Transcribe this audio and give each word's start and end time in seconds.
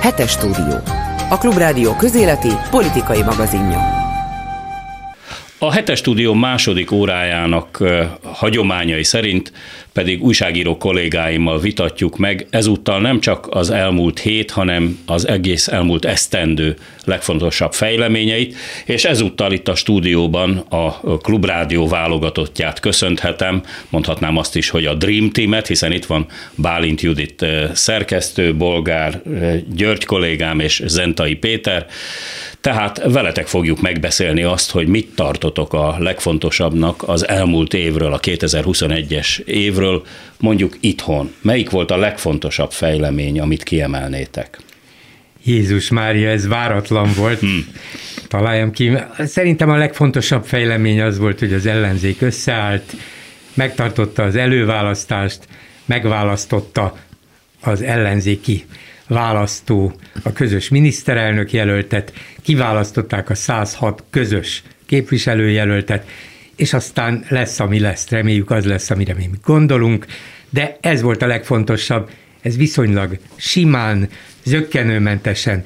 Hetes 0.00 0.30
stúdió. 0.30 0.82
A 1.30 1.38
Klubrádió 1.38 1.96
közéleti 1.96 2.52
politikai 2.70 3.22
magazinja. 3.22 4.05
A 5.58 5.72
hetes 5.72 5.98
stúdió 5.98 6.34
második 6.34 6.90
órájának 6.90 7.84
hagyományai 8.22 9.04
szerint 9.04 9.52
pedig 9.92 10.22
újságíró 10.22 10.76
kollégáimmal 10.76 11.60
vitatjuk 11.60 12.16
meg 12.16 12.46
ezúttal 12.50 13.00
nem 13.00 13.20
csak 13.20 13.46
az 13.50 13.70
elmúlt 13.70 14.18
hét, 14.18 14.50
hanem 14.50 14.98
az 15.06 15.28
egész 15.28 15.68
elmúlt 15.68 16.04
esztendő 16.04 16.76
legfontosabb 17.04 17.72
fejleményeit, 17.72 18.56
és 18.84 19.04
ezúttal 19.04 19.52
itt 19.52 19.68
a 19.68 19.74
stúdióban 19.74 20.56
a 20.68 21.00
Klubrádió 21.18 21.88
válogatottját 21.88 22.80
köszönhetem, 22.80 23.62
mondhatnám 23.88 24.36
azt 24.36 24.56
is, 24.56 24.68
hogy 24.68 24.84
a 24.84 24.94
Dream 24.94 25.30
Teamet, 25.30 25.66
hiszen 25.66 25.92
itt 25.92 26.06
van 26.06 26.26
Bálint 26.54 27.00
Judit 27.00 27.46
szerkesztő, 27.72 28.54
Bolgár 28.54 29.22
György 29.74 30.04
kollégám 30.04 30.60
és 30.60 30.82
Zentai 30.86 31.34
Péter, 31.34 31.86
tehát 32.66 33.02
veletek 33.12 33.46
fogjuk 33.46 33.80
megbeszélni 33.80 34.42
azt, 34.42 34.70
hogy 34.70 34.88
mit 34.88 35.14
tartotok 35.14 35.72
a 35.72 35.96
legfontosabbnak 35.98 37.02
az 37.08 37.28
elmúlt 37.28 37.74
évről, 37.74 38.12
a 38.12 38.20
2021-es 38.20 39.38
évről, 39.38 40.02
mondjuk 40.38 40.76
itthon. 40.80 41.34
Melyik 41.40 41.70
volt 41.70 41.90
a 41.90 41.96
legfontosabb 41.96 42.70
fejlemény, 42.72 43.40
amit 43.40 43.62
kiemelnétek? 43.62 44.58
Jézus 45.44 45.88
Mária, 45.88 46.28
ez 46.28 46.46
váratlan 46.46 47.12
volt. 47.16 47.38
Hmm. 47.38 47.66
Találjam 48.28 48.70
ki. 48.70 48.92
Szerintem 49.18 49.70
a 49.70 49.76
legfontosabb 49.76 50.44
fejlemény 50.44 51.00
az 51.00 51.18
volt, 51.18 51.38
hogy 51.38 51.52
az 51.52 51.66
ellenzék 51.66 52.20
összeállt, 52.20 52.94
megtartotta 53.54 54.22
az 54.22 54.36
előválasztást, 54.36 55.38
megválasztotta 55.84 56.96
az 57.60 57.82
ellenzéki 57.82 58.64
választó 59.08 59.94
a 60.22 60.32
közös 60.32 60.68
miniszterelnök 60.68 61.52
jelöltet, 61.52 62.12
kiválasztották 62.42 63.30
a 63.30 63.34
106 63.34 64.04
közös 64.10 64.62
képviselőjelöltet, 64.86 66.06
és 66.56 66.72
aztán 66.72 67.24
lesz, 67.28 67.60
ami 67.60 67.80
lesz, 67.80 68.08
reméljük 68.08 68.50
az 68.50 68.64
lesz, 68.64 68.90
amire 68.90 69.14
mi 69.14 69.30
gondolunk, 69.44 70.06
de 70.50 70.76
ez 70.80 71.02
volt 71.02 71.22
a 71.22 71.26
legfontosabb, 71.26 72.10
ez 72.40 72.56
viszonylag 72.56 73.18
simán, 73.36 74.08
zöggenőmentesen, 74.44 75.64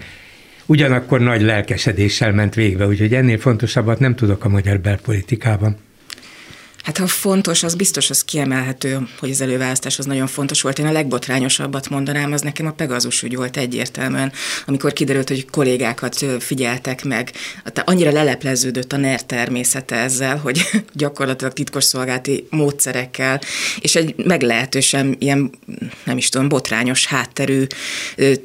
ugyanakkor 0.67 1.20
nagy 1.20 1.43
lelkesedéssel 1.43 2.33
ment 2.33 2.55
végbe, 2.55 2.87
úgyhogy 2.87 3.15
ennél 3.15 3.39
fontosabbat 3.39 3.98
nem 3.98 4.15
tudok 4.15 4.45
a 4.45 4.48
magyar 4.48 4.81
belpolitikában. 4.81 5.77
Hát 6.83 6.98
ha 6.98 7.06
fontos, 7.06 7.62
az 7.62 7.75
biztos, 7.75 8.11
az 8.11 8.25
kiemelhető, 8.25 9.09
hogy 9.19 9.31
az 9.31 9.41
előválasztás 9.41 9.98
az 9.98 10.05
nagyon 10.05 10.27
fontos 10.27 10.62
volt. 10.62 10.78
Én 10.78 10.87
a 10.87 10.92
legbotrányosabbat 10.92 11.89
mondanám, 11.89 12.33
az 12.33 12.41
nekem 12.41 12.67
a 12.67 12.72
Pegazus 12.72 13.22
ügy 13.22 13.37
volt 13.37 13.56
egyértelműen, 13.56 14.33
amikor 14.67 14.92
kiderült, 14.92 15.28
hogy 15.28 15.50
kollégákat 15.50 16.25
figyeltek 16.39 17.05
meg. 17.05 17.33
Annyira 17.84 18.12
lelepleződött 18.12 18.92
a 18.92 18.97
NER 18.97 19.22
természete 19.22 19.97
ezzel, 19.97 20.37
hogy 20.37 20.61
gyakorlatilag 20.92 21.53
titkosszolgálati 21.53 22.47
módszerekkel, 22.50 23.41
és 23.81 23.94
egy 23.94 24.15
meglehetősen 24.17 25.17
ilyen, 25.19 25.50
nem 26.05 26.17
is 26.17 26.28
tudom, 26.28 26.48
botrányos 26.48 27.06
hátterű 27.06 27.67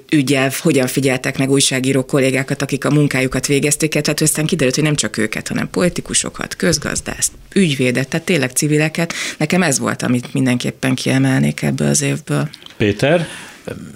ügyel, 0.10 0.52
hogyan 0.60 0.88
figyeltek 0.88 1.38
meg 1.38 1.52
újságíró 1.52 2.06
kollégákat, 2.06 2.62
akik 2.62 2.86
a 2.86 2.92
munkájukat 2.92 3.48
végezték, 3.48 3.92
tehát 3.92 4.22
aztán 4.22 4.46
kiderült, 4.46 4.76
hogy 4.76 4.84
nem 4.84 4.96
csak 4.96 5.18
őket, 5.18 5.48
hanem 5.48 5.70
politikusokat, 5.70 6.56
közgazdászt, 6.56 7.32
ügyvédet, 7.54 8.08
tehát 8.08 8.25
tényleg 8.26 8.52
civileket. 8.52 9.14
Nekem 9.38 9.64
ez 9.64 9.80
volt, 9.80 10.02
amit 10.02 10.34
mindenképpen 10.34 10.96
kiemelnék 10.96 11.62
ebből 11.62 11.88
az 11.88 12.02
évből. 12.02 12.50
Péter? 12.78 13.28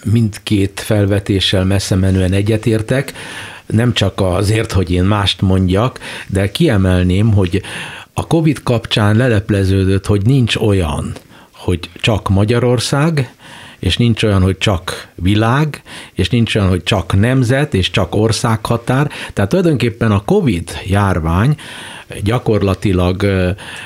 Mindkét 0.03 0.79
felvetéssel 0.85 1.65
messze 1.65 1.95
menően 1.95 2.33
egyetértek, 2.33 3.13
nem 3.65 3.93
csak 3.93 4.21
azért, 4.21 4.71
hogy 4.71 4.91
én 4.91 5.03
mást 5.03 5.41
mondjak, 5.41 5.99
de 6.27 6.51
kiemelném, 6.51 7.33
hogy 7.33 7.61
a 8.13 8.27
COVID 8.27 8.63
kapcsán 8.63 9.15
lelepleződött, 9.15 10.05
hogy 10.05 10.25
nincs 10.25 10.55
olyan, 10.55 11.15
hogy 11.51 11.89
csak 12.01 12.29
Magyarország, 12.29 13.33
és 13.79 13.97
nincs 13.97 14.23
olyan, 14.23 14.41
hogy 14.41 14.57
csak 14.57 15.07
világ, 15.15 15.81
és 16.13 16.29
nincs 16.29 16.55
olyan, 16.55 16.69
hogy 16.69 16.83
csak 16.83 17.19
nemzet, 17.19 17.73
és 17.73 17.89
csak 17.89 18.15
országhatár. 18.15 19.11
Tehát 19.33 19.49
tulajdonképpen 19.49 20.11
a 20.11 20.23
COVID 20.25 20.71
járvány 20.85 21.55
gyakorlatilag 22.23 23.25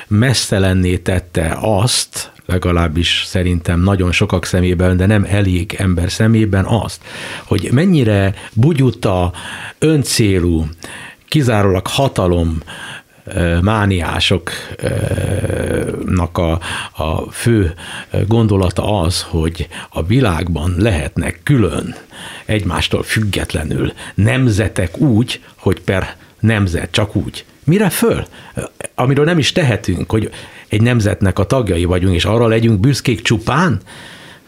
messzelenné 0.07 0.97
tette 0.97 1.57
azt, 1.61 2.31
legalábbis 2.45 3.23
szerintem 3.25 3.79
nagyon 3.79 4.11
sokak 4.11 4.45
szemében, 4.45 4.97
de 4.97 5.05
nem 5.05 5.25
elég 5.29 5.75
ember 5.77 6.11
szemében 6.11 6.65
azt, 6.65 7.01
hogy 7.43 7.69
mennyire 7.71 8.33
bugyuta, 8.53 9.33
öncélú, 9.79 10.65
kizárólag 11.27 11.87
hatalom 11.87 12.61
mániásoknak 13.61 16.37
a, 16.37 16.59
a 16.91 17.31
fő 17.31 17.73
gondolata 18.27 19.01
az, 19.01 19.21
hogy 19.21 19.67
a 19.89 20.03
világban 20.03 20.75
lehetnek 20.77 21.39
külön, 21.43 21.95
egymástól 22.45 23.03
függetlenül 23.03 23.93
nemzetek 24.15 24.97
úgy, 24.97 25.41
hogy 25.55 25.81
per 25.81 26.15
nemzet, 26.39 26.91
csak 26.91 27.15
úgy. 27.15 27.45
Mire 27.63 27.89
föl? 27.89 28.25
Amiről 28.95 29.25
nem 29.25 29.37
is 29.37 29.51
tehetünk, 29.51 30.11
hogy 30.11 30.29
egy 30.67 30.81
nemzetnek 30.81 31.39
a 31.39 31.45
tagjai 31.45 31.85
vagyunk, 31.85 32.15
és 32.15 32.25
arra 32.25 32.47
legyünk 32.47 32.79
büszkék 32.79 33.21
csupán? 33.21 33.81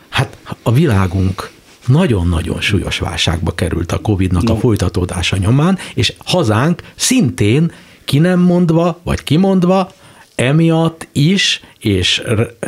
Hát 0.09 0.37
a 0.63 0.71
világunk 0.71 1.53
nagyon-nagyon 1.85 2.61
súlyos 2.61 2.99
válságba 2.99 3.51
került 3.51 3.91
a 3.91 3.99
Covid-nak 3.99 4.43
no. 4.43 4.53
a 4.53 4.57
folytatódása 4.57 5.37
nyomán, 5.37 5.77
és 5.93 6.13
hazánk 6.25 6.81
szintén 6.95 7.71
ki 8.05 8.19
nem 8.19 8.39
mondva, 8.39 8.99
vagy 9.03 9.23
kimondva, 9.23 9.91
emiatt 10.35 11.07
is, 11.11 11.61
és 11.79 12.23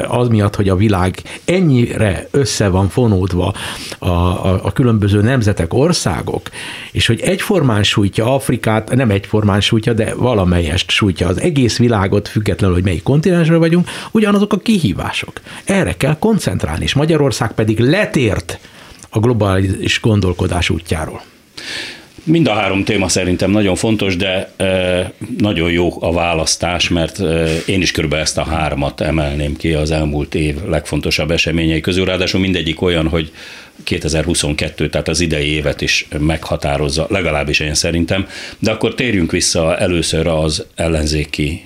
az 0.08 0.28
miatt, 0.28 0.56
hogy 0.56 0.70
a 0.70 0.75
világ 0.75 1.22
ennyire 1.46 2.28
össze 2.31 2.68
van 2.68 2.90
fonódva 2.90 3.53
a, 4.00 4.08
a, 4.08 4.59
a 4.64 4.72
különböző 4.72 5.22
nemzetek, 5.22 5.74
országok, 5.74 6.50
és 6.92 7.08
hogy 7.08 7.20
egyformán 7.22 7.84
sújtja 7.84 8.34
Afrikát, 8.34 8.96
nem 8.96 9.09
egyformán 9.09 9.62
sújtja, 9.62 9.94
de 9.94 10.16
valamelyest 10.16 10.90
sújtja 10.90 11.28
az 11.28 11.42
egész 11.42 11.78
világot, 11.78 12.28
függetlenül, 12.28 12.75
hogy 12.75 12.86
melyik 12.86 13.04
kontinensről 13.04 13.59
vagyunk, 13.59 13.90
ugyanazok 14.12 14.54
a 14.54 14.58
kihívások. 14.58 15.42
Erre 15.66 15.94
kell 15.94 16.18
koncentrálni, 16.19 16.84
és 16.84 16.94
Magyarország 16.94 17.52
pedig 17.52 17.80
letért 17.80 18.59
a 19.09 19.19
globális 19.19 20.00
gondolkodás 20.02 20.69
útjáról. 20.69 21.22
Mind 22.29 22.47
a 22.47 22.53
három 22.53 22.83
téma 22.83 23.07
szerintem 23.07 23.51
nagyon 23.51 23.75
fontos, 23.75 24.15
de 24.15 24.51
nagyon 25.38 25.71
jó 25.71 26.03
a 26.03 26.11
választás, 26.11 26.89
mert 26.89 27.19
én 27.65 27.81
is 27.81 27.91
körülbelül 27.91 28.25
ezt 28.25 28.38
a 28.38 28.43
hármat 28.43 29.01
emelném 29.01 29.55
ki 29.55 29.73
az 29.73 29.91
elmúlt 29.91 30.35
év 30.35 30.55
legfontosabb 30.65 31.31
eseményei 31.31 31.81
közül. 31.81 32.05
Ráadásul 32.05 32.39
mindegyik 32.39 32.81
olyan, 32.81 33.07
hogy 33.07 33.31
2022, 33.83 34.89
tehát 34.89 35.07
az 35.07 35.19
idei 35.19 35.47
évet 35.47 35.81
is 35.81 36.07
meghatározza, 36.19 37.07
legalábbis 37.09 37.59
én 37.59 37.73
szerintem. 37.73 38.27
De 38.59 38.71
akkor 38.71 38.95
térjünk 38.95 39.31
vissza 39.31 39.77
először 39.77 40.27
az 40.27 40.65
ellenzéki 40.75 41.61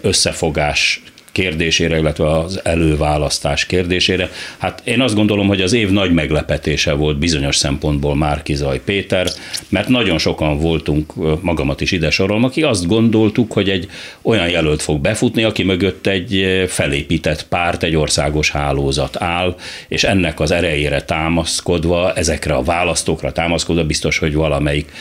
összefogás 0.00 1.02
kérdésére, 1.32 1.98
illetve 1.98 2.38
az 2.38 2.60
előválasztás 2.64 3.66
kérdésére. 3.66 4.30
Hát 4.58 4.82
én 4.84 5.00
azt 5.00 5.14
gondolom, 5.14 5.46
hogy 5.46 5.60
az 5.60 5.72
év 5.72 5.90
nagy 5.90 6.12
meglepetése 6.12 6.92
volt 6.92 7.18
bizonyos 7.18 7.56
szempontból 7.56 8.16
Márkizaj 8.16 8.80
Péter, 8.84 9.28
mert 9.68 9.88
nagyon 9.88 10.18
sokan 10.18 10.58
voltunk, 10.58 11.12
magamat 11.42 11.80
is 11.80 11.92
ide 11.92 12.10
sorolom, 12.10 12.44
aki 12.44 12.62
azt 12.62 12.86
gondoltuk, 12.86 13.52
hogy 13.52 13.70
egy 13.70 13.88
olyan 14.22 14.48
jelölt 14.48 14.82
fog 14.82 15.00
befutni, 15.00 15.42
aki 15.42 15.62
mögött 15.62 16.06
egy 16.06 16.64
felépített 16.68 17.46
párt, 17.48 17.82
egy 17.82 17.96
országos 17.96 18.50
hálózat 18.50 19.22
áll, 19.22 19.56
és 19.88 20.04
ennek 20.04 20.40
az 20.40 20.50
erejére 20.50 21.02
támaszkodva, 21.02 22.12
ezekre 22.14 22.54
a 22.54 22.62
választókra 22.62 23.32
támaszkodva 23.32 23.84
biztos, 23.84 24.18
hogy 24.18 24.34
valamelyik 24.34 24.92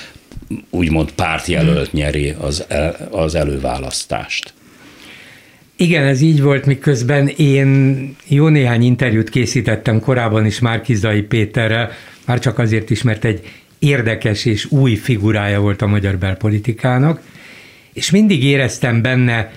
úgymond 0.69 1.11
pártjelölt 1.11 1.93
nyeri 1.93 2.35
az, 2.39 2.65
az 3.11 3.35
előválasztást. 3.35 4.53
Igen, 5.79 6.03
ez 6.03 6.21
így 6.21 6.41
volt, 6.41 6.65
miközben 6.65 7.27
én 7.27 8.15
jó 8.27 8.47
néhány 8.47 8.83
interjút 8.83 9.29
készítettem 9.29 9.99
korábban 9.99 10.45
is 10.45 10.59
Márkizai 10.59 11.21
Péterrel, 11.21 11.91
már 12.25 12.39
csak 12.39 12.59
azért 12.59 12.89
is, 12.89 13.01
mert 13.01 13.25
egy 13.25 13.41
érdekes 13.79 14.45
és 14.45 14.71
új 14.71 14.95
figurája 14.95 15.59
volt 15.59 15.81
a 15.81 15.87
magyar 15.87 16.17
belpolitikának, 16.17 17.21
és 17.93 18.11
mindig 18.11 18.43
éreztem 18.43 19.01
benne 19.01 19.51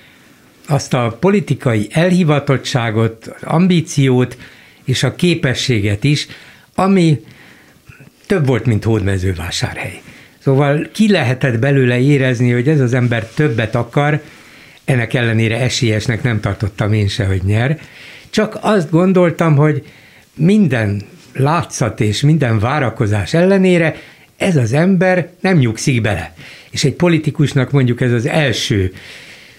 azt 0.66 0.94
a 0.94 1.16
politikai 1.20 1.88
elhivatottságot, 1.90 3.34
ambíciót 3.42 4.38
és 4.84 5.02
a 5.02 5.14
képességet 5.14 6.04
is, 6.04 6.26
ami 6.74 7.20
több 8.26 8.46
volt, 8.46 8.66
mint 8.66 8.84
hódmezővásárhely. 8.84 10.00
Szóval 10.38 10.88
ki 10.92 11.10
lehetett 11.10 11.58
belőle 11.58 12.00
érezni, 12.00 12.50
hogy 12.50 12.68
ez 12.68 12.80
az 12.80 12.94
ember 12.94 13.26
többet 13.26 13.74
akar, 13.74 14.22
ennek 14.90 15.14
ellenére 15.14 15.60
esélyesnek 15.60 16.22
nem 16.22 16.40
tartottam 16.40 16.92
én 16.92 17.08
se, 17.08 17.24
hogy 17.24 17.42
nyer. 17.44 17.78
Csak 18.30 18.58
azt 18.60 18.90
gondoltam, 18.90 19.56
hogy 19.56 19.84
minden 20.34 21.02
látszat 21.34 22.00
és 22.00 22.20
minden 22.20 22.58
várakozás 22.58 23.34
ellenére 23.34 23.96
ez 24.36 24.56
az 24.56 24.72
ember 24.72 25.30
nem 25.40 25.56
nyugszik 25.56 26.00
bele. 26.00 26.34
És 26.70 26.84
egy 26.84 26.94
politikusnak 26.94 27.70
mondjuk 27.70 28.00
ez 28.00 28.12
az 28.12 28.26
első 28.26 28.92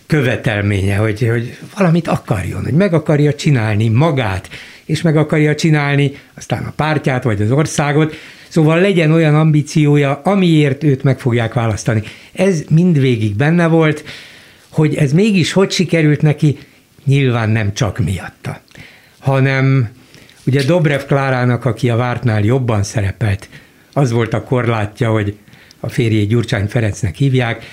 követelménye, 0.06 0.95
hogy, 0.95 1.28
hogy 1.28 1.57
valamit 1.78 2.07
akarjon, 2.07 2.63
hogy 2.63 2.74
meg 2.74 2.94
akarja 2.94 3.33
csinálni 3.33 3.89
magát, 3.89 4.50
és 4.86 5.01
meg 5.01 5.18
akarja 5.18 5.56
csinálni 5.56 6.12
aztán 6.33 6.63
a 6.63 6.74
pártját, 6.75 7.24
vagy 7.24 7.42
az 7.42 7.51
országot, 7.51 8.16
Szóval 8.51 8.80
legyen 8.80 9.12
olyan 9.12 9.36
ambíciója, 9.36 10.22
amiért 10.24 10.83
őt 10.83 11.04
meg 11.04 11.19
fogják 11.19 11.54
választani. 11.54 12.04
Ez 12.33 12.63
mindvégig 12.69 13.36
benne 13.36 13.68
volt, 13.68 14.04
hogy 14.71 14.95
ez 14.95 15.13
mégis 15.13 15.51
hogy 15.51 15.71
sikerült 15.71 16.21
neki, 16.21 16.57
nyilván 17.06 17.50
nem 17.50 17.73
csak 17.73 18.00
miatta, 18.00 18.62
hanem 19.19 19.89
ugye 20.45 20.63
Dobrev 20.63 21.01
Klárának, 21.01 21.65
aki 21.65 21.89
a 21.89 21.95
Vártnál 21.95 22.44
jobban 22.44 22.83
szerepelt, 22.83 23.50
az 23.94 24.12
volt 24.12 24.33
a 24.33 24.44
korlátja, 24.44 25.12
hogy 25.12 25.35
a 25.79 25.89
férjét 25.89 26.27
Gyurcsány 26.27 26.68
Ferencnek 26.68 27.15
hívják, 27.15 27.65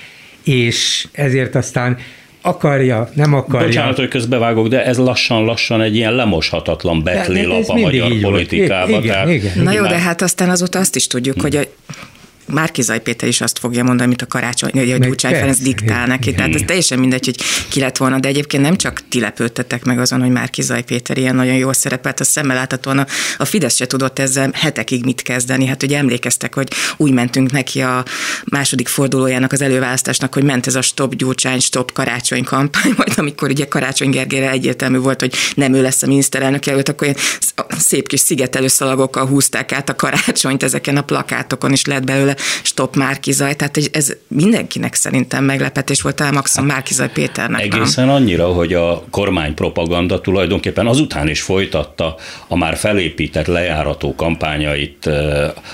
és 0.44 1.06
ezért 1.12 1.54
aztán 1.54 1.98
akarja, 2.42 3.10
nem 3.14 3.34
akarja. 3.34 3.66
Bocsánat, 3.66 3.96
hogy 3.96 4.08
közbevágok, 4.08 4.68
de 4.68 4.84
ez 4.84 4.98
lassan-lassan 4.98 5.80
egy 5.80 5.96
ilyen 5.96 6.14
lemoshatatlan 6.14 7.02
betlélap 7.02 7.62
a 7.66 7.74
magyar 7.74 8.12
politikában. 8.20 9.02
Igen, 9.02 9.28
igen, 9.30 9.50
igen. 9.50 9.64
Na 9.64 9.72
jó, 9.72 9.82
de 9.82 9.98
hát 9.98 10.22
aztán 10.22 10.50
azóta 10.50 10.78
azt 10.78 10.96
is 10.96 11.06
tudjuk, 11.06 11.34
hmm. 11.34 11.42
hogy 11.42 11.56
a 11.56 11.87
Márkizaj 12.48 13.00
Péter 13.00 13.28
is 13.28 13.40
azt 13.40 13.58
fogja 13.58 13.84
mondani, 13.84 14.06
amit 14.06 14.22
a 14.22 14.26
karácsony, 14.26 14.70
hogy 14.72 14.90
a 14.90 14.96
Gyurcsány 14.96 15.32
Ferenc 15.32 15.58
diktál 15.58 16.06
neki. 16.06 16.34
Tehát 16.34 16.54
ez 16.54 16.62
teljesen 16.66 16.98
mindegy, 16.98 17.24
hogy 17.24 17.36
ki 17.68 17.80
lett 17.80 17.96
volna, 17.96 18.18
de 18.18 18.28
egyébként 18.28 18.62
nem 18.62 18.76
csak 18.76 19.00
ti 19.08 19.20
lepődtetek 19.20 19.84
meg 19.84 19.98
azon, 19.98 20.20
hogy 20.20 20.30
Márkizaj 20.30 20.82
Péter 20.82 21.18
ilyen 21.18 21.34
nagyon 21.34 21.54
jól 21.54 21.72
szerepelt, 21.72 22.20
a 22.20 22.24
szemmel 22.24 22.56
láthatóan 22.56 22.98
a, 22.98 23.06
a 23.38 23.44
Fidesz 23.44 23.76
se 23.76 23.86
tudott 23.86 24.18
ezzel 24.18 24.50
hetekig 24.54 25.04
mit 25.04 25.22
kezdeni. 25.22 25.66
Hát 25.66 25.82
ugye 25.82 25.98
emlékeztek, 25.98 26.54
hogy 26.54 26.68
úgy 26.96 27.12
mentünk 27.12 27.50
neki 27.50 27.80
a 27.80 28.04
második 28.44 28.88
fordulójának 28.88 29.52
az 29.52 29.60
előválasztásnak, 29.60 30.34
hogy 30.34 30.42
ment 30.42 30.66
ez 30.66 30.74
a 30.74 30.82
stop 30.82 31.14
Gyurcsány, 31.14 31.60
stop 31.60 31.92
karácsony 31.92 32.44
kampány, 32.44 32.92
majd 32.96 33.12
amikor 33.16 33.50
ugye 33.50 33.66
Karácsony 33.68 34.10
Gergelyre 34.10 34.50
egyértelmű 34.50 34.98
volt, 34.98 35.20
hogy 35.20 35.34
nem 35.54 35.74
ő 35.74 35.82
lesz 35.82 36.02
a 36.02 36.06
miniszterelnök 36.06 36.66
előtt, 36.66 36.88
akkor 36.88 37.06
ilyen 37.06 37.18
szép 37.78 38.08
kis 38.08 38.20
szigetelő 38.20 38.68
szalagokkal 38.68 39.26
húzták 39.26 39.72
át 39.72 39.88
a 39.88 39.96
karácsonyt 39.96 40.62
ezeken 40.62 40.96
a 40.96 41.02
plakátokon, 41.02 41.72
is 41.72 41.84
lett 41.84 42.04
belőle 42.04 42.36
stop 42.62 42.96
Márkizaj, 42.96 43.54
tehát 43.54 43.78
ez 43.92 44.16
mindenkinek 44.28 44.94
szerintem 44.94 45.44
meglepetés 45.44 46.02
volt, 46.02 46.20
el 46.20 46.32
maximum 46.32 46.68
Márkizaj 46.68 47.10
Péternek. 47.12 47.60
Egészen 47.60 48.06
nem. 48.06 48.14
annyira, 48.14 48.46
hogy 48.46 48.74
a 48.74 49.04
kormány 49.10 49.54
propaganda 49.54 50.20
tulajdonképpen 50.20 50.86
azután 50.86 51.28
is 51.28 51.40
folytatta 51.40 52.16
a 52.48 52.56
már 52.56 52.76
felépített 52.76 53.46
lejárató 53.46 54.14
kampányait, 54.14 55.10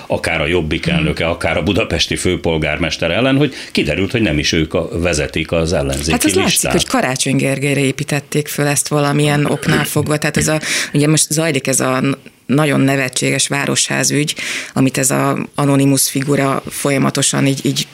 akár 0.06 0.40
a 0.40 0.46
Jobbik 0.46 0.86
elnöke, 0.86 1.26
akár 1.26 1.56
a 1.56 1.62
budapesti 1.62 2.16
főpolgármester 2.16 3.10
ellen, 3.10 3.36
hogy 3.36 3.54
kiderült, 3.72 4.10
hogy 4.10 4.22
nem 4.22 4.38
is 4.38 4.52
ők 4.52 5.00
vezetik 5.02 5.52
az 5.52 5.72
ellenzéki 5.72 6.10
Hát 6.10 6.24
az 6.24 6.34
látszik, 6.34 6.70
hogy 6.70 6.86
Karácsony 6.86 7.36
Gergelyre 7.36 7.80
építették 7.80 8.48
föl 8.48 8.66
ezt 8.66 8.88
valamilyen 8.88 9.44
oknál 9.44 9.84
fogva, 9.84 10.16
tehát 10.16 10.36
ez 10.36 10.48
a, 10.48 10.60
ugye 10.92 11.08
most 11.08 11.30
zajlik 11.30 11.66
ez 11.66 11.80
a 11.80 12.02
nagyon 12.46 12.80
nevetséges 12.80 13.48
városházügy, 13.48 14.34
amit 14.72 14.98
ez 14.98 15.10
az 15.10 15.38
anonimus 15.54 16.10
figura 16.10 16.62
folyamatosan 16.68 17.46
így, 17.46 17.60
így 17.64 17.86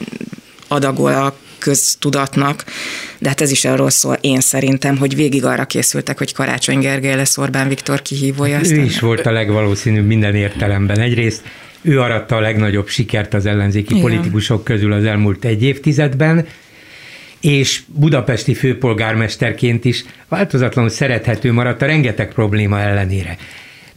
adagol 0.68 1.12
a 1.12 1.36
köztudatnak, 1.58 2.64
de 3.18 3.28
hát 3.28 3.40
ez 3.40 3.50
is 3.50 3.64
arról 3.64 3.90
szól, 3.90 4.16
én 4.20 4.40
szerintem, 4.40 4.96
hogy 4.96 5.14
végig 5.14 5.44
arra 5.44 5.64
készültek, 5.64 6.18
hogy 6.18 6.32
Karácsony 6.32 6.78
Gergely 6.78 7.16
lesz 7.16 7.38
Orbán 7.38 7.68
Viktor 7.68 8.02
kihívója. 8.02 8.56
Hát 8.56 8.70
ő 8.70 8.82
is 8.82 9.00
volt 9.00 9.26
a 9.26 9.32
legvalószínűbb 9.32 10.06
minden 10.06 10.34
értelemben. 10.34 10.98
Egyrészt 10.98 11.42
ő 11.82 12.00
aratta 12.00 12.36
a 12.36 12.40
legnagyobb 12.40 12.88
sikert 12.88 13.34
az 13.34 13.46
ellenzéki 13.46 13.94
Igen. 13.94 14.00
politikusok 14.00 14.64
közül 14.64 14.92
az 14.92 15.04
elmúlt 15.04 15.44
egy 15.44 15.62
évtizedben, 15.62 16.46
és 17.40 17.82
budapesti 17.86 18.54
főpolgármesterként 18.54 19.84
is 19.84 20.04
változatlanul 20.28 20.90
szerethető 20.90 21.52
maradt 21.52 21.82
a 21.82 21.86
rengeteg 21.86 22.32
probléma 22.32 22.80
ellenére 22.80 23.36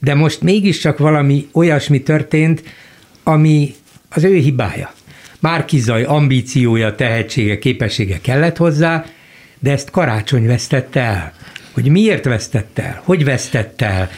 de 0.04 0.14
most 0.14 0.42
mégiscsak 0.42 0.98
valami 0.98 1.48
olyasmi 1.52 2.02
történt, 2.02 2.64
ami 3.24 3.74
az 4.10 4.24
ő 4.24 4.36
hibája. 4.36 4.94
Márkizaj 5.40 6.04
ambíciója, 6.04 6.96
tehetsége, 6.96 7.58
képessége 7.58 8.20
kellett 8.22 8.58
hozzá, 8.58 9.06
de 9.60 9.72
ezt 9.72 9.90
karácsony 9.90 10.46
vesztette 10.46 11.00
el. 11.00 11.34
Hogy 11.72 11.88
miért 11.88 12.26
vesztette 12.26 12.84
el, 12.84 13.02
hogy 13.04 13.24
vesztette 13.24 13.86
el, 13.86 14.10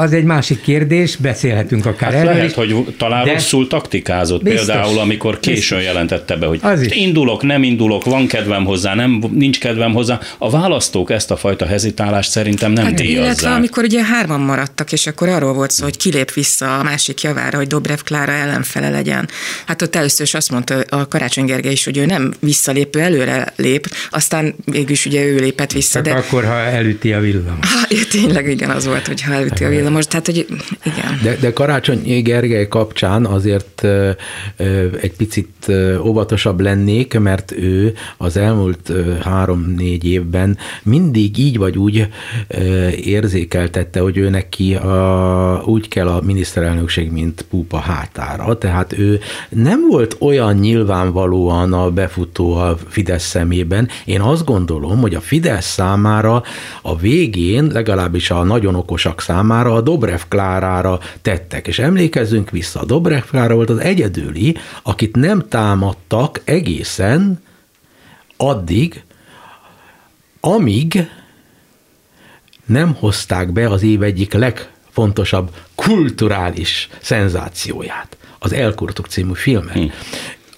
az 0.00 0.12
egy 0.12 0.24
másik 0.24 0.60
kérdés, 0.60 1.16
beszélhetünk 1.16 1.86
akár 1.86 2.12
hát 2.12 2.20
erről 2.20 2.34
lehet, 2.34 2.52
hogy 2.52 2.94
talán 2.98 3.24
de 3.24 3.32
rosszul 3.32 3.66
taktikázott 3.66 4.42
biztos, 4.42 4.66
például, 4.66 4.98
amikor 4.98 5.40
későn 5.40 5.78
biztos. 5.78 5.82
jelentette 5.82 6.36
be, 6.36 6.46
hogy 6.46 6.58
az 6.62 6.80
is. 6.82 6.92
indulok, 6.92 7.42
nem 7.42 7.62
indulok, 7.62 8.04
van 8.04 8.26
kedvem 8.26 8.64
hozzá, 8.64 8.94
nem, 8.94 9.24
nincs 9.32 9.58
kedvem 9.58 9.92
hozzá. 9.92 10.20
A 10.38 10.50
választók 10.50 11.10
ezt 11.10 11.30
a 11.30 11.36
fajta 11.36 11.66
hezitálást 11.66 12.30
szerintem 12.30 12.72
nem 12.72 12.84
hát, 12.84 12.94
díjazzák. 12.94 13.24
Illetve 13.24 13.50
amikor 13.50 13.84
ugye 13.84 14.04
hárman 14.04 14.40
maradtak, 14.40 14.92
és 14.92 15.06
akkor 15.06 15.28
arról 15.28 15.52
volt 15.52 15.70
szó, 15.70 15.84
hogy 15.84 15.96
kilép 15.96 16.32
vissza 16.32 16.78
a 16.78 16.82
másik 16.82 17.22
javára, 17.22 17.56
hogy 17.56 17.66
Dobrev 17.66 17.98
Klára 18.04 18.32
ellenfele 18.32 18.90
legyen. 18.90 19.28
Hát 19.66 19.82
ott 19.82 19.96
először 19.96 20.26
is 20.26 20.34
azt 20.34 20.50
mondta 20.50 20.80
a 20.88 21.08
Karácsony 21.08 21.44
Gergely 21.44 21.72
is, 21.72 21.84
hogy 21.84 21.96
ő 21.96 22.06
nem 22.06 22.32
visszalépő, 22.40 23.00
előre 23.00 23.52
lép, 23.56 23.86
aztán 24.10 24.54
végülis 24.64 25.06
ugye 25.06 25.24
ő 25.24 25.36
lépett 25.36 25.72
vissza. 25.72 25.92
Csak 25.92 26.04
de... 26.04 26.12
akkor, 26.12 26.44
ha 26.44 26.60
elüti 26.60 27.12
a 27.12 27.20
villam. 27.20 27.58
Ha, 27.60 27.96
tényleg 28.10 28.48
igen, 28.48 28.70
az 28.70 28.86
volt, 28.86 29.06
hogy 29.06 29.22
ha 29.22 29.32
elüti 29.32 29.64
a 29.64 29.68
villam 29.68 29.86
de 29.88 29.94
most, 29.94 30.08
tehát, 30.08 30.26
hogy 30.26 30.46
igen. 30.84 31.18
De, 31.22 31.36
de 31.40 31.52
Karácsony 31.52 32.22
Gergely 32.22 32.68
kapcsán 32.68 33.26
azért 33.26 33.86
egy 35.00 35.12
picit 35.16 35.72
óvatosabb 36.04 36.60
lennék, 36.60 37.18
mert 37.18 37.52
ő 37.52 37.94
az 38.16 38.36
elmúlt 38.36 38.92
három-négy 39.22 40.04
évben 40.04 40.58
mindig 40.82 41.38
így 41.38 41.58
vagy 41.58 41.78
úgy 41.78 42.08
érzékeltette, 43.04 44.00
hogy 44.00 44.16
ő 44.16 44.28
neki 44.28 44.74
a, 44.74 45.62
úgy 45.66 45.88
kell 45.88 46.08
a 46.08 46.20
miniszterelnökség, 46.20 47.10
mint 47.10 47.46
púpa 47.50 47.78
hátára. 47.78 48.58
Tehát 48.58 48.98
ő 48.98 49.20
nem 49.48 49.80
volt 49.90 50.16
olyan 50.20 50.54
nyilvánvalóan 50.54 51.72
a 51.72 51.90
befutó 51.90 52.54
a 52.54 52.76
Fidesz 52.88 53.26
szemében. 53.26 53.88
Én 54.04 54.20
azt 54.20 54.44
gondolom, 54.44 55.00
hogy 55.00 55.14
a 55.14 55.20
Fidesz 55.20 55.66
számára 55.66 56.42
a 56.82 56.96
végén, 56.96 57.70
legalábbis 57.72 58.30
a 58.30 58.42
nagyon 58.42 58.74
okosak 58.74 59.20
számára 59.20 59.77
a 59.78 59.80
Dobrev 59.80 60.20
Klárára 60.28 61.00
tettek. 61.22 61.66
És 61.66 61.78
emlékezzünk 61.78 62.50
vissza, 62.50 62.80
a 62.80 62.84
Dobrev 62.84 63.22
Klára 63.22 63.54
volt 63.54 63.70
az 63.70 63.78
egyedüli, 63.78 64.56
akit 64.82 65.16
nem 65.16 65.48
támadtak 65.48 66.40
egészen 66.44 67.42
addig, 68.36 69.02
amíg 70.40 71.10
nem 72.66 72.94
hozták 72.94 73.52
be 73.52 73.68
az 73.68 73.82
év 73.82 74.02
egyik 74.02 74.32
legfontosabb 74.32 75.54
kulturális 75.74 76.88
szenzációját, 77.00 78.16
az 78.38 78.52
Elkurtuk 78.52 79.06
című 79.06 79.34
filmet. 79.34 79.74
Hm. 79.74 79.86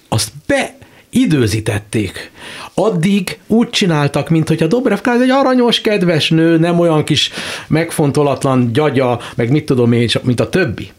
Azt 0.07 0.31
be 0.45 0.77
időzítették. 1.11 2.31
Addig 2.73 3.39
úgy 3.47 3.69
csináltak, 3.69 4.29
mint 4.29 4.47
hogy 4.47 4.63
a 4.63 4.67
Dobrev 4.67 4.99
Klára 4.99 5.21
egy 5.21 5.29
aranyos, 5.29 5.81
kedves 5.81 6.29
nő, 6.29 6.57
nem 6.57 6.79
olyan 6.79 7.03
kis 7.03 7.31
megfontolatlan 7.67 8.73
gyagya, 8.73 9.19
meg 9.35 9.51
mit 9.51 9.65
tudom 9.65 9.91
én, 9.91 10.09
mint 10.21 10.39
a 10.39 10.49
többi. 10.49 10.91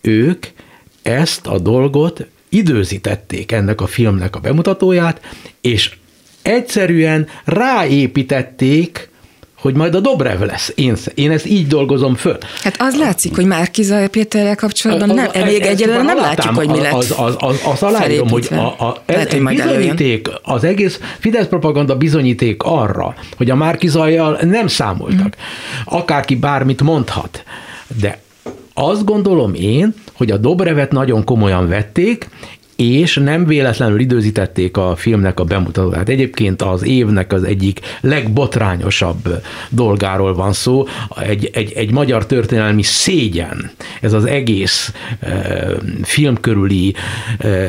Ők 0.00 0.46
ezt 1.02 1.46
a 1.46 1.58
dolgot 1.58 2.26
időzítették 2.48 3.52
ennek 3.52 3.80
a 3.80 3.86
filmnek 3.86 4.36
a 4.36 4.40
bemutatóját, 4.40 5.20
és 5.60 5.94
egyszerűen 6.42 7.28
ráépítették 7.44 9.10
hogy 9.62 9.74
majd 9.74 9.94
a 9.94 10.00
Dobrev 10.00 10.40
lesz. 10.40 10.72
Én, 10.74 10.96
én 11.14 11.30
ezt 11.30 11.46
így 11.46 11.66
dolgozom 11.66 12.14
föl. 12.14 12.38
Hát 12.62 12.76
az 12.78 12.98
látszik, 12.98 13.34
hogy 13.34 13.44
már 13.44 13.70
Kizaj 13.70 14.08
Péterrel 14.08 14.56
kapcsolatban 14.56 15.08
nem, 15.08 15.28
a, 15.34 15.44
még 15.44 15.62
egyelőre 15.62 16.02
nem 16.02 16.16
látjuk, 16.16 16.54
hogy 16.54 16.68
mi 16.68 16.80
lett 16.80 16.92
Az, 16.92 17.14
az, 17.16 17.34
az, 17.38 17.60
az 17.72 17.82
aláírom, 17.82 18.28
hogy 18.28 18.48
a, 18.50 18.56
a, 18.56 19.02
Lehet, 19.06 19.32
hogy 19.32 19.42
bizonyíték, 19.42 20.28
az 20.42 20.64
egész 20.64 21.00
Fidesz 21.18 21.46
propaganda 21.46 21.96
bizonyíték 21.96 22.62
arra, 22.62 23.14
hogy 23.36 23.50
a 23.50 23.54
Márkizajjal 23.54 24.38
nem 24.42 24.66
számoltak. 24.66 25.26
Mm. 25.26 25.96
Akárki 25.96 26.36
bármit 26.36 26.82
mondhat. 26.82 27.44
De 28.00 28.20
azt 28.74 29.04
gondolom 29.04 29.54
én, 29.54 29.94
hogy 30.12 30.30
a 30.30 30.36
Dobrevet 30.36 30.92
nagyon 30.92 31.24
komolyan 31.24 31.68
vették, 31.68 32.28
és 32.76 33.14
nem 33.14 33.46
véletlenül 33.46 34.00
időzítették 34.00 34.76
a 34.76 34.96
filmnek 34.96 35.40
a 35.40 35.44
bemutatóját. 35.44 36.08
Egyébként 36.08 36.62
az 36.62 36.84
évnek 36.84 37.32
az 37.32 37.44
egyik 37.44 37.80
legbotrányosabb 38.00 39.42
dolgáról 39.68 40.34
van 40.34 40.52
szó, 40.52 40.86
egy, 41.20 41.50
egy, 41.52 41.72
egy 41.72 41.90
magyar 41.90 42.26
történelmi 42.26 42.82
szégyen. 42.82 43.70
Ez 44.00 44.12
az 44.12 44.24
egész 44.24 44.92
e, 45.20 45.66
film 46.02 46.40
körüli 46.40 46.94
e, 47.38 47.68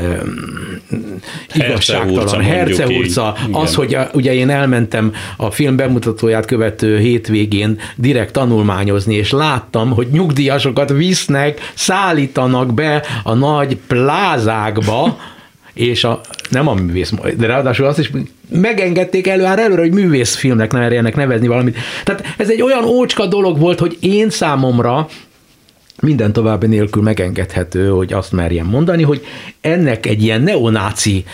igazságtalan, 1.53 2.41
hercehurca, 2.41 3.35
az, 3.51 3.75
hogy 3.75 3.93
a, 3.95 4.09
ugye 4.13 4.33
én 4.33 4.49
elmentem 4.49 5.13
a 5.37 5.51
film 5.51 5.75
bemutatóját 5.75 6.45
követő 6.45 6.97
hétvégén 6.97 7.79
direkt 7.95 8.33
tanulmányozni, 8.33 9.15
és 9.15 9.31
láttam, 9.31 9.89
hogy 9.89 10.07
nyugdíjasokat 10.11 10.89
visznek, 10.89 11.71
szállítanak 11.73 12.73
be 12.73 13.03
a 13.23 13.33
nagy 13.33 13.77
plázákba, 13.87 15.02
és 15.73 16.03
a, 16.03 16.21
nem 16.49 16.67
a 16.67 16.73
művész, 16.73 17.13
de 17.37 17.47
ráadásul 17.47 17.85
azt 17.85 17.99
is 17.99 18.11
megengedték 18.49 19.27
előáll 19.27 19.57
előre, 19.57 19.81
hogy 19.81 19.93
művészfilmnek 19.93 20.71
ne 20.71 20.79
merjenek 20.79 21.15
nevezni 21.15 21.47
valamit. 21.47 21.77
Tehát 22.03 22.23
ez 22.37 22.49
egy 22.49 22.61
olyan 22.61 22.83
ócska 22.83 23.25
dolog 23.25 23.59
volt, 23.59 23.79
hogy 23.79 23.97
én 23.99 24.29
számomra 24.29 25.07
minden 26.01 26.33
további 26.33 26.67
nélkül 26.67 27.01
megengedhető, 27.03 27.89
hogy 27.89 28.13
azt 28.13 28.31
merjem 28.31 28.65
mondani, 28.65 29.03
hogy 29.03 29.25
ennek 29.61 30.05
egy 30.05 30.23
ilyen 30.23 30.41
neonáci 30.41 31.25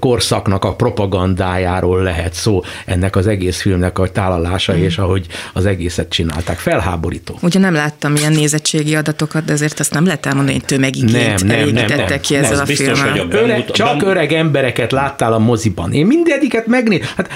korszaknak 0.00 0.64
a 0.64 0.74
propagandájáról 0.74 2.02
lehet 2.02 2.32
szó, 2.32 2.62
ennek 2.86 3.16
az 3.16 3.26
egész 3.26 3.60
filmnek 3.60 3.98
a 3.98 4.10
tálalása, 4.10 4.72
mm. 4.72 4.82
és 4.82 4.98
ahogy 4.98 5.26
az 5.52 5.66
egészet 5.66 6.08
csinálták. 6.08 6.58
Felháborító. 6.58 7.38
Ugye 7.42 7.58
nem 7.58 7.74
láttam 7.74 8.14
ilyen 8.14 8.32
nézettségi 8.32 8.94
adatokat, 8.94 9.44
de 9.44 9.52
azért 9.52 9.80
azt 9.80 9.92
nem 9.92 10.04
lehet 10.04 10.26
elmondani, 10.26 10.56
hogy 10.56 10.66
tömegigényt 10.66 11.46
nem, 11.46 11.58
nem, 11.58 11.68
nem, 11.68 12.06
nem. 12.08 12.20
ki 12.20 12.34
ezzel 12.34 12.58
a 12.58 12.64
biztos, 12.64 12.86
filmmel. 12.86 13.10
Hogy 13.10 13.34
a 13.34 13.38
Öre, 13.38 13.64
csak 13.64 14.02
öreg 14.02 14.32
embereket 14.32 14.92
láttál 14.92 15.32
a 15.32 15.38
moziban. 15.38 15.92
Én 15.92 16.06
mindegyiket 16.06 16.66
megné... 16.66 17.00
Hát 17.16 17.30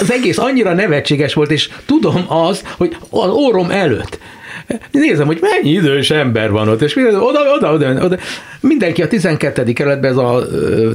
az 0.00 0.12
egész 0.12 0.38
annyira 0.38 0.74
nevetséges 0.74 1.34
volt, 1.34 1.50
és 1.50 1.70
tudom 1.86 2.24
az, 2.28 2.62
hogy 2.76 2.96
az 3.10 3.30
órom 3.30 3.70
előtt 3.70 4.18
nézem, 4.90 5.26
hogy 5.26 5.38
mennyi 5.40 5.70
idős 5.70 6.10
ember 6.10 6.50
van 6.50 6.68
ott, 6.68 6.82
és 6.82 6.96
oda, 6.96 7.20
oda, 7.20 7.72
oda, 7.72 8.04
oda. 8.04 8.16
Mindenki 8.60 9.02
a 9.02 9.08
12. 9.08 9.72
kerületben, 9.72 10.10
ez 10.10 10.16
a 10.16 10.46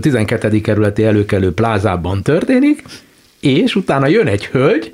12. 0.01 0.61
kerületi 0.61 1.03
előkelő 1.03 1.53
plázában 1.53 2.23
történik, 2.23 2.83
és 3.39 3.75
utána 3.75 4.07
jön 4.07 4.27
egy 4.27 4.45
hölgy, 4.45 4.91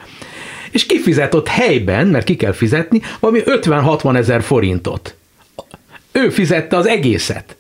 és 0.72 0.86
kifizet 0.86 1.34
ott 1.34 1.48
helyben, 1.48 2.08
mert 2.08 2.26
ki 2.26 2.36
kell 2.36 2.52
fizetni, 2.52 3.02
valami 3.20 3.42
50-60 3.46 4.18
ezer 4.18 4.42
forintot. 4.42 5.16
Ő 6.12 6.30
fizette 6.30 6.78
az 6.78 6.88
egészet. 6.88 7.56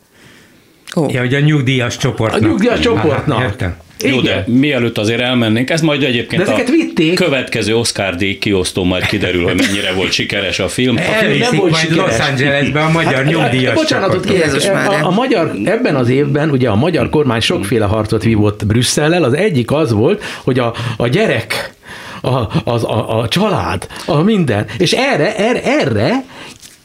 Oh. 0.96 1.14
Ja, 1.14 1.20
hogy 1.20 1.34
a 1.34 1.40
nyugdíjas 1.40 1.98
csoportnak. 1.98 2.42
A 2.42 2.46
nyugdíjas 2.46 2.80
csoportnak. 2.80 3.38
Aha, 3.38 3.44
értem. 3.44 3.76
Jó, 4.04 4.22
de 4.22 4.44
mielőtt 4.48 4.98
azért 4.98 5.22
elmennénk, 5.22 5.70
ez 5.70 5.82
majd 5.82 6.04
egyébként 6.04 6.44
de 6.44 6.52
a 6.52 6.64
vitték. 6.72 7.14
következő 7.14 7.76
Oscar 7.76 8.16
díj 8.16 8.38
kiosztó 8.38 8.84
majd 8.84 9.06
kiderül, 9.06 9.44
hogy 9.44 9.56
mennyire 9.56 9.94
volt 9.94 10.12
sikeres 10.12 10.60
a 10.60 10.68
film. 10.68 10.98
Film 10.98 11.38
nem 11.38 11.56
volt 11.56 11.72
majd 11.72 11.84
sikeres. 11.84 12.18
Los 12.18 12.30
Angelesbe 12.30 12.82
a 12.84 12.90
magyar 12.90 13.14
hát, 13.14 13.26
nyugdíjas 13.26 13.74
Bocsánatot 13.74 14.26
kérek, 14.26 14.54
a, 14.74 15.06
a, 15.06 15.12
magyar, 15.12 15.52
ebben 15.66 15.96
az 15.96 16.10
évben 16.10 16.50
ugye 16.50 16.70
a 16.70 16.76
magyar 16.76 17.10
kormány 17.10 17.40
sokféle 17.40 17.86
harcot 17.86 18.24
vívott 18.24 18.66
Brüsszellel, 18.66 19.24
az 19.24 19.34
egyik 19.34 19.72
az 19.72 19.92
volt, 19.92 20.24
hogy 20.44 20.60
a, 20.60 20.74
a 20.98 21.08
gyerek 21.08 21.74
a, 22.22 22.62
az, 22.64 22.84
a, 22.84 23.20
a 23.20 23.28
család, 23.28 23.88
a 24.06 24.22
minden. 24.22 24.66
És 24.78 24.92
erre, 24.92 25.36
erre, 25.36 25.64
erre 25.64 26.24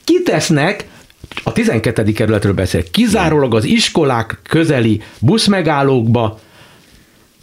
kitesznek 0.05 0.85
a 1.45 1.53
12. 1.53 2.13
kerületről 2.13 2.53
beszél, 2.53 2.91
kizárólag 2.91 3.55
az 3.55 3.65
iskolák 3.65 4.41
közeli 4.49 5.03
buszmegállókba 5.19 6.41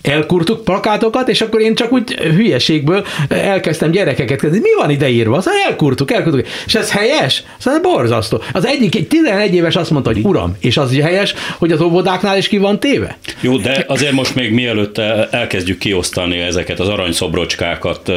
elkurtuk 0.08 0.64
plakátokat, 0.64 1.30
és 1.30 1.42
akkor 1.42 1.62
én 1.62 1.76
csak 1.76 1.92
úgy 1.92 2.14
hülyeségből 2.14 3.06
elkezdtem 3.28 3.92
gyerekeket 3.92 4.40
kezdeni. 4.40 4.62
Mi 4.62 4.70
van 4.78 4.90
ide 4.90 5.10
írva? 5.10 5.38
Aztán 5.38 5.54
elkurtuk, 5.68 6.12
elkurtuk. 6.12 6.48
És 6.66 6.76
ez 6.76 6.92
helyes? 6.92 7.44
Aztán 7.58 7.82
borzasztó. 7.82 8.42
Az 8.54 8.66
egyik, 8.66 8.96
egy 8.96 9.08
11 9.08 9.54
éves 9.54 9.76
azt 9.76 9.90
mondta, 9.90 10.12
hogy 10.12 10.22
uram, 10.24 10.56
és 10.60 10.78
az 10.78 11.00
helyes, 11.00 11.34
hogy 11.58 11.72
az 11.72 11.82
óvodáknál 11.82 12.38
is 12.38 12.48
ki 12.48 12.58
van 12.58 12.80
téve? 12.80 13.18
Jó, 13.40 13.58
de 13.58 13.86
azért 13.88 14.12
most 14.12 14.36
még 14.36 14.52
mielőtt 14.52 14.98
elkezdjük 15.32 15.78
kiosztani 15.78 16.40
ezeket 16.40 16.80
az 16.80 16.88
aranyszobrocskákat 16.88 18.12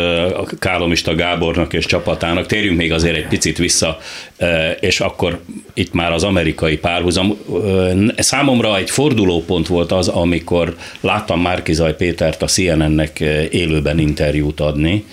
Kálomista 0.59 1.15
Gábornak 1.15 1.73
és 1.73 1.87
csapatának, 1.87 2.47
térjünk 2.47 2.77
még 2.77 2.93
azért 2.93 3.17
egy 3.17 3.27
picit 3.27 3.59
vissza, 3.59 3.99
és 4.81 5.01
akkor 5.01 5.39
itt 5.75 5.93
már 5.93 6.13
az 6.13 6.25
amerikai 6.25 6.77
párhuzam. 6.77 7.39
Számomra 8.17 8.77
egy 8.77 8.91
fordulópont 8.91 9.67
volt 9.67 9.93
az, 9.93 10.09
amikor 10.09 10.75
láttam 11.01 11.41
Márki 11.41 11.75
Zaj 11.79 11.97
Pétert 11.97 12.43
a 12.43 12.47
CNN-nek 12.47 13.21
eh, 13.21 13.47
élőben 13.51 13.99
interjút 13.99 14.61
adni, 14.61 15.05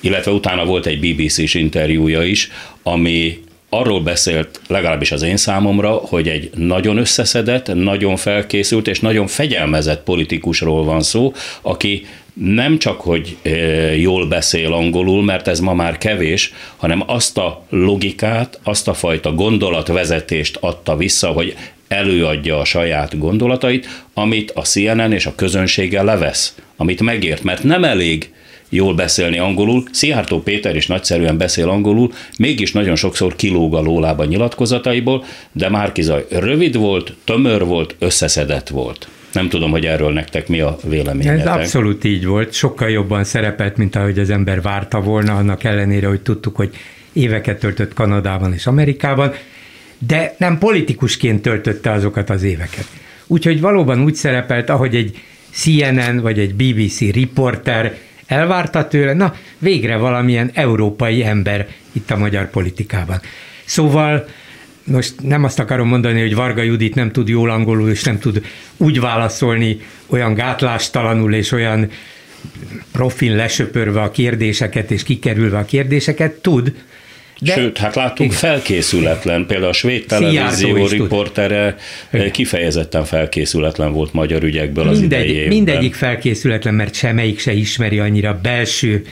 illetve 0.00 0.30
utána 0.30 0.64
volt 0.64 0.86
egy 0.86 0.98
BBC-s 1.00 1.54
interjúja 1.54 2.22
is, 2.22 2.50
ami 2.82 3.38
arról 3.68 4.00
beszélt, 4.00 4.60
legalábbis 4.66 5.12
az 5.12 5.22
én 5.22 5.36
számomra, 5.36 5.90
hogy 5.90 6.28
egy 6.28 6.50
nagyon 6.54 6.96
összeszedett, 6.96 7.74
nagyon 7.74 8.16
felkészült 8.16 8.88
és 8.88 9.00
nagyon 9.00 9.26
fegyelmezett 9.26 10.02
politikusról 10.02 10.84
van 10.84 11.02
szó, 11.02 11.32
aki 11.62 12.06
nem 12.34 12.78
csak, 12.78 13.00
hogy 13.00 13.36
eh, 13.42 14.00
jól 14.00 14.26
beszél 14.26 14.72
angolul, 14.72 15.22
mert 15.22 15.48
ez 15.48 15.60
ma 15.60 15.74
már 15.74 15.98
kevés, 15.98 16.52
hanem 16.76 17.02
azt 17.06 17.38
a 17.38 17.64
logikát, 17.68 18.60
azt 18.62 18.88
a 18.88 18.94
fajta 18.94 19.32
gondolatvezetést 19.32 20.56
adta 20.60 20.96
vissza, 20.96 21.28
hogy 21.28 21.56
előadja 21.94 22.58
a 22.58 22.64
saját 22.64 23.18
gondolatait, 23.18 24.04
amit 24.14 24.50
a 24.50 24.60
CNN 24.60 25.12
és 25.12 25.26
a 25.26 25.34
közönsége 25.34 26.02
levesz, 26.02 26.54
amit 26.76 27.00
megért, 27.00 27.42
mert 27.42 27.62
nem 27.62 27.84
elég 27.84 28.32
jól 28.68 28.94
beszélni 28.94 29.38
angolul. 29.38 29.82
Szijjártó 29.92 30.42
Péter 30.42 30.76
is 30.76 30.86
nagyszerűen 30.86 31.36
beszél 31.36 31.68
angolul, 31.68 32.12
mégis 32.38 32.72
nagyon 32.72 32.96
sokszor 32.96 33.36
kilóg 33.36 33.74
a 33.74 33.80
lólába 33.80 34.24
nyilatkozataiból, 34.24 35.24
de 35.52 35.68
Márkizaj 35.68 36.26
rövid 36.30 36.76
volt, 36.76 37.14
tömör 37.24 37.64
volt, 37.64 37.94
összeszedett 37.98 38.68
volt. 38.68 39.08
Nem 39.32 39.48
tudom, 39.48 39.70
hogy 39.70 39.86
erről 39.86 40.12
nektek 40.12 40.48
mi 40.48 40.60
a 40.60 40.76
véleményetek. 40.88 41.40
Ez 41.40 41.46
abszolút 41.46 42.04
így 42.04 42.26
volt, 42.26 42.52
sokkal 42.52 42.90
jobban 42.90 43.24
szerepelt, 43.24 43.76
mint 43.76 43.96
ahogy 43.96 44.18
az 44.18 44.30
ember 44.30 44.62
várta 44.62 45.00
volna, 45.00 45.36
annak 45.36 45.64
ellenére, 45.64 46.06
hogy 46.06 46.20
tudtuk, 46.20 46.56
hogy 46.56 46.70
éveket 47.12 47.58
töltött 47.58 47.94
Kanadában 47.94 48.52
és 48.52 48.66
Amerikában, 48.66 49.32
de 50.06 50.34
nem 50.38 50.58
politikusként 50.58 51.42
töltötte 51.42 51.90
azokat 51.92 52.30
az 52.30 52.42
éveket. 52.42 52.86
Úgyhogy 53.26 53.60
valóban 53.60 54.02
úgy 54.02 54.14
szerepelt, 54.14 54.68
ahogy 54.70 54.94
egy 54.94 55.22
CNN 55.50 56.20
vagy 56.20 56.38
egy 56.38 56.54
BBC 56.54 56.98
riporter 56.98 57.98
elvárta 58.26 58.88
tőle, 58.88 59.12
na 59.12 59.34
végre 59.58 59.96
valamilyen 59.96 60.50
európai 60.54 61.24
ember 61.24 61.68
itt 61.92 62.10
a 62.10 62.16
magyar 62.16 62.50
politikában. 62.50 63.20
Szóval 63.64 64.26
most 64.84 65.14
nem 65.22 65.44
azt 65.44 65.58
akarom 65.58 65.88
mondani, 65.88 66.20
hogy 66.20 66.34
Varga 66.34 66.62
Judit 66.62 66.94
nem 66.94 67.10
tud 67.12 67.28
jól 67.28 67.50
angolul, 67.50 67.90
és 67.90 68.02
nem 68.02 68.18
tud 68.18 68.44
úgy 68.76 69.00
válaszolni 69.00 69.80
olyan 70.06 70.34
gátlástalanul 70.34 71.34
és 71.34 71.52
olyan 71.52 71.90
profil 72.92 73.34
lesöpörve 73.34 74.02
a 74.02 74.10
kérdéseket 74.10 74.90
és 74.90 75.02
kikerülve 75.02 75.58
a 75.58 75.64
kérdéseket, 75.64 76.32
tud, 76.32 76.74
de, 77.44 77.52
Sőt, 77.52 77.78
hát 77.78 77.94
láttunk 77.94 78.30
igen. 78.30 78.50
felkészületlen, 78.50 79.46
például 79.46 79.68
a 79.68 79.72
svéd 79.72 80.06
televízió 80.06 80.86
riportere 80.86 81.76
tud. 82.10 82.30
kifejezetten 82.30 83.04
felkészületlen 83.04 83.92
volt 83.92 84.12
magyar 84.12 84.42
ügyekből 84.42 84.88
az 84.88 84.98
Mindegy, 84.98 85.24
idejében. 85.24 85.48
Mindegyik 85.48 85.94
felkészületlen, 85.94 86.74
mert 86.74 86.94
semmelyik 86.94 87.38
se 87.38 87.52
ismeri 87.52 87.98
annyira 87.98 88.38
belső 88.42 89.04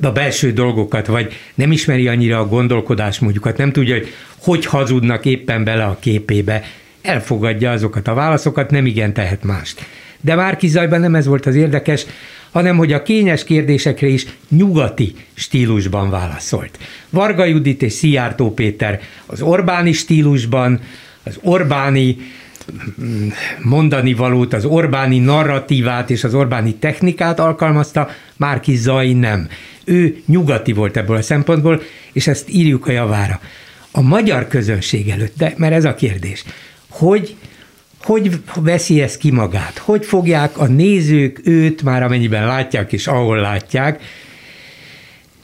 a 0.00 0.10
belső 0.10 0.52
dolgokat, 0.52 1.06
vagy 1.06 1.32
nem 1.54 1.72
ismeri 1.72 2.08
annyira 2.08 2.38
a 2.38 2.46
gondolkodásmódjukat, 2.46 3.56
nem 3.56 3.72
tudja, 3.72 3.94
hogy 3.94 4.08
hogy 4.38 4.66
hazudnak 4.66 5.24
éppen 5.24 5.64
bele 5.64 5.84
a 5.84 5.96
képébe, 6.00 6.62
elfogadja 7.02 7.70
azokat 7.70 8.08
a 8.08 8.14
válaszokat, 8.14 8.70
nem 8.70 8.86
igen 8.86 9.12
tehet 9.12 9.44
mást. 9.44 9.86
De 10.20 10.34
Márki 10.34 10.68
Zajban 10.68 11.00
nem 11.00 11.14
ez 11.14 11.26
volt 11.26 11.46
az 11.46 11.54
érdekes, 11.54 12.06
hanem 12.50 12.76
hogy 12.76 12.92
a 12.92 13.02
kényes 13.02 13.44
kérdésekre 13.44 14.06
is 14.06 14.26
nyugati 14.48 15.14
stílusban 15.34 16.10
válaszolt. 16.10 16.78
Varga 17.10 17.44
Judit 17.44 17.82
és 17.82 17.92
Szijjártó 17.92 18.54
Péter 18.54 19.00
az 19.26 19.40
Orbáni 19.42 19.92
stílusban, 19.92 20.80
az 21.22 21.38
Orbáni 21.42 22.16
mm, 23.02 23.28
mondani 23.62 24.14
valót, 24.14 24.52
az 24.52 24.64
Orbáni 24.64 25.18
narratívát 25.18 26.10
és 26.10 26.24
az 26.24 26.34
Orbáni 26.34 26.74
technikát 26.74 27.40
alkalmazta, 27.40 28.08
Márki 28.36 28.76
Zai 28.76 29.12
nem. 29.12 29.48
Ő 29.84 30.22
nyugati 30.26 30.72
volt 30.72 30.96
ebből 30.96 31.16
a 31.16 31.22
szempontból, 31.22 31.82
és 32.12 32.26
ezt 32.26 32.50
írjuk 32.50 32.86
a 32.86 32.92
javára. 32.92 33.40
A 33.90 34.00
magyar 34.00 34.48
közönség 34.48 35.08
előtt, 35.08 35.36
de 35.36 35.54
mert 35.56 35.74
ez 35.74 35.84
a 35.84 35.94
kérdés, 35.94 36.44
hogy 36.88 37.36
hogy 38.02 38.40
veszi 38.54 39.00
ezt 39.02 39.18
ki 39.18 39.30
magát? 39.30 39.78
Hogy 39.78 40.06
fogják 40.06 40.58
a 40.58 40.66
nézők 40.66 41.40
őt, 41.44 41.82
már 41.82 42.02
amennyiben 42.02 42.46
látják 42.46 42.92
és 42.92 43.06
ahol 43.06 43.40
látják, 43.40 44.02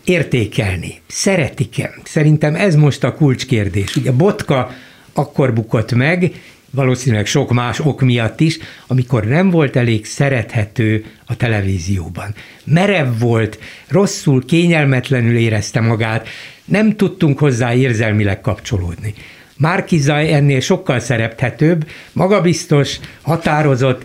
értékelni? 0.04 1.00
Szeretik-e? 1.06 1.94
Szerintem 2.04 2.54
ez 2.54 2.75
most 2.75 3.04
a 3.04 3.14
kulcskérdés. 3.14 3.96
Ugye 3.96 4.12
Botka 4.12 4.70
akkor 5.12 5.52
bukott 5.52 5.94
meg, 5.94 6.32
valószínűleg 6.70 7.26
sok 7.26 7.52
más 7.52 7.80
ok 7.80 8.00
miatt 8.00 8.40
is, 8.40 8.58
amikor 8.87 9.25
nem 9.25 9.50
volt 9.50 9.76
elég 9.76 10.06
szerethető 10.06 11.04
a 11.26 11.37
televízióban. 11.37 12.34
Merev 12.64 13.18
volt, 13.18 13.58
rosszul, 13.88 14.44
kényelmetlenül 14.44 15.37
érezte 15.37 15.80
magát, 15.80 16.28
nem 16.64 16.96
tudtunk 16.96 17.38
hozzá 17.38 17.75
érzelmileg 17.75 18.40
kapcsolódni. 18.40 19.14
Márkiza 19.56 20.18
ennél 20.18 20.61
sokkal 20.61 21.00
szerethetőbb, 21.00 21.87
magabiztos, 22.12 22.99
határozott, 23.23 24.04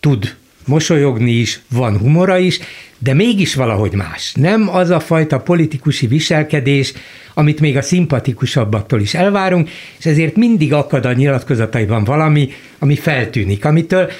tud 0.00 0.36
mosolyogni 0.66 1.30
is, 1.30 1.60
van 1.70 1.98
humora 1.98 2.38
is, 2.38 2.58
de 2.98 3.14
mégis 3.14 3.54
valahogy 3.54 3.92
más. 3.92 4.32
Nem 4.34 4.68
az 4.68 4.90
a 4.90 5.00
fajta 5.00 5.38
politikusi 5.38 6.06
viselkedés, 6.06 6.92
amit 7.34 7.60
még 7.60 7.76
a 7.76 7.82
szimpatikusabbaktól 7.82 9.00
is 9.00 9.14
elvárunk, 9.14 9.70
és 9.98 10.06
ezért 10.06 10.36
mindig 10.36 10.72
akad 10.72 11.04
a 11.04 11.12
nyilatkozataiban 11.12 12.04
valami, 12.04 12.48
ami 12.78 12.96
feltűnik, 12.96 13.64
amitől 13.64 14.10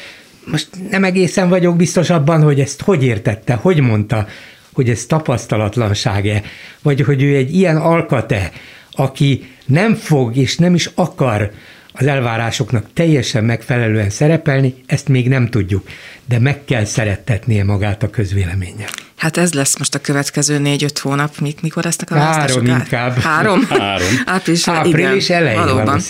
most 0.44 0.68
nem 0.90 1.04
egészen 1.04 1.48
vagyok 1.48 1.76
biztos 1.76 2.10
abban, 2.10 2.42
hogy 2.42 2.60
ezt 2.60 2.82
hogy 2.82 3.04
értette, 3.04 3.54
hogy 3.54 3.80
mondta, 3.80 4.26
hogy 4.72 4.88
ez 4.88 5.06
tapasztalatlanság-e, 5.06 6.42
vagy 6.82 7.00
hogy 7.00 7.22
ő 7.22 7.36
egy 7.36 7.54
ilyen 7.54 7.76
alkate, 7.76 8.52
aki 8.90 9.44
nem 9.68 9.94
fog 9.94 10.36
és 10.36 10.56
nem 10.56 10.74
is 10.74 10.90
akar 10.94 11.50
az 11.92 12.06
elvárásoknak 12.06 12.86
teljesen 12.92 13.44
megfelelően 13.44 14.10
szerepelni, 14.10 14.74
ezt 14.86 15.08
még 15.08 15.28
nem 15.28 15.48
tudjuk, 15.48 15.88
de 16.24 16.38
meg 16.38 16.64
kell 16.64 16.84
szerettetnie 16.84 17.64
magát 17.64 18.02
a 18.02 18.10
közvéleménye. 18.10 18.88
Hát 19.18 19.36
ez 19.36 19.52
lesz 19.52 19.78
most 19.78 19.94
a 19.94 19.98
következő 19.98 20.58
négy-öt 20.58 20.98
hónap. 20.98 21.38
Mik, 21.38 21.60
mikor 21.60 21.84
lesznek 21.84 22.10
a 22.10 22.14
választások? 22.14 22.66
Három 22.66 22.80
inkább. 22.80 23.18
Három? 23.18 23.66
Három. 23.78 24.08
Április, 24.24 24.68
Április 24.68 25.24
igen, 25.28 25.40
elején 25.40 25.64
valóban. 25.64 26.00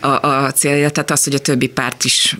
A, 0.00 0.26
a 0.28 0.52
célja, 0.52 0.90
tehát 0.90 1.10
az, 1.10 1.24
hogy 1.24 1.34
a 1.34 1.38
többi 1.38 1.66
párt 1.66 2.04
is 2.04 2.36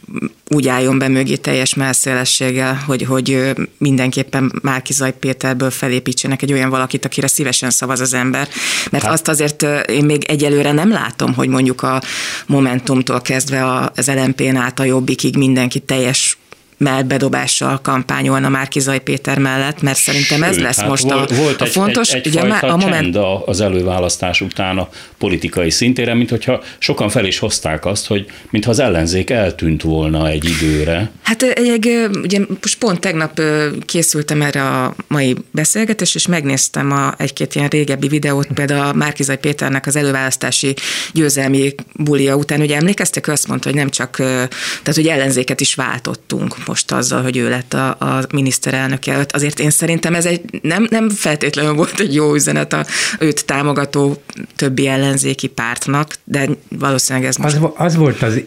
úgy 0.48 0.68
álljon 0.68 0.98
be 0.98 1.08
mögé 1.08 1.36
teljes 1.36 1.74
melszélességgel, 1.74 2.82
hogy, 2.86 3.02
hogy 3.02 3.52
mindenképpen 3.78 4.52
Márkizaj 4.62 5.12
Péterből 5.12 5.70
felépítsenek 5.70 6.42
egy 6.42 6.52
olyan 6.52 6.70
valakit, 6.70 7.04
akire 7.04 7.26
szívesen 7.26 7.70
szavaz 7.70 8.00
az 8.00 8.14
ember. 8.14 8.48
Mert 8.90 9.04
hát. 9.04 9.12
azt 9.12 9.28
azért 9.28 9.62
én 9.88 10.04
még 10.04 10.24
egyelőre 10.24 10.72
nem 10.72 10.90
látom, 10.90 11.34
hogy 11.34 11.48
mondjuk 11.48 11.82
a 11.82 12.02
Momentumtól 12.46 13.20
kezdve 13.20 13.90
az 13.94 14.08
LMP-n 14.08 14.56
át 14.56 14.78
a 14.78 14.84
Jobbikig 14.84 15.36
mindenki 15.36 15.78
teljes 15.78 16.38
melbedobással 16.82 17.80
kampányolna 17.82 18.48
Márkizaj 18.48 19.00
Péter 19.00 19.38
mellett, 19.38 19.82
mert 19.82 19.98
szerintem 19.98 20.38
Sőt, 20.38 20.48
ez 20.48 20.58
lesz 20.58 20.78
hát 20.78 20.88
most 20.88 21.02
volt, 21.02 21.30
a, 21.30 21.34
volt 21.34 21.60
a 21.60 21.64
egy, 21.64 21.70
fontos. 21.70 22.12
Egy, 22.12 22.26
egy 22.26 22.36
ugye 22.36 22.40
a 22.40 22.76
moment... 22.76 23.16
az 23.44 23.60
előválasztás 23.60 24.40
után 24.40 24.78
a 24.78 24.88
politikai 25.18 25.70
szintére, 25.70 26.14
mint 26.14 26.30
hogyha 26.30 26.62
sokan 26.78 27.08
fel 27.08 27.24
is 27.24 27.38
hozták 27.38 27.86
azt, 27.86 28.06
hogy 28.06 28.26
mintha 28.50 28.70
az 28.70 28.78
ellenzék 28.78 29.30
eltűnt 29.30 29.82
volna 29.82 30.28
egy 30.28 30.44
időre. 30.44 31.10
Hát 31.22 31.42
egy, 31.42 32.08
ugye 32.22 32.38
most 32.60 32.78
pont 32.78 33.00
tegnap 33.00 33.40
készültem 33.86 34.42
erre 34.42 34.62
a 34.62 34.94
mai 35.08 35.36
beszélgetés, 35.50 36.14
és 36.14 36.26
megnéztem 36.26 36.92
a, 36.92 37.14
egy-két 37.18 37.54
ilyen 37.54 37.68
régebbi 37.68 38.08
videót, 38.08 38.46
például 38.54 38.86
a 38.86 38.92
Márkizaj 38.92 39.38
Péternek 39.38 39.86
az 39.86 39.96
előválasztási 39.96 40.74
győzelmi 41.12 41.74
bulia 41.94 42.36
után, 42.36 42.60
ugye 42.60 42.76
emlékeztek, 42.76 43.26
ő 43.26 43.32
azt 43.32 43.48
mondta, 43.48 43.68
hogy 43.68 43.78
nem 43.78 43.90
csak, 43.90 44.16
tehát 44.16 44.94
hogy 44.94 45.06
ellenzéket 45.06 45.60
is 45.60 45.74
váltottunk 45.74 46.64
most 46.72 46.92
azzal, 46.92 47.22
hogy 47.22 47.36
ő 47.36 47.48
lett 47.48 47.74
a, 47.74 47.88
a 47.88 48.24
miniszterelnök 48.32 49.06
jelölt. 49.06 49.32
Azért 49.32 49.60
én 49.60 49.70
szerintem 49.70 50.14
ez 50.14 50.26
egy 50.26 50.40
nem, 50.62 50.86
nem 50.90 51.10
feltétlenül 51.10 51.72
volt 51.72 52.00
egy 52.00 52.14
jó 52.14 52.34
üzenet 52.34 52.72
a 52.72 52.84
őt 53.18 53.46
támogató 53.46 54.22
többi 54.56 54.86
ellenzéki 54.86 55.46
pártnak, 55.46 56.14
de 56.24 56.48
valószínűleg 56.68 57.28
ez 57.28 57.36
most... 57.36 57.56
Az, 57.56 57.70
az 57.74 57.96
volt 57.96 58.22
az... 58.22 58.40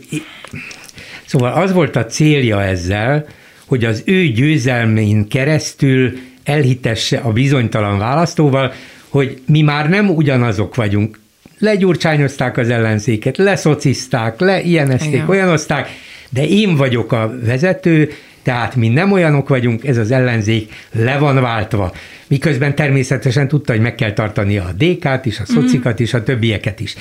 Szóval 1.26 1.54
az 1.54 1.72
volt 1.72 1.96
a 1.96 2.06
célja 2.06 2.64
ezzel, 2.64 3.28
hogy 3.66 3.84
az 3.84 4.02
ő 4.06 4.28
győzelmén 4.28 5.28
keresztül 5.28 6.18
elhitesse 6.44 7.18
a 7.18 7.32
bizonytalan 7.32 7.98
választóval, 7.98 8.74
hogy 9.10 9.42
mi 9.48 9.62
már 9.62 9.90
nem 9.90 10.10
ugyanazok 10.10 10.76
vagyunk. 10.76 11.20
Legyurcsányozták 11.60 12.58
az 12.58 12.70
ellenzéket, 12.70 13.38
leszocizták, 13.38 14.40
le 14.40 14.62
ilyenezték, 14.62 15.30
olyanozták, 15.30 15.90
de 16.30 16.48
én 16.48 16.76
vagyok 16.76 17.12
a 17.12 17.36
vezető, 17.46 18.10
tehát 18.44 18.76
mi 18.76 18.88
nem 18.88 19.12
olyanok 19.12 19.50
vagyunk, 19.50 19.86
ez 19.86 19.98
az 19.98 20.12
ellenzék 20.12 20.74
le 20.92 21.18
van 21.18 21.42
váltva. 21.42 21.94
Miközben 22.28 22.76
természetesen 22.76 23.48
tudta, 23.48 23.72
hogy 23.72 23.82
meg 23.82 23.96
kell 23.96 24.14
tartani 24.14 24.58
a 24.58 24.72
DK-t 24.78 25.26
is, 25.26 25.40
a 25.40 25.46
szocikat 25.46 26.00
is, 26.00 26.14
a 26.14 26.24
többieket 26.24 26.80
is. 26.80 26.96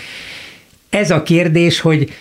Ez 0.91 1.11
a 1.11 1.23
kérdés, 1.23 1.81
hogy 1.81 2.13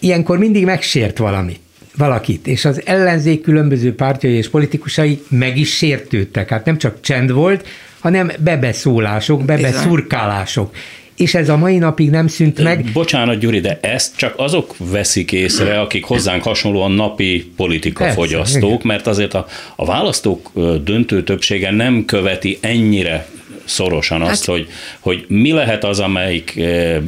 ilyenkor 0.00 0.38
mindig 0.38 0.64
megsért 0.64 1.18
valamit 1.18 1.60
valakit, 1.96 2.46
és 2.46 2.64
az 2.64 2.82
ellenzék 2.84 3.42
különböző 3.42 3.94
pártjai 3.94 4.32
és 4.32 4.48
politikusai 4.48 5.22
meg 5.28 5.56
is 5.56 5.76
sértődtek. 5.76 6.48
Hát 6.48 6.64
nem 6.64 6.78
csak 6.78 7.00
csend 7.00 7.32
volt, 7.32 7.68
hanem 7.98 8.30
bebeszólások, 8.38 9.44
bebeszurkálások 9.44 10.74
és 11.20 11.34
ez 11.34 11.48
a 11.48 11.56
mai 11.56 11.78
napig 11.78 12.10
nem 12.10 12.28
szűnt 12.28 12.62
meg. 12.62 12.84
Bocsánat, 12.92 13.38
Gyuri, 13.38 13.60
de 13.60 13.78
ezt 13.82 14.16
csak 14.16 14.34
azok 14.36 14.74
veszik 14.78 15.32
észre, 15.32 15.80
akik 15.80 16.04
hozzánk 16.04 16.42
hasonlóan 16.42 16.92
napi 16.92 17.52
politika 17.56 17.98
Persze, 17.98 18.14
fogyasztók, 18.14 18.62
igen. 18.62 18.80
mert 18.82 19.06
azért 19.06 19.34
a, 19.34 19.46
a 19.76 19.84
választók 19.84 20.50
döntő 20.84 21.22
többsége 21.22 21.70
nem 21.70 22.04
követi 22.04 22.58
ennyire 22.60 23.26
szorosan 23.64 24.22
azt, 24.22 24.46
hát, 24.46 24.56
hogy, 24.56 24.68
hogy 25.00 25.24
mi 25.28 25.52
lehet 25.52 25.84
az, 25.84 26.00
amelyik 26.00 26.56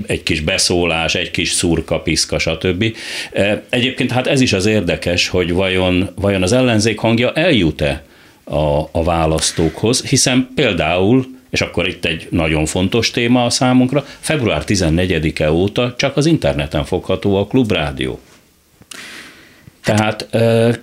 egy 0.07 0.23
kis 0.23 0.41
beszólás, 0.41 1.15
egy 1.15 1.31
kis 1.31 1.51
szurka, 1.51 2.01
piszka, 2.01 2.39
stb. 2.39 2.97
Egyébként 3.69 4.11
hát 4.11 4.27
ez 4.27 4.41
is 4.41 4.53
az 4.53 4.67
érdekes, 4.67 5.29
hogy 5.29 5.53
vajon, 5.53 6.11
vajon 6.15 6.43
az 6.43 6.53
ellenzék 6.53 6.99
hangja 6.99 7.33
eljut-e 7.33 8.05
a, 8.45 8.81
a 8.93 9.05
választókhoz, 9.05 10.05
hiszen 10.05 10.51
például 10.55 11.27
és 11.53 11.61
akkor 11.61 11.89
itt 11.89 12.05
egy 12.05 12.27
nagyon 12.31 12.67
fontos 12.67 13.11
téma 13.11 13.45
a 13.45 13.51
számunkra, 13.51 14.07
február 14.21 14.65
14-e 14.67 15.53
óta 15.53 15.95
csak 15.97 16.17
az 16.17 16.27
interneten 16.27 16.85
fogható 16.85 17.37
a 17.37 17.47
klubrádió. 17.47 18.21
Tehát 19.85 20.29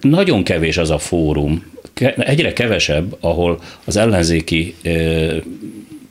nagyon 0.01 0.43
kevés 0.43 0.77
az 0.77 0.89
a 0.89 0.97
fórum, 0.97 1.71
egyre 2.17 2.53
kevesebb, 2.53 3.17
ahol 3.19 3.61
az 3.85 3.95
ellenzéki 3.95 4.75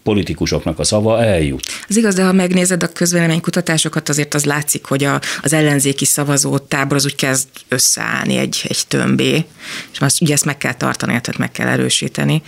politikusoknak 0.03 0.79
a 0.79 0.85
szava 0.85 1.25
eljut. 1.25 1.63
Az 1.89 1.97
igaz, 1.97 2.15
de 2.15 2.25
ha 2.25 2.33
megnézed 2.33 2.83
a 2.83 2.89
közvéleménykutatásokat, 2.89 4.09
azért 4.09 4.35
az 4.35 4.45
látszik, 4.45 4.85
hogy 4.85 5.05
a, 5.05 5.21
az 5.43 5.53
ellenzéki 5.53 6.05
szavazó 6.05 6.59
tábor 6.59 6.97
az 6.97 7.05
úgy 7.05 7.15
kezd 7.15 7.49
összeállni 7.69 8.37
egy, 8.37 8.61
egy 8.69 8.81
tömbé, 8.89 9.45
és 9.93 9.99
azt, 9.99 10.21
ugye 10.21 10.33
ezt 10.33 10.45
meg 10.45 10.59
kell 10.59 10.75
tartani, 10.75 11.11
tehát 11.11 11.39
meg 11.39 11.53
kell 11.53 11.67
erősíteni. 11.67 12.43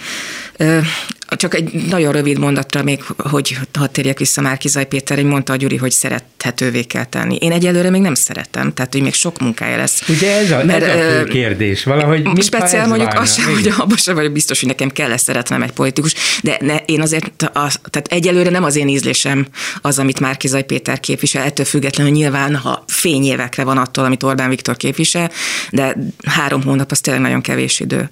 Csak 1.37 1.55
egy 1.55 1.73
nagyon 1.73 2.13
rövid 2.13 2.39
mondatra 2.39 2.83
még, 2.83 3.03
hogy 3.17 3.59
ha 3.79 3.87
térjek 3.87 4.19
vissza 4.19 4.41
Márkizaj 4.41 4.87
Péter, 4.87 5.17
hogy 5.17 5.27
mondta 5.27 5.53
a 5.53 5.57
Gyuri, 5.57 5.77
hogy 5.77 5.91
szerethetővé 5.91 6.83
kell 6.83 7.05
tenni. 7.05 7.37
Én 7.41 7.53
egyelőre 7.53 7.91
még 7.91 8.01
nem 8.01 8.15
szeretem, 8.15 8.73
tehát 8.75 8.93
hogy 8.93 9.03
még 9.03 9.15
sok 9.15 9.39
munkája 9.39 9.77
lesz. 9.77 10.09
Ugye 10.09 10.37
ez 10.37 10.51
a, 10.51 10.65
Mert, 10.65 10.83
ez 10.83 11.21
a 11.21 11.25
kérdés, 11.25 11.85
valahogy 11.85 12.43
Speciál 12.43 12.87
mondjuk 12.87 13.13
az 13.15 13.35
sem, 13.35 13.53
hogy 13.53 13.69
abban 13.79 13.97
sem 13.97 14.15
vagyok 14.15 14.33
biztos, 14.33 14.61
hogy 14.61 14.69
nekem 14.69 14.91
kell 14.91 15.13
ezt 15.13 15.25
szeretnem 15.25 15.63
egy 15.63 15.73
politikus, 15.73 16.15
de 16.43 16.57
ne, 16.61 16.77
én 16.77 17.01
azért, 17.01 17.51
az, 17.53 17.81
tehát 17.91 18.07
egyelőre 18.09 18.51
nem 18.51 18.65
az 18.65 18.77
én 18.77 18.89
ízlésem 18.89 19.47
az, 19.81 19.99
amit 19.99 20.21
Márkizaj 20.21 20.65
Péter 20.65 21.01
képvisel, 21.01 21.45
ettől 21.45 21.67
függetlenül 21.67 22.13
nyilván, 22.13 22.57
ha 22.57 22.85
fényévekre 22.87 23.65
van 23.65 23.79
attól, 23.79 24.05
amit 24.05 24.23
Orbán 24.23 24.49
Viktor 24.49 24.77
képvisel, 24.77 25.31
de 25.71 25.97
három 26.27 26.63
hónap 26.63 26.91
az 26.91 27.01
tényleg 27.01 27.23
nagyon 27.23 27.41
kevés 27.41 27.81
idő 27.81 28.11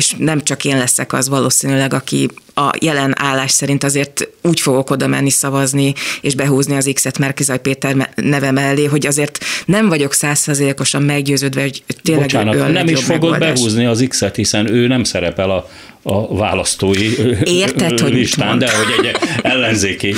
és 0.00 0.14
nem 0.18 0.42
csak 0.42 0.64
én 0.64 0.78
leszek 0.78 1.12
az 1.12 1.28
valószínűleg, 1.28 1.94
aki 1.94 2.28
a 2.54 2.70
jelen 2.80 3.14
állás 3.18 3.50
szerint 3.50 3.84
azért 3.84 4.28
úgy 4.42 4.60
fogok 4.60 4.90
oda 4.90 5.06
menni 5.06 5.30
szavazni, 5.30 5.94
és 6.20 6.34
behúzni 6.34 6.76
az 6.76 6.90
X-et 6.94 7.18
Merkizaj 7.18 7.60
Péter 7.60 8.10
neve 8.14 8.50
mellé, 8.50 8.84
hogy 8.84 9.06
azért 9.06 9.38
nem 9.64 9.88
vagyok 9.88 10.12
százszerzékosan 10.12 11.02
meggyőződve, 11.02 11.60
hogy 11.60 11.82
tényleg 12.02 12.22
Bocsánat, 12.22 12.72
nem 12.72 12.88
is 12.88 13.02
fogod 13.04 13.20
megoldás. 13.20 13.52
behúzni 13.52 13.84
az 13.86 14.04
X-et, 14.08 14.36
hiszen 14.36 14.72
ő 14.72 14.86
nem 14.86 15.04
szerepel 15.04 15.50
a 15.50 15.68
a 16.02 16.36
választói 16.36 17.08
Érted, 17.44 18.08
listán, 18.08 18.58
de 18.58 18.68
hogy 18.76 19.06
egy 19.06 19.16
ellenzéki, 19.42 20.14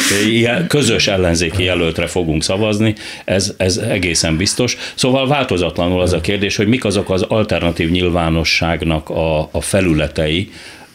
közös 0.68 1.06
ellenzéki 1.06 1.62
jelöltre 1.62 2.06
fogunk 2.06 2.42
szavazni, 2.42 2.94
ez, 3.24 3.54
ez 3.56 3.76
egészen 3.76 4.36
biztos. 4.36 4.76
Szóval 4.94 5.26
változatlanul 5.26 6.00
az 6.00 6.12
a 6.12 6.20
kérdés, 6.20 6.56
hogy 6.56 6.66
mik 6.66 6.84
azok 6.84 7.10
az 7.10 7.22
alternatív 7.22 7.90
nyilvánosságnak 7.90 9.08
a, 9.08 9.48
a 9.52 9.60
felületei, 9.60 10.50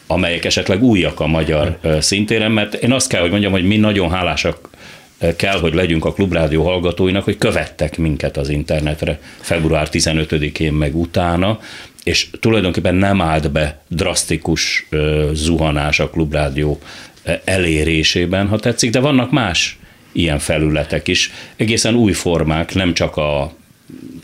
amelyek 0.06 0.44
esetleg 0.44 0.82
újak 0.82 1.20
a 1.20 1.26
magyar 1.26 1.78
szintéren, 2.00 2.50
mert 2.50 2.74
én 2.74 2.92
azt 2.92 3.08
kell, 3.08 3.20
hogy 3.20 3.30
mondjam, 3.30 3.52
hogy 3.52 3.66
mi 3.66 3.76
nagyon 3.76 4.10
hálásak 4.10 4.68
kell, 5.36 5.58
hogy 5.58 5.74
legyünk 5.74 6.04
a 6.04 6.12
Klubrádió 6.12 6.64
hallgatóinak, 6.64 7.24
hogy 7.24 7.38
követtek 7.38 7.98
minket 7.98 8.36
az 8.36 8.48
internetre 8.48 9.20
február 9.40 9.88
15-én 9.92 10.72
meg 10.72 10.96
utána, 10.96 11.58
és 12.08 12.26
tulajdonképpen 12.40 12.94
nem 12.94 13.20
állt 13.20 13.52
be 13.52 13.80
drasztikus 13.88 14.88
zuhanás 15.32 16.00
a 16.00 16.10
klubrádió 16.10 16.78
elérésében, 17.44 18.48
ha 18.48 18.58
tetszik, 18.58 18.90
de 18.90 19.00
vannak 19.00 19.30
más 19.30 19.78
ilyen 20.12 20.38
felületek 20.38 21.08
is, 21.08 21.32
egészen 21.56 21.94
új 21.94 22.12
formák, 22.12 22.74
nem 22.74 22.94
csak 22.94 23.16
a 23.16 23.52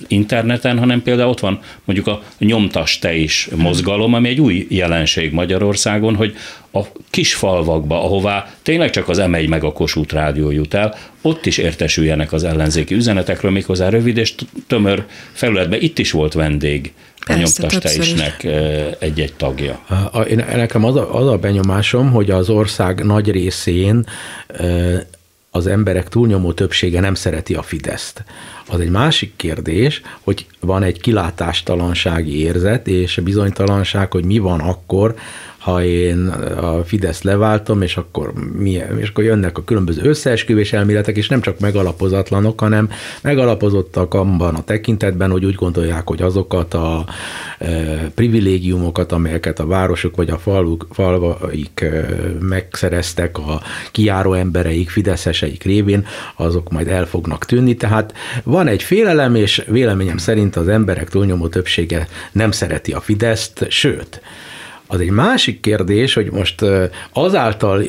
interneten, 0.09 0.79
hanem 0.79 1.03
például 1.03 1.29
ott 1.29 1.41
van 1.41 1.61
mondjuk 1.85 2.07
a 2.07 2.23
nyomtas 2.39 2.99
te 2.99 3.15
is 3.15 3.49
mozgalom, 3.57 4.15
ami 4.15 4.29
egy 4.29 4.41
új 4.41 4.67
jelenség 4.71 5.33
Magyarországon, 5.33 6.17
hogy 6.17 6.37
a 6.73 6.81
kis 7.11 7.35
falvakba, 7.35 8.05
ahová 8.05 8.55
tényleg 8.63 8.91
csak 8.91 9.09
az 9.09 9.19
M1 9.21 9.49
meg 9.49 9.65
a 9.65 9.73
Kossuth 9.73 10.15
rádió 10.15 10.51
jut 10.51 10.75
el, 10.75 10.95
ott 11.23 11.47
is 11.47 11.59
értesüljenek 11.59 12.33
az 12.33 12.45
ellenzéki 12.45 12.95
üzenetekről, 12.95 13.51
méghozzá 13.51 13.89
rövid 13.89 14.17
és 14.17 14.35
tömör 14.67 15.05
felületben. 15.33 15.81
Itt 15.81 15.99
is 15.99 16.11
volt 16.11 16.33
vendég 16.33 16.93
a 17.27 17.33
nyomtas 17.33 17.79
teisnek 17.79 18.47
egy-egy 18.99 19.35
tagja. 19.35 19.81
Én, 20.29 20.45
nekem 20.55 20.85
az 20.85 20.97
a, 20.97 21.15
az 21.15 21.29
a 21.29 21.37
benyomásom, 21.37 22.11
hogy 22.11 22.31
az 22.31 22.49
ország 22.49 23.05
nagy 23.05 23.31
részén 23.31 24.07
az 25.57 25.67
emberek 25.67 26.09
túlnyomó 26.09 26.53
többsége 26.53 27.01
nem 27.01 27.15
szereti 27.15 27.55
a 27.55 27.63
Fideszt. 27.63 28.25
Az 28.69 28.81
egy 28.81 28.91
másik 28.91 29.33
kérdés, 29.37 30.03
hogy 30.21 30.47
van 30.61 30.83
egy 30.83 31.01
kilátástalansági 31.01 32.41
érzet 32.41 32.87
és 32.87 33.21
bizonytalanság, 33.25 34.13
hogy 34.13 34.25
mi 34.25 34.39
van 34.39 34.61
akkor, 34.61 35.15
ha 35.65 35.85
én 35.85 36.29
a 36.61 36.85
Fidesz 36.85 37.23
leváltom, 37.23 37.83
és 37.83 37.97
akkor, 37.97 38.33
milyen, 38.59 38.99
és 38.99 39.09
akkor 39.09 39.25
jönnek 39.25 39.59
a 39.59 39.65
különböző 39.65 40.03
összeesküvés 40.03 40.73
elméletek, 40.73 41.17
és 41.17 41.29
nem 41.29 41.41
csak 41.41 41.59
megalapozatlanok, 41.59 42.61
hanem 42.61 42.91
megalapozottak 43.23 44.15
abban 44.15 44.55
a 44.55 44.65
tekintetben, 44.65 45.31
hogy 45.31 45.45
úgy 45.45 45.55
gondolják, 45.55 46.09
hogy 46.09 46.23
azokat 46.23 46.75
a 46.75 47.07
e, 47.59 47.69
privilégiumokat, 48.15 49.13
amelyeket 49.13 49.59
a 49.59 49.67
városok 49.67 50.17
vagy 50.17 50.31
a 50.31 50.39
faluk, 50.39 50.87
falvaik 50.91 51.81
e, 51.81 52.07
megszereztek 52.41 53.39
a 53.39 53.61
kiáró 53.93 54.33
embereik, 54.33 54.91
fideszeseik 54.91 55.63
révén, 55.63 56.07
azok 56.37 56.71
majd 56.71 56.89
el 56.89 57.07
fognak 57.07 57.45
tűnni. 57.45 57.75
Tehát 57.75 58.15
van 58.43 58.67
egy 58.67 58.83
félelem, 58.83 59.35
és 59.35 59.65
véleményem 59.69 60.17
szerint 60.17 60.57
az 60.57 60.69
emberek 60.69 61.09
túlnyomó 61.11 61.49
többsége 61.49 62.09
nem 62.33 62.51
szereti 62.51 62.93
a 62.93 63.01
Fideszt, 63.01 63.67
sőt, 63.69 64.21
az 64.87 65.01
egy 65.01 65.11
másik 65.11 65.61
kérdés, 65.61 66.15
hogy 66.15 66.31
most 66.33 66.65
azáltal 67.13 67.83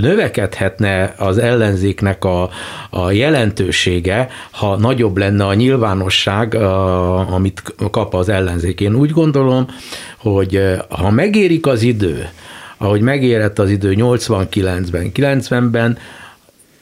növekedhetne 0.00 1.14
az 1.18 1.38
ellenzéknek 1.38 2.24
a, 2.24 2.50
a 2.90 3.10
jelentősége, 3.10 4.28
ha 4.50 4.76
nagyobb 4.76 5.16
lenne 5.16 5.46
a 5.46 5.54
nyilvánosság, 5.54 6.54
amit 7.30 7.62
kap 7.90 8.14
az 8.14 8.28
ellenzék. 8.28 8.80
Én 8.80 8.94
úgy 8.94 9.10
gondolom, 9.10 9.66
hogy 10.16 10.60
ha 10.88 11.10
megérik 11.10 11.66
az 11.66 11.82
idő, 11.82 12.28
ahogy 12.76 13.00
megérett 13.00 13.58
az 13.58 13.70
idő 13.70 13.94
89-ben, 13.96 15.10
90-ben, 15.14 15.98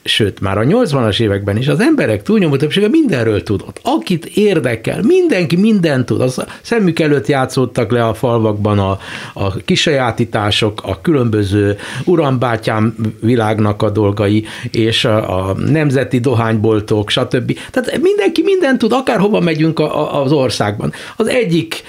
sőt, 0.03 0.39
már 0.39 0.57
a 0.57 0.63
80-as 0.63 1.21
években 1.21 1.57
is 1.57 1.67
az 1.67 1.79
emberek 1.79 2.23
túlnyomó 2.23 2.55
többsége 2.55 2.87
mindenről 2.87 3.43
tudott. 3.43 3.79
Akit 3.83 4.25
érdekel, 4.25 5.01
mindenki 5.01 5.55
mindent 5.55 6.05
tud. 6.05 6.21
Az 6.21 6.43
szemük 6.61 6.99
előtt 6.99 7.27
játszottak 7.27 7.91
le 7.91 8.05
a 8.05 8.13
falvakban 8.13 8.79
a, 8.79 8.99
a 9.33 9.55
kisajátítások, 9.55 10.81
a 10.83 11.01
különböző 11.01 11.77
urambátyám 12.05 12.95
világnak 13.19 13.81
a 13.81 13.89
dolgai, 13.89 14.45
és 14.71 15.05
a, 15.05 15.47
a 15.47 15.53
nemzeti 15.53 16.19
dohányboltok, 16.19 17.09
stb. 17.09 17.57
Tehát 17.71 18.01
mindenki 18.01 18.41
mindent 18.41 18.77
tud, 18.77 18.91
akárhova 18.91 19.39
megyünk 19.39 19.79
a, 19.79 20.13
a, 20.13 20.23
az 20.23 20.31
országban. 20.31 20.93
Az 21.17 21.27
egyik 21.27 21.83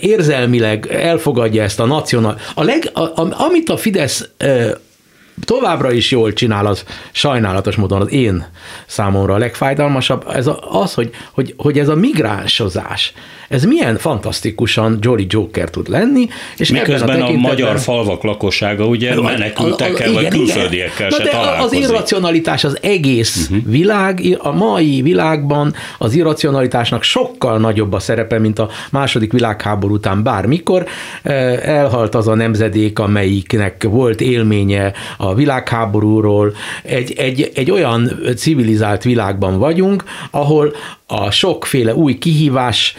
érzelmileg 0.00 0.86
elfogadja 0.90 1.62
ezt 1.62 1.80
a 1.80 1.86
nacional... 1.86 2.38
A 2.54 2.62
leg, 2.62 2.90
a, 2.92 3.00
a, 3.00 3.28
amit 3.30 3.68
a 3.68 3.76
Fidesz 3.76 4.28
továbbra 5.44 5.92
is 5.92 6.10
jól 6.10 6.32
csinál, 6.32 6.66
az 6.66 6.84
sajnálatos 7.12 7.76
módon 7.76 8.00
az 8.00 8.12
én 8.12 8.46
számomra 8.86 9.34
a 9.34 9.38
legfájdalmasabb, 9.38 10.24
ez 10.34 10.50
az, 10.70 10.94
hogy, 10.94 11.10
hogy, 11.32 11.54
hogy 11.56 11.78
ez 11.78 11.88
a 11.88 11.94
migránsozás, 11.94 13.12
ez 13.48 13.64
milyen 13.64 13.96
fantasztikusan 13.96 14.98
Jolly 15.00 15.26
Joker 15.28 15.70
tud 15.70 15.88
lenni. 15.88 16.28
És 16.56 16.70
Miközben 16.70 17.20
a, 17.20 17.28
a 17.28 17.32
magyar 17.32 17.78
falvak 17.78 18.22
lakossága 18.22 18.86
ugye 18.86 19.20
menekültekkel 19.20 20.12
vagy 20.12 20.28
külföldiekkel 20.28 21.10
se 21.10 21.22
találkozik. 21.22 21.82
Az 21.82 21.88
irracionalitás 21.88 22.64
az 22.64 22.78
egész 22.82 23.48
uh-huh. 23.50 23.72
világ, 23.72 24.20
a 24.38 24.52
mai 24.52 25.02
világban 25.02 25.74
az 25.98 26.14
irracionalitásnak 26.14 27.02
sokkal 27.02 27.58
nagyobb 27.58 27.92
a 27.92 27.98
szerepe, 27.98 28.38
mint 28.38 28.58
a 28.58 28.68
második 28.90 29.32
világháború 29.32 29.94
után 29.94 30.22
bármikor. 30.22 30.86
Elhalt 31.62 32.14
az 32.14 32.28
a 32.28 32.34
nemzedék, 32.34 32.98
amelyiknek 32.98 33.82
volt 33.82 34.20
élménye 34.20 34.92
a 35.16 35.25
világháborúról. 35.34 36.54
Egy, 36.82 37.12
egy, 37.12 37.50
egy 37.54 37.70
olyan 37.70 38.10
civilizált 38.36 39.02
világban 39.02 39.58
vagyunk, 39.58 40.04
ahol 40.30 40.74
a 41.08 41.30
sokféle 41.30 41.94
új 41.94 42.18
kihívás 42.18 42.96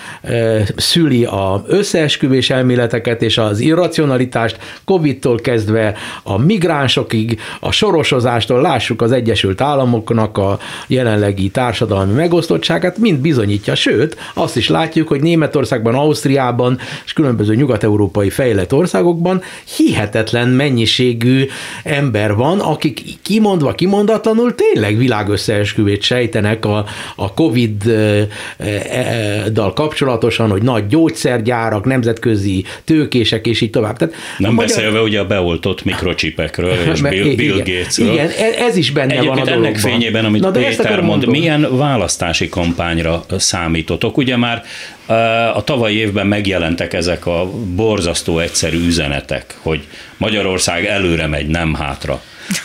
szüli 0.75 1.25
a 1.25 1.63
összeesküvés 1.67 2.49
elméleteket 2.49 3.21
és 3.21 3.37
az 3.37 3.59
irracionalitást, 3.59 4.57
Covid-tól 4.85 5.39
kezdve 5.39 5.95
a 6.23 6.37
migránsokig, 6.37 7.39
a 7.59 7.71
sorosozástól 7.71 8.61
lássuk 8.61 9.01
az 9.01 9.11
Egyesült 9.11 9.61
Államoknak 9.61 10.37
a 10.37 10.59
jelenlegi 10.87 11.49
társadalmi 11.49 12.13
megosztottságát, 12.13 12.97
mind 12.97 13.19
bizonyítja, 13.19 13.75
sőt, 13.75 14.17
azt 14.33 14.57
is 14.57 14.69
látjuk, 14.69 15.07
hogy 15.07 15.21
Németországban, 15.21 15.95
Ausztriában 15.95 16.79
és 17.05 17.13
különböző 17.13 17.55
nyugat-európai 17.55 18.29
fejlett 18.29 18.73
országokban 18.73 19.41
hihetetlen 19.77 20.47
mennyiségű 20.47 21.45
ember 21.83 22.16
van, 22.35 22.59
akik 22.59 23.01
kimondva, 23.21 23.71
kimondatlanul 23.71 24.55
tényleg 24.55 24.97
világösszeesküvét 24.97 26.01
sejtenek 26.01 26.65
a, 26.65 26.85
a 27.15 27.33
Covid 27.33 27.83
dal 29.51 29.73
kapcsolatosan, 29.73 30.49
hogy 30.49 30.61
nagy 30.61 30.87
gyógyszergyárak, 30.87 31.85
nemzetközi 31.85 32.65
tőkések, 32.83 33.47
és 33.47 33.61
így 33.61 33.69
tovább. 33.69 33.97
Tehát 33.97 34.15
Nem 34.37 34.53
magyar... 34.53 34.69
beszélve 34.69 35.01
ugye 35.01 35.19
a 35.19 35.25
beoltott 35.25 35.83
mikrocsipekről 35.83 36.73
és 36.93 37.01
Bill, 37.01 37.35
Bill 37.35 37.57
Gatesről. 37.57 38.11
Igen, 38.11 38.29
e- 38.29 38.63
ez 38.63 38.75
is 38.75 38.91
benne 38.91 39.13
Egyébként 39.13 39.39
van 39.39 39.47
a 39.47 39.51
ennek 39.51 39.77
fényében, 39.77 40.25
amit 40.25 40.41
Na, 40.41 40.51
Péter 40.51 40.89
mond, 40.95 41.05
mondom. 41.05 41.29
milyen 41.29 41.77
választási 41.77 42.49
kampányra 42.49 43.25
számítotok? 43.37 44.17
Ugye 44.17 44.37
már 44.37 44.63
a 45.53 45.63
tavalyi 45.63 45.95
évben 45.95 46.27
megjelentek 46.27 46.93
ezek 46.93 47.25
a 47.25 47.49
borzasztó 47.75 48.39
egyszerű 48.39 48.85
üzenetek, 48.85 49.55
hogy 49.61 49.83
Magyarország 50.17 50.85
előre 50.85 51.27
megy, 51.27 51.47
nem 51.47 51.73
hátra. 51.73 52.21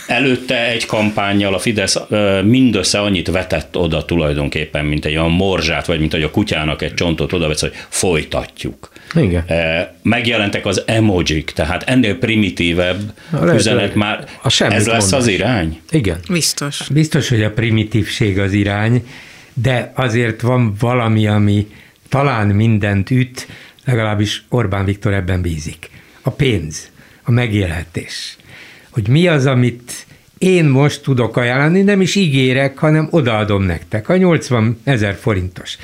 Előtte 0.06 0.68
egy 0.68 0.86
kampányjal 0.86 1.54
a 1.54 1.58
Fidesz 1.58 1.98
mindössze 2.44 3.00
annyit 3.00 3.30
vetett 3.30 3.76
oda 3.76 4.04
tulajdonképpen, 4.04 4.84
mint 4.84 5.04
egy 5.04 5.16
olyan 5.16 5.30
morzsát, 5.30 5.86
vagy 5.86 5.98
mint 5.98 6.12
hogy 6.12 6.22
a 6.22 6.30
kutyának 6.30 6.82
egy 6.82 6.94
csontot 6.94 7.32
oda 7.32 7.48
vesz, 7.48 7.60
hogy 7.60 7.72
folytatjuk. 7.88 8.92
Igen. 9.14 9.44
Megjelentek 10.02 10.66
az 10.66 10.82
emojik, 10.86 11.50
tehát 11.50 11.82
ennél 11.82 12.18
primitívebb 12.18 13.00
Lehet, 13.30 13.54
üzenet 13.54 13.94
már. 13.94 14.24
A 14.42 14.62
ez 14.68 14.86
lesz 14.86 14.86
mondás. 14.86 15.12
az 15.12 15.26
irány? 15.26 15.80
Igen. 15.90 16.18
Biztos. 16.28 16.80
Biztos, 16.92 17.28
hogy 17.28 17.42
a 17.42 17.50
primitívség 17.50 18.38
az 18.38 18.52
irány, 18.52 19.06
de 19.54 19.92
azért 19.94 20.40
van 20.40 20.74
valami, 20.80 21.26
ami 21.26 21.66
talán 22.12 22.46
mindent 22.46 23.10
üt, 23.10 23.48
legalábbis 23.84 24.44
Orbán 24.48 24.84
Viktor 24.84 25.12
ebben 25.12 25.42
bízik. 25.42 25.90
A 26.22 26.30
pénz, 26.30 26.90
a 27.22 27.30
megélhetés 27.30 28.36
hogy 28.92 29.08
mi 29.08 29.26
az, 29.26 29.46
amit 29.46 30.06
én 30.38 30.64
most 30.64 31.02
tudok 31.02 31.36
ajánlani, 31.36 31.82
nem 31.82 32.00
is 32.00 32.14
ígérek, 32.14 32.78
hanem 32.78 33.08
odaadom 33.10 33.62
nektek. 33.62 34.08
A 34.08 34.16
80 34.16 34.80
ezer 34.84 35.14
forintos 35.14 35.76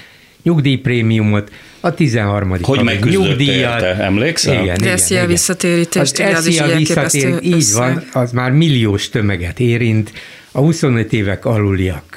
nyugdíjprémiumot, 0.43 1.53
a 1.81 1.95
13. 1.95 2.57
Hogy 2.62 2.83
megküzdöttél 2.83 3.77
te, 3.79 3.97
emlékszel? 3.97 4.62
Igen, 4.62 4.77
De 4.81 4.99
igen, 5.07 5.25
a 5.25 5.27
visszatérítést, 5.27 6.19
a 6.19 6.77
visszatér, 6.77 7.38
így 7.43 7.73
van, 7.73 8.03
az 8.12 8.33
már 8.33 8.51
milliós 8.51 9.09
tömeget 9.09 9.61
érint, 9.61 10.12
a 10.53 10.59
25 10.59 11.13
évek 11.13 11.45
aluliak 11.45 12.17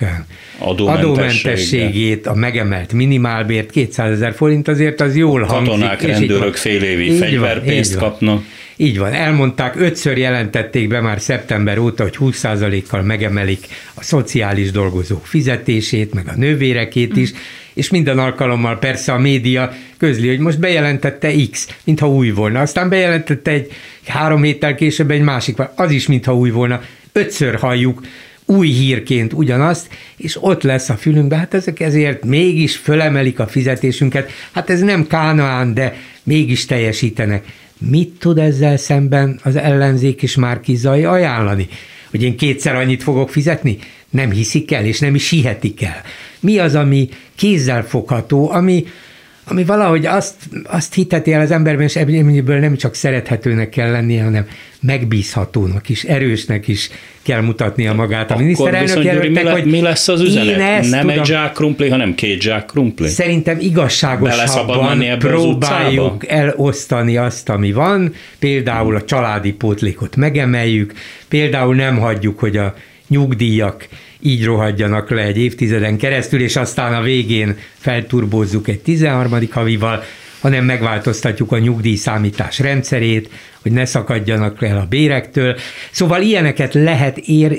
adómentességét, 0.60 2.28
a 2.28 2.34
megemelt 2.34 2.94
minimálbért 2.94 3.70
200 3.70 4.12
ezer 4.12 4.34
forint 4.34 4.68
azért 4.68 5.02
az 5.02 5.16
jól 5.16 5.42
hangzik. 5.42 5.72
Katonák, 5.72 6.02
rendőrök 6.02 6.56
fél 6.56 6.84
évi 6.84 7.12
fegyverpénzt 7.12 7.98
kapnak. 7.98 8.44
Így 8.76 8.98
van, 8.98 9.14
elmondták, 9.14 9.76
ötször 9.76 10.18
jelentették 10.18 10.88
be 10.88 11.02
már 11.02 11.22
szeptember 11.22 11.78
óta, 11.78 12.04
hogy 12.04 12.16
20%-kal 12.20 13.02
megemelik 13.02 13.68
a 13.94 14.04
szociális 14.04 14.72
dolgozók 14.72 15.26
fizetését, 15.26 16.14
meg 16.14 16.28
a 16.28 16.36
nővérekét 16.36 17.18
is, 17.18 17.32
és 17.74 17.90
minden 17.90 18.20
alkalommal 18.20 18.80
persze 18.80 19.14
a 19.14 19.18
média 19.18 19.74
közli, 19.98 20.28
hogy 20.28 20.40
most 20.40 20.60
bejelentette 20.60 21.32
X, 21.52 21.68
mintha 21.84 22.10
új 22.10 22.30
volna. 22.30 22.60
Aztán 22.62 22.90
bejelentette 22.90 23.52
egy 23.52 23.72
három 24.06 24.44
héttel 24.44 24.76
később 24.76 25.12
egy 25.12 25.22
másik, 25.22 25.58
az 25.76 25.92
is 25.92 26.08
mintha 26.08 26.36
új 26.36 26.50
volna. 26.50 26.82
Ötször 27.12 27.56
halljuk 27.56 28.02
új 28.46 28.68
hírként 28.68 29.34
ugyanazt, 29.34 29.88
és 30.18 30.44
ott 30.44 30.64
lesz 30.64 30.90
a 30.90 30.96
fülünkben, 30.96 31.40
hát 31.40 31.54
ezek 31.54 31.80
ezért 31.80 32.26
mégis 32.26 32.76
fölemelik 32.76 33.40
a 33.40 33.48
fizetésünket. 33.48 34.32
Hát 34.52 34.70
ez 34.70 34.80
nem 34.80 35.08
Kánaán, 35.08 35.74
de 35.74 35.96
mégis 36.24 36.66
teljesítenek. 36.66 37.46
Mit 37.78 38.10
tud 38.20 38.38
ezzel 38.38 38.78
szemben 38.78 39.40
az 39.44 39.56
ellenzék 39.56 40.22
és 40.22 40.36
már 40.36 40.60
ajánlani? 40.86 41.68
Hogy 42.10 42.24
én 42.24 42.38
kétszer 42.38 42.76
annyit 42.76 43.04
fogok 43.04 43.30
fizetni? 43.30 43.78
Nem 44.10 44.32
hiszik 44.32 44.72
el, 44.72 44.86
és 44.86 45.00
nem 45.00 45.16
is 45.16 45.30
hihetik 45.30 45.82
el. 45.82 46.02
mi 46.40 46.58
az, 46.58 46.76
ami 46.76 47.10
kézzelfogható, 47.36 48.52
ami, 48.52 48.86
ami 49.46 49.64
valahogy 49.64 50.06
azt, 50.06 50.36
azt 50.64 50.94
hiteti 50.94 51.34
el 51.34 51.42
az 51.42 51.52
emberben, 51.52 51.84
és 51.84 51.96
ebből 51.96 52.60
nem 52.60 52.76
csak 52.76 52.96
szerethetőnek 52.96 53.70
kell 53.70 53.92
lennie, 53.92 54.24
hanem 54.24 54.46
megbízhatónak 54.82 55.90
is, 55.90 56.04
erősnek 56.04 56.68
is 56.68 56.90
kell 57.22 57.42
mutatnia 57.42 57.94
magát. 57.94 58.32
A 58.32 58.38
miniszterelnök 58.38 59.04
jelöltek, 59.04 59.44
mi, 59.44 59.50
hogy 59.50 59.66
mi 59.66 59.82
lesz 59.82 60.08
az 60.08 60.22
üzenet? 60.22 60.90
Nem 60.90 61.02
tudom, 61.02 61.10
egy 61.10 61.26
zsák 61.26 61.52
krumpli, 61.52 61.90
hanem 61.90 62.16
két 62.16 62.42
zsák 62.42 62.66
krumpli? 62.66 63.08
Szerintem 63.08 63.58
igazságosabban 63.60 65.18
próbáljuk 65.20 66.28
elosztani 66.28 67.18
azt, 67.18 67.50
ami 67.50 67.72
van, 67.72 68.14
például 68.40 68.96
a 68.96 69.04
családi 69.04 69.52
pótlékot 69.52 70.16
megemeljük, 70.16 70.94
például 71.28 71.76
nem 71.76 71.98
hagyjuk, 71.98 72.40
hogy 72.40 72.58
a 72.58 72.74
nyugdíjak 73.08 73.88
így 74.22 74.46
rohadjanak 74.46 75.10
le 75.10 75.22
egy 75.22 75.38
évtizeden 75.38 75.98
keresztül, 75.98 76.42
és 76.42 76.56
aztán 76.56 76.94
a 76.94 77.02
végén 77.02 77.58
felturbózzuk 77.78 78.68
egy 78.68 78.80
13. 78.80 79.48
havival, 79.52 80.04
hanem 80.40 80.66
megváltoztatjuk 80.66 81.52
a 81.52 81.58
nyugdíjszámítás 81.58 82.60
rendszerét, 82.60 83.30
hogy 83.62 83.72
ne 83.72 83.86
szakadjanak 83.86 84.64
el 84.64 84.78
a 84.78 84.86
bérektől. 84.90 85.56
Szóval 85.92 86.22
ilyeneket 86.22 86.74
lehet 86.74 87.18
ér, 87.18 87.58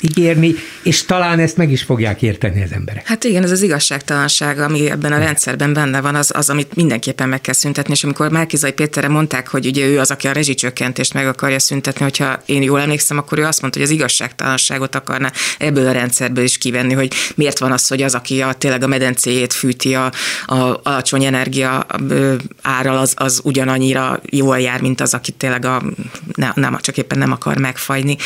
ígérni, 0.00 0.54
és 0.82 1.04
talán 1.04 1.38
ezt 1.38 1.56
meg 1.56 1.70
is 1.70 1.82
fogják 1.82 2.22
érteni 2.22 2.62
az 2.62 2.72
emberek. 2.72 3.06
Hát 3.06 3.24
igen, 3.24 3.42
ez 3.42 3.50
az 3.50 3.62
igazságtalanság, 3.62 4.58
ami 4.58 4.90
ebben 4.90 5.12
a 5.12 5.18
rendszerben 5.18 5.72
benne 5.72 6.00
van, 6.00 6.14
az, 6.14 6.30
az 6.34 6.50
amit 6.50 6.74
mindenképpen 6.74 7.28
meg 7.28 7.40
kell 7.40 7.54
szüntetni, 7.54 7.92
és 7.92 8.04
amikor 8.04 8.30
Márkizai 8.30 8.72
Péterre 8.72 9.08
mondták, 9.08 9.48
hogy 9.48 9.66
ugye 9.66 9.86
ő 9.86 9.98
az, 9.98 10.10
aki 10.10 10.26
a 10.26 10.32
rezsicsökkentést 10.32 11.14
meg 11.14 11.26
akarja 11.26 11.58
szüntetni, 11.58 12.02
hogyha 12.02 12.42
én 12.46 12.62
jól 12.62 12.80
emlékszem, 12.80 13.18
akkor 13.18 13.38
ő 13.38 13.44
azt 13.44 13.60
mondta, 13.60 13.78
hogy 13.78 13.88
az 13.88 13.94
igazságtalanságot 13.94 14.94
akarna 14.94 15.30
ebből 15.58 15.88
a 15.88 15.92
rendszerből 15.92 16.44
is 16.44 16.58
kivenni, 16.58 16.92
hogy 16.92 17.12
miért 17.34 17.58
van 17.58 17.72
az, 17.72 17.88
hogy 17.88 18.02
az, 18.02 18.14
aki 18.14 18.42
a, 18.42 18.52
tényleg 18.52 18.82
a 18.82 18.86
medencéjét 18.86 19.52
fűti 19.52 19.94
a, 19.94 20.12
a 20.46 20.80
alacsony 20.82 21.24
energia 21.24 21.86
árral, 22.62 22.96
az, 22.96 23.14
az 23.16 23.40
ugyanannyira 23.44 24.20
jól 24.30 24.60
jár, 24.60 24.80
mint 24.80 25.00
az, 25.00 25.14
aki 25.14 25.32
tényleg 25.32 25.64
a, 25.64 25.82
ne, 26.34 26.50
nem, 26.54 26.78
csak 26.80 26.96
éppen 26.96 27.18
nem 27.18 27.32
akar 27.32 27.58
megfajni. 27.58 28.16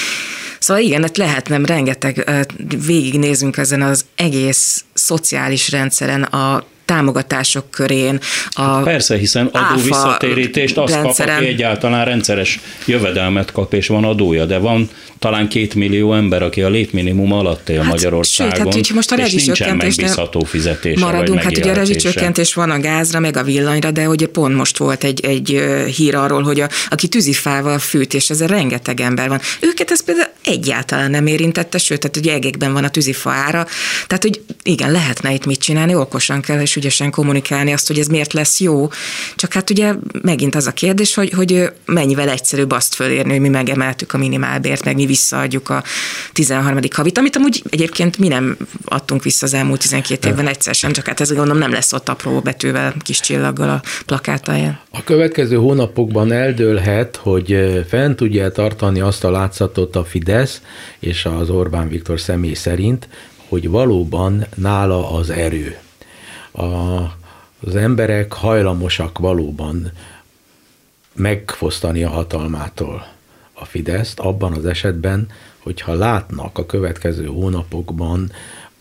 Szóval 0.59 0.83
igen, 0.83 1.03
hát 1.03 1.17
lehetne 1.17 1.59
rengeteg, 1.65 2.47
végignézünk 2.87 3.57
ezen 3.57 3.83
az 3.83 4.05
egész 4.15 4.85
szociális 4.95 5.71
rendszeren 5.71 6.23
a 6.23 6.65
támogatások 6.85 7.71
körén. 7.71 8.21
A 8.51 8.79
Persze, 8.79 9.17
hiszen 9.17 9.47
adó 9.47 9.83
visszatérítést 9.83 10.77
azt 10.77 10.95
rendszeren. 10.95 11.35
kap, 11.35 11.43
aki 11.43 11.53
egyáltalán 11.53 12.05
rendszeres 12.05 12.61
jövedelmet 12.87 13.53
kap, 13.53 13.73
és 13.73 13.87
van 13.87 14.05
adója, 14.05 14.45
de 14.45 14.59
van 14.59 14.91
talán 15.19 15.49
két 15.49 15.75
millió 15.75 16.15
ember, 16.15 16.43
aki 16.43 16.63
a 16.63 16.69
létminimum 16.69 17.33
alatt 17.33 17.69
él 17.69 17.81
hát, 17.81 17.91
Magyarországon, 17.91 18.73
sőt, 18.73 18.87
hát, 18.87 18.95
most 18.95 19.13
a 19.13 19.17
és 19.17 19.45
nincsen 19.45 19.77
megbízható 19.77 20.41
fizetés. 20.41 21.01
Maradunk, 21.01 21.43
hát 21.43 21.59
ugye 21.59 21.71
a 21.71 21.75
rezsicsökkentés 21.75 22.55
van 22.55 22.71
a 22.71 22.81
gázra, 22.81 23.21
meg 23.21 23.37
a 23.37 23.43
villanyra, 23.43 23.91
de 23.91 24.09
ugye 24.09 24.27
pont 24.27 24.55
most 24.55 24.79
volt 24.79 25.05
egy, 25.05 25.25
egy 25.25 25.63
hír 25.97 26.15
arról, 26.15 26.43
hogy 26.43 26.61
a, 26.61 26.69
aki 26.91 27.09
tűzifával 27.09 27.79
fűt, 27.79 28.15
és 28.15 28.31
ez 28.31 28.45
rengeteg 28.45 29.01
ember 29.01 29.29
van. 29.29 29.41
Őket 29.61 29.91
ez 29.91 30.05
például 30.05 30.29
egyáltalán 30.45 31.11
nem 31.11 31.27
érintette, 31.27 31.79
sőt, 31.79 32.01
tehát 32.01 32.17
ugye 32.17 32.33
egekben 32.33 32.73
van 32.73 32.85
a 32.85 32.89
tűzifa 32.89 33.31
ára, 33.31 33.67
tehát 34.07 34.23
hogy 34.23 34.41
igen, 34.63 34.91
lehetne 34.91 35.33
itt 35.33 35.47
mit 35.47 35.61
csinálni, 35.61 35.95
okosan 35.95 36.41
kell 36.41 36.61
és 36.61 36.74
ügyesen 36.77 37.11
kommunikálni 37.11 37.73
azt, 37.73 37.87
hogy 37.87 37.99
ez 37.99 38.07
miért 38.07 38.33
lesz 38.33 38.61
jó, 38.61 38.89
csak 39.37 39.53
hát 39.53 39.71
ugye 39.71 39.95
megint 40.23 40.55
az 40.55 40.67
a 40.67 40.73
kérdés, 40.73 41.15
hogy, 41.15 41.31
hogy 41.31 41.73
mennyivel 41.85 42.29
egyszerűbb 42.29 42.71
azt 42.71 42.95
fölérni, 42.95 43.31
hogy 43.31 43.41
mi 43.41 43.49
megemeltük 43.49 44.13
a 44.13 44.19
minimálbért, 44.19 44.85
meg 44.85 44.95
mi 44.95 45.07
visszaadjuk 45.07 45.69
a 45.69 45.83
13. 46.33 46.79
havit, 46.95 47.19
amit 47.19 47.37
amúgy 47.37 47.63
egyébként 47.71 48.19
mi 48.19 48.29
nem 48.29 48.57
adtunk 48.85 49.23
vissza 49.23 49.47
az 49.47 49.55
elmúlt 49.55 49.81
12 49.81 50.29
évben 50.29 50.47
egyszer 50.47 50.75
sem, 50.75 50.93
csak 50.93 51.07
hát 51.07 51.21
ez 51.21 51.29
gondolom 51.29 51.59
nem 51.59 51.73
lesz 51.73 51.93
ott 51.93 52.09
apró 52.09 52.41
betűvel, 52.41 52.95
kis 53.03 53.21
csillaggal 53.21 53.69
a 53.69 53.83
plakátáján. 54.07 54.79
A 54.91 55.05
következő 55.05 55.57
hónapokban 55.57 56.33
eldőlhet, 56.33 57.17
hogy 57.17 57.57
fent 57.89 58.17
tudja 58.17 58.51
tartani 58.51 59.01
azt 59.01 59.25
a 59.25 59.31
látszatot 59.31 59.97
a 59.97 60.05
Fidesz 60.05 60.61
és 60.99 61.25
az 61.25 61.51
Orbán 61.51 61.89
Viktor 61.89 62.21
személy 62.21 62.55
szerint, 62.55 63.09
hogy 63.49 63.69
valóban 63.69 64.47
nála 64.55 65.11
az 65.11 65.31
erő. 65.31 65.77
A, 66.57 67.03
az 67.67 67.77
emberek 67.77 68.33
hajlamosak 68.33 69.19
valóban 69.19 69.93
megfosztani 71.15 72.03
a 72.03 72.09
hatalmától 72.09 73.07
a 73.53 73.65
Fideszt 73.65 74.21
abban 74.21 74.53
az 74.53 74.67
esetben, 74.67 75.29
hogyha 75.59 75.95
látnak 75.95 76.59
a 76.59 76.67
következő 76.67 77.27
hónapokban 77.27 78.33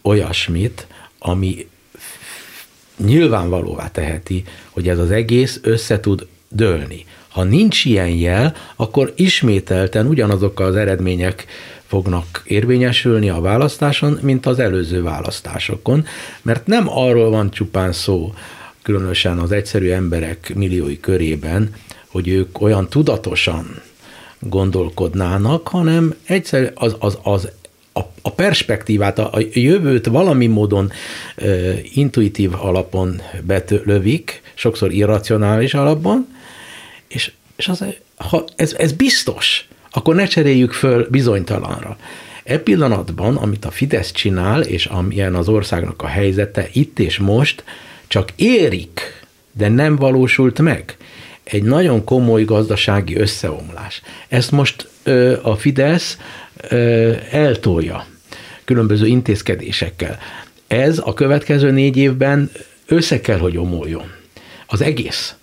olyasmit, 0.02 0.88
ami 1.20 1.68
nyilvánvalóvá 2.98 3.92
teheti, 3.92 4.44
hogy 4.70 4.90
ez 4.90 5.00
az 5.00 5.12
egész 5.12 5.60
össze 5.62 6.00
tud 6.00 6.28
dőlni. 6.50 7.06
Ha 7.30 7.44
nincs 7.44 7.86
ilyen 7.86 8.10
jel, 8.10 8.56
akkor 8.76 9.14
ismételten 9.16 10.08
ugyanazok 10.08 10.60
az 10.60 10.76
eredmények 10.76 11.46
fognak 11.94 12.42
érvényesülni 12.46 13.30
a 13.30 13.42
választáson, 13.42 14.20
mint 14.22 14.46
az 14.46 14.60
előző 14.60 15.04
választásokon, 15.04 16.06
mert 16.42 16.68
nem 16.68 16.90
arról 16.90 17.30
van 17.30 17.52
csupán 17.52 17.92
szó, 17.92 18.34
különösen 18.82 19.38
az 19.40 19.52
egyszerű 19.52 19.90
emberek 19.90 20.56
milliói 20.56 21.00
körében, 21.00 21.74
hogy 22.08 22.28
ők 22.28 22.62
olyan 22.62 22.90
tudatosan 22.90 23.82
gondolkodnának, 24.40 25.68
hanem 25.68 26.16
egyszer 26.26 26.72
az, 26.76 26.96
az, 27.00 27.18
az 27.24 27.52
a, 28.22 28.30
perspektívát, 28.32 29.20
a, 29.20 29.30
a 29.34 29.40
jövőt 29.54 30.06
valami 30.06 30.48
módon 30.48 30.92
ö, 31.36 31.72
intuitív 31.94 32.54
alapon 32.54 33.22
betölövik, 33.44 34.42
sokszor 34.54 34.92
irracionális 34.92 35.74
alapon, 35.74 36.28
és, 37.08 37.32
és 37.56 37.68
az, 37.68 37.86
ha 38.16 38.46
ez, 38.56 38.74
ez 38.78 38.92
biztos, 38.92 39.68
akkor 39.94 40.16
ne 40.16 40.26
cseréljük 40.26 40.72
föl 40.72 41.08
bizonytalanra. 41.10 41.98
E 42.44 42.58
pillanatban, 42.58 43.36
amit 43.36 43.66
a 43.66 43.72
Fidesz 43.72 44.12
csinál, 44.12 44.62
és 44.62 44.86
amilyen 44.86 45.36
az 45.36 45.48
országnak 45.48 46.02
a 46.02 46.08
helyzete 46.08 46.68
itt 46.74 47.00
és 47.00 47.18
most, 47.18 47.64
csak 48.08 48.30
érik, 48.36 49.26
de 49.52 49.70
nem 49.70 49.96
valósult 49.96 50.60
meg 50.60 50.98
egy 51.44 51.64
nagyon 51.64 52.04
komoly 52.04 52.44
gazdasági 52.44 53.16
összeomlás. 53.16 54.02
Ezt 54.28 54.52
most 54.52 54.90
ö, 55.04 55.36
a 55.42 55.56
Fidesz 55.56 56.18
ö, 56.70 57.12
eltolja 57.32 58.06
különböző 58.66 59.08
intézkedésekkel. 59.08 60.18
Ez 60.68 61.02
a 61.04 61.14
következő 61.14 61.72
négy 61.72 61.98
évben 61.98 62.52
össze 62.86 63.22
kell, 63.22 63.38
hogy 63.38 63.58
omoljon. 63.58 64.12
Az 64.68 64.82
egész. 64.82 65.36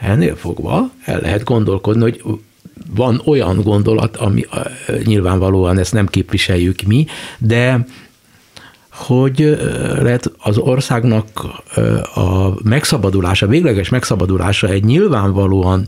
Ennél 0.00 0.36
fogva 0.36 0.90
el 1.04 1.20
lehet 1.20 1.44
gondolkodni, 1.44 2.02
hogy 2.02 2.22
van 2.90 3.22
olyan 3.24 3.62
gondolat, 3.62 4.16
ami 4.16 4.46
nyilvánvalóan 5.04 5.78
ezt 5.78 5.92
nem 5.92 6.06
képviseljük 6.06 6.82
mi, 6.82 7.06
de 7.38 7.86
hogy 8.90 9.58
lehet 10.00 10.32
az 10.38 10.58
országnak 10.58 11.26
a 12.14 12.62
megszabadulása, 12.62 13.46
végleges 13.46 13.88
megszabadulása 13.88 14.68
egy 14.68 14.84
nyilvánvalóan 14.84 15.86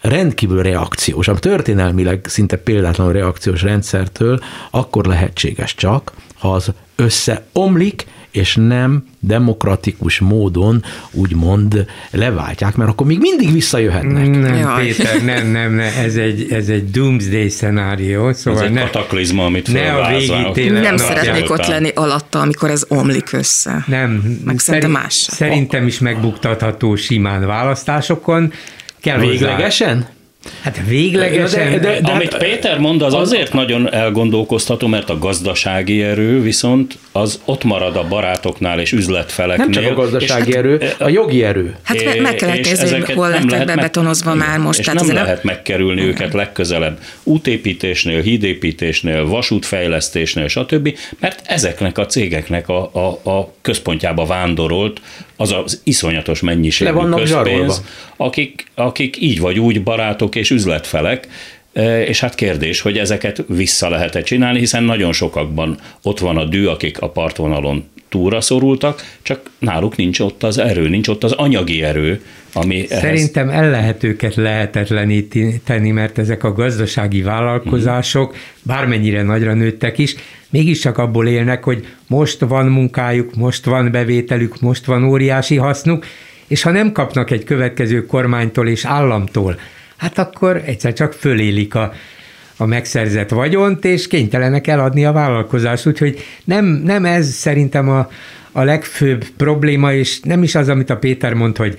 rendkívül 0.00 0.62
reakciós, 0.62 1.28
a 1.28 1.34
történelmileg 1.34 2.26
szinte 2.28 2.56
példátlan 2.56 3.12
reakciós 3.12 3.62
rendszertől 3.62 4.40
akkor 4.70 5.04
lehetséges 5.04 5.74
csak, 5.74 6.12
ha 6.38 6.52
az 6.52 6.72
összeomlik, 6.96 8.06
és 8.38 8.56
nem 8.56 9.04
demokratikus 9.20 10.18
módon 10.18 10.84
úgymond 11.10 11.86
leváltják, 12.10 12.76
mert 12.76 12.90
akkor 12.90 13.06
még 13.06 13.18
mindig 13.18 13.52
visszajöhetnek. 13.52 14.30
Nem, 14.30 14.54
Jaj. 14.54 14.86
Péter, 14.86 15.24
nem, 15.24 15.46
nem, 15.50 15.74
nem, 15.74 15.92
ez 16.04 16.16
egy, 16.16 16.46
ez 16.52 16.68
egy 16.68 16.90
doomsday 16.90 17.48
szenárió. 17.48 18.32
Szóval 18.32 18.60
ez 18.60 18.66
egy 18.66 18.74
ne, 18.74 18.80
kataklizma, 18.82 19.44
amit 19.44 19.72
ne 19.72 19.92
a 19.94 20.08
végi 20.08 20.68
Nem 20.68 20.96
szeretnék 20.96 21.50
ott 21.50 21.66
lenni 21.66 21.90
alatta, 21.94 22.40
amikor 22.40 22.70
ez 22.70 22.84
omlik 22.88 23.32
össze. 23.32 23.84
Nem, 23.86 24.38
Meg 24.44 24.58
szerint, 24.58 24.92
más. 24.92 25.14
Szerintem 25.14 25.86
is 25.86 25.98
megbuktatható 25.98 26.96
simán 26.96 27.46
választásokon. 27.46 28.52
Kell 29.00 29.18
Véglegesen? 29.18 29.94
Hozzá. 29.94 30.16
Hát 30.60 30.80
véglegesen... 30.86 31.70
De, 31.70 31.78
de, 31.78 32.00
de, 32.00 32.10
Amit 32.10 32.36
Péter 32.36 32.78
mond, 32.78 33.02
az 33.02 33.14
azért 33.14 33.52
nagyon 33.52 33.92
elgondolkoztató, 33.92 34.86
mert 34.86 35.10
a 35.10 35.18
gazdasági 35.18 36.02
erő 36.02 36.40
viszont 36.40 36.98
az 37.12 37.40
ott 37.44 37.64
marad 37.64 37.96
a 37.96 38.08
barátoknál 38.08 38.80
és 38.80 38.92
üzletfeleknél. 38.92 39.66
Nem 39.66 39.82
csak 39.82 39.90
a 39.90 39.94
gazdasági 39.94 40.54
hát, 40.54 40.64
erő, 40.64 40.92
a 40.98 41.08
jogi 41.08 41.44
erő. 41.44 41.76
Hát 41.82 42.00
é, 42.00 42.20
meg 42.20 42.34
kellett 42.34 42.64
nézni, 42.64 43.00
hogy 43.00 43.14
hol 43.14 43.28
lettek 43.28 43.64
bebetonozva 43.64 44.34
meg, 44.34 44.48
már 44.48 44.58
most. 44.58 44.78
És 44.78 44.84
tehát 44.84 45.06
nem 45.06 45.14
lehet 45.14 45.42
megkerülni 45.42 46.00
uh-huh. 46.00 46.14
őket 46.14 46.32
legközelebb 46.32 46.98
útépítésnél, 47.22 48.20
hídépítésnél, 48.20 49.26
vasútfejlesztésnél, 49.26 50.48
stb., 50.48 50.98
mert 51.18 51.42
ezeknek 51.44 51.98
a 51.98 52.06
cégeknek 52.06 52.68
a, 52.68 52.90
a, 52.92 53.30
a 53.30 53.52
központjába 53.62 54.26
vándorolt 54.26 55.00
az 55.40 55.52
az 55.52 55.80
iszonyatos 55.84 56.40
mennyiségű 56.40 56.90
közpénz, 57.14 57.84
akik, 58.16 58.66
akik 58.74 59.20
így 59.20 59.40
vagy 59.40 59.58
úgy 59.58 59.82
barátok 59.82 60.34
és 60.34 60.50
üzletfelek, 60.50 61.28
e, 61.72 62.04
és 62.04 62.20
hát 62.20 62.34
kérdés, 62.34 62.80
hogy 62.80 62.98
ezeket 62.98 63.44
vissza 63.46 63.88
lehet-e 63.88 64.22
csinálni, 64.22 64.58
hiszen 64.58 64.82
nagyon 64.82 65.12
sokakban 65.12 65.78
ott 66.02 66.18
van 66.18 66.36
a 66.36 66.44
dű, 66.44 66.66
akik 66.66 67.00
a 67.00 67.08
partvonalon 67.08 67.84
túra 68.08 68.40
szorultak, 68.40 69.16
csak 69.22 69.50
náluk 69.58 69.96
nincs 69.96 70.20
ott 70.20 70.42
az 70.42 70.58
erő, 70.58 70.88
nincs 70.88 71.08
ott 71.08 71.24
az 71.24 71.32
anyagi 71.32 71.82
erő, 71.82 72.22
ami 72.52 72.86
Szerintem 72.88 73.48
ehhez... 73.48 73.62
el 73.62 73.70
lehet 73.70 74.04
őket 74.04 74.34
lehetetleníteni, 74.34 75.90
mert 75.90 76.18
ezek 76.18 76.44
a 76.44 76.52
gazdasági 76.52 77.22
vállalkozások, 77.22 78.36
bármennyire 78.62 79.22
nagyra 79.22 79.54
nőttek 79.54 79.98
is, 79.98 80.14
mégiscsak 80.50 80.98
abból 80.98 81.28
élnek, 81.28 81.64
hogy 81.64 81.86
most 82.06 82.40
van 82.40 82.66
munkájuk, 82.66 83.34
most 83.34 83.64
van 83.64 83.90
bevételük, 83.90 84.60
most 84.60 84.84
van 84.84 85.04
óriási 85.04 85.56
hasznuk, 85.56 86.06
és 86.46 86.62
ha 86.62 86.70
nem 86.70 86.92
kapnak 86.92 87.30
egy 87.30 87.44
következő 87.44 88.06
kormánytól 88.06 88.68
és 88.68 88.84
államtól, 88.84 89.58
hát 89.96 90.18
akkor 90.18 90.62
egyszer 90.66 90.92
csak 90.92 91.12
fölélik 91.12 91.74
a, 91.74 91.92
a 92.56 92.66
megszerzett 92.66 93.30
vagyont, 93.30 93.84
és 93.84 94.06
kénytelenek 94.06 94.66
eladni 94.66 95.04
a 95.04 95.12
vállalkozást. 95.12 95.86
Úgyhogy 95.86 96.24
nem, 96.44 96.64
nem 96.64 97.04
ez 97.04 97.28
szerintem 97.30 97.88
a, 97.88 98.10
a 98.52 98.62
legfőbb 98.62 99.24
probléma, 99.36 99.92
és 99.92 100.20
nem 100.20 100.42
is 100.42 100.54
az, 100.54 100.68
amit 100.68 100.90
a 100.90 100.96
Péter 100.96 101.34
mond, 101.34 101.56
hogy 101.56 101.78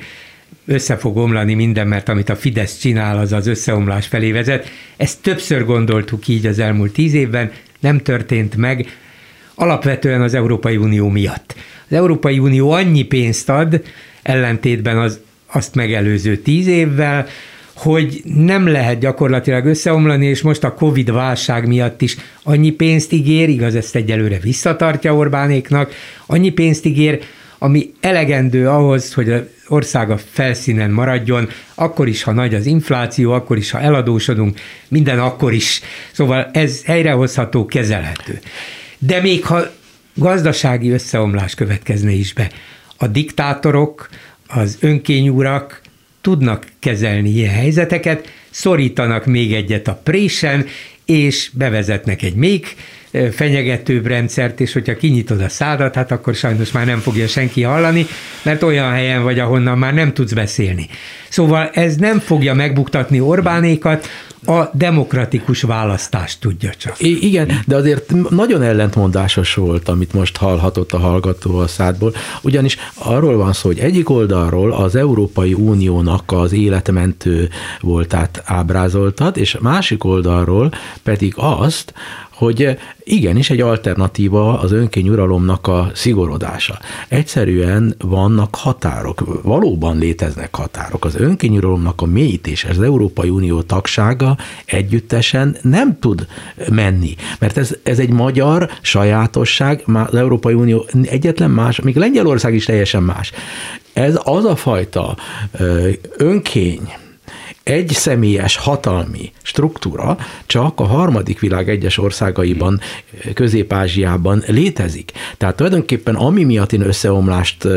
össze 0.70 0.98
fog 0.98 1.18
omlani 1.18 1.54
minden, 1.54 1.88
mert 1.88 2.10
amit 2.10 2.30
a 2.30 2.36
Fidesz 2.36 2.78
csinál, 2.78 3.18
az 3.18 3.32
az 3.32 3.48
összeomlás 3.48 4.08
felé 4.08 4.32
vezet. 4.32 4.70
Ezt 4.98 5.22
többször 5.22 5.66
gondoltuk 5.66 6.28
így 6.28 6.46
az 6.46 6.60
elmúlt 6.60 6.92
tíz 6.94 7.14
évben, 7.14 7.52
nem 7.80 7.98
történt 7.98 8.56
meg, 8.56 8.86
alapvetően 9.56 10.22
az 10.22 10.34
Európai 10.34 10.78
Unió 10.78 11.10
miatt. 11.10 11.56
Az 11.88 11.96
Európai 11.96 12.40
Unió 12.40 12.72
annyi 12.72 13.04
pénzt 13.04 13.50
ad, 13.50 13.82
ellentétben 14.22 14.98
az 14.98 15.20
azt 15.52 15.76
megelőző 15.76 16.38
tíz 16.38 16.68
évvel, 16.68 17.28
hogy 17.74 18.22
nem 18.24 18.68
lehet 18.68 19.00
gyakorlatilag 19.00 19.66
összeomlani, 19.66 20.26
és 20.26 20.42
most 20.42 20.64
a 20.64 20.74
Covid 20.74 21.12
válság 21.12 21.68
miatt 21.68 22.02
is 22.02 22.18
annyi 22.44 22.72
pénzt 22.72 23.12
ígér, 23.12 23.50
igaz, 23.50 23.76
ezt 23.76 23.96
egyelőre 23.96 24.40
visszatartja 24.40 25.16
Orbánéknak, 25.16 25.94
annyi 26.26 26.50
pénzt 26.50 26.86
ígér, 26.86 27.20
ami 27.58 27.94
elegendő 28.00 28.70
ahhoz, 28.70 29.14
hogy 29.14 29.32
az 29.32 29.42
ország 29.70 30.12
a 30.12 30.18
felszínen 30.18 30.92
maradjon, 30.92 31.50
akkor 31.76 32.08
is, 32.08 32.24
ha 32.24 32.32
nagy 32.32 32.56
az 32.56 32.66
infláció, 32.66 33.32
akkor 33.32 33.58
is, 33.58 33.72
ha 33.72 33.80
eladósodunk, 33.80 34.60
minden 34.88 35.20
akkor 35.20 35.54
is. 35.54 35.82
Szóval 36.12 36.50
ez 36.54 36.84
helyrehozható, 36.84 37.66
kezelhető. 37.66 38.40
De 38.98 39.22
még 39.22 39.46
ha 39.46 39.62
gazdasági 40.14 40.90
összeomlás 40.90 41.56
következne 41.56 42.12
is 42.12 42.34
be, 42.34 42.52
a 42.98 43.08
diktátorok, 43.08 44.10
az 44.48 44.78
önkényúrak 44.80 45.82
tudnak 46.22 46.66
kezelni 46.80 47.30
ilyen 47.30 47.54
helyzeteket, 47.54 48.32
szorítanak 48.50 49.26
még 49.26 49.54
egyet 49.54 49.88
a 49.88 50.02
présen, 50.04 50.66
és 51.06 51.50
bevezetnek 51.54 52.22
egy 52.22 52.36
még 52.36 52.76
fenyegetőbb 53.32 54.06
rendszert, 54.06 54.60
és 54.60 54.74
hogyha 54.74 54.96
kinyitod 54.96 55.42
a 55.42 55.50
szádat, 55.50 55.96
hát 55.96 56.12
akkor 56.12 56.36
sajnos 56.36 56.72
már 56.72 56.86
nem 56.86 57.00
fogja 57.00 57.28
senki 57.28 57.64
hallani, 57.64 58.06
mert 58.42 58.64
olyan 58.64 58.92
helyen 58.92 59.24
vagy, 59.24 59.40
ahonnan 59.40 59.78
már 59.78 59.94
nem 59.94 60.14
tudsz 60.14 60.34
beszélni. 60.34 60.88
Szóval 61.30 61.70
ez 61.74 61.96
nem 61.96 62.20
fogja 62.20 62.54
megbuktatni 62.54 63.20
Orbánékat, 63.20 64.08
a 64.46 64.70
demokratikus 64.74 65.62
választást 65.62 66.40
tudja 66.40 66.70
csak. 66.78 66.96
I- 67.02 67.26
igen, 67.26 67.60
de 67.66 67.76
azért 67.76 68.30
nagyon 68.30 68.62
ellentmondásos 68.62 69.54
volt, 69.54 69.90
amit 69.90 70.14
most 70.14 70.38
hallhatott 70.38 70.92
a 70.92 70.98
hallgató 70.98 71.58
a 71.58 71.68
szádból, 71.68 72.14
ugyanis 72.42 72.78
arról 72.94 73.38
van 73.38 73.54
szó, 73.54 73.68
hogy 73.68 73.80
egyik 73.80 74.10
oldalról 74.10 74.72
az 74.72 74.96
Európai 74.96 75.54
Uniónak 75.54 76.24
az 76.32 76.54
életmentő 76.54 77.50
voltát 77.82 78.42
ábrázoltad, 78.46 79.38
és 79.38 79.58
másik 79.62 80.04
oldalról 80.04 80.72
pedig 81.04 81.34
azt, 81.36 81.94
hogy 82.40 82.78
igenis 83.04 83.50
egy 83.50 83.62
alternatíva 83.62 84.60
az 84.60 84.72
önkényuralomnak 84.72 85.68
a 85.68 85.92
szigorodása. 85.94 86.80
Egyszerűen 87.08 87.96
vannak 87.98 88.56
határok, 88.56 89.44
valóban 89.44 89.98
léteznek 89.98 90.56
határok. 90.56 91.06
Az 91.06 91.16
önkényuralomnak 91.16 92.02
a 92.02 92.06
mélyítés, 92.06 92.66
az 92.66 92.82
Európai 92.82 93.30
Unió 93.30 93.62
tagsága 93.62 94.38
együttesen 94.66 95.58
nem 95.62 96.00
tud 96.00 96.28
menni, 96.70 97.16
mert 97.40 97.58
ez, 97.58 97.76
ez 97.84 98.00
egy 98.00 98.10
magyar 98.10 98.70
sajátosság, 98.82 99.84
az 99.94 100.16
Európai 100.16 100.54
Unió 100.54 100.86
egyetlen 101.04 101.52
más, 101.52 101.80
még 101.80 101.96
Lengyelország 101.96 102.54
is 102.54 102.66
teljesen 102.66 103.04
más. 103.04 103.32
Ez 103.94 104.20
az 104.24 104.46
a 104.46 104.56
fajta 104.56 105.18
önkény, 106.18 106.82
egy 107.64 107.90
személyes 107.90 108.56
hatalmi 108.56 109.32
struktúra 109.42 110.18
csak 110.46 110.80
a 110.80 110.84
harmadik 110.84 111.40
világ 111.40 111.70
egyes 111.70 111.98
országaiban, 111.98 112.80
Közép-Ázsiában 113.34 114.44
létezik. 114.48 115.12
Tehát 115.38 115.56
tulajdonképpen 115.56 116.16
ami 116.16 116.44
miatt 116.44 116.74
én 116.74 116.82
összeomlást 116.82 117.68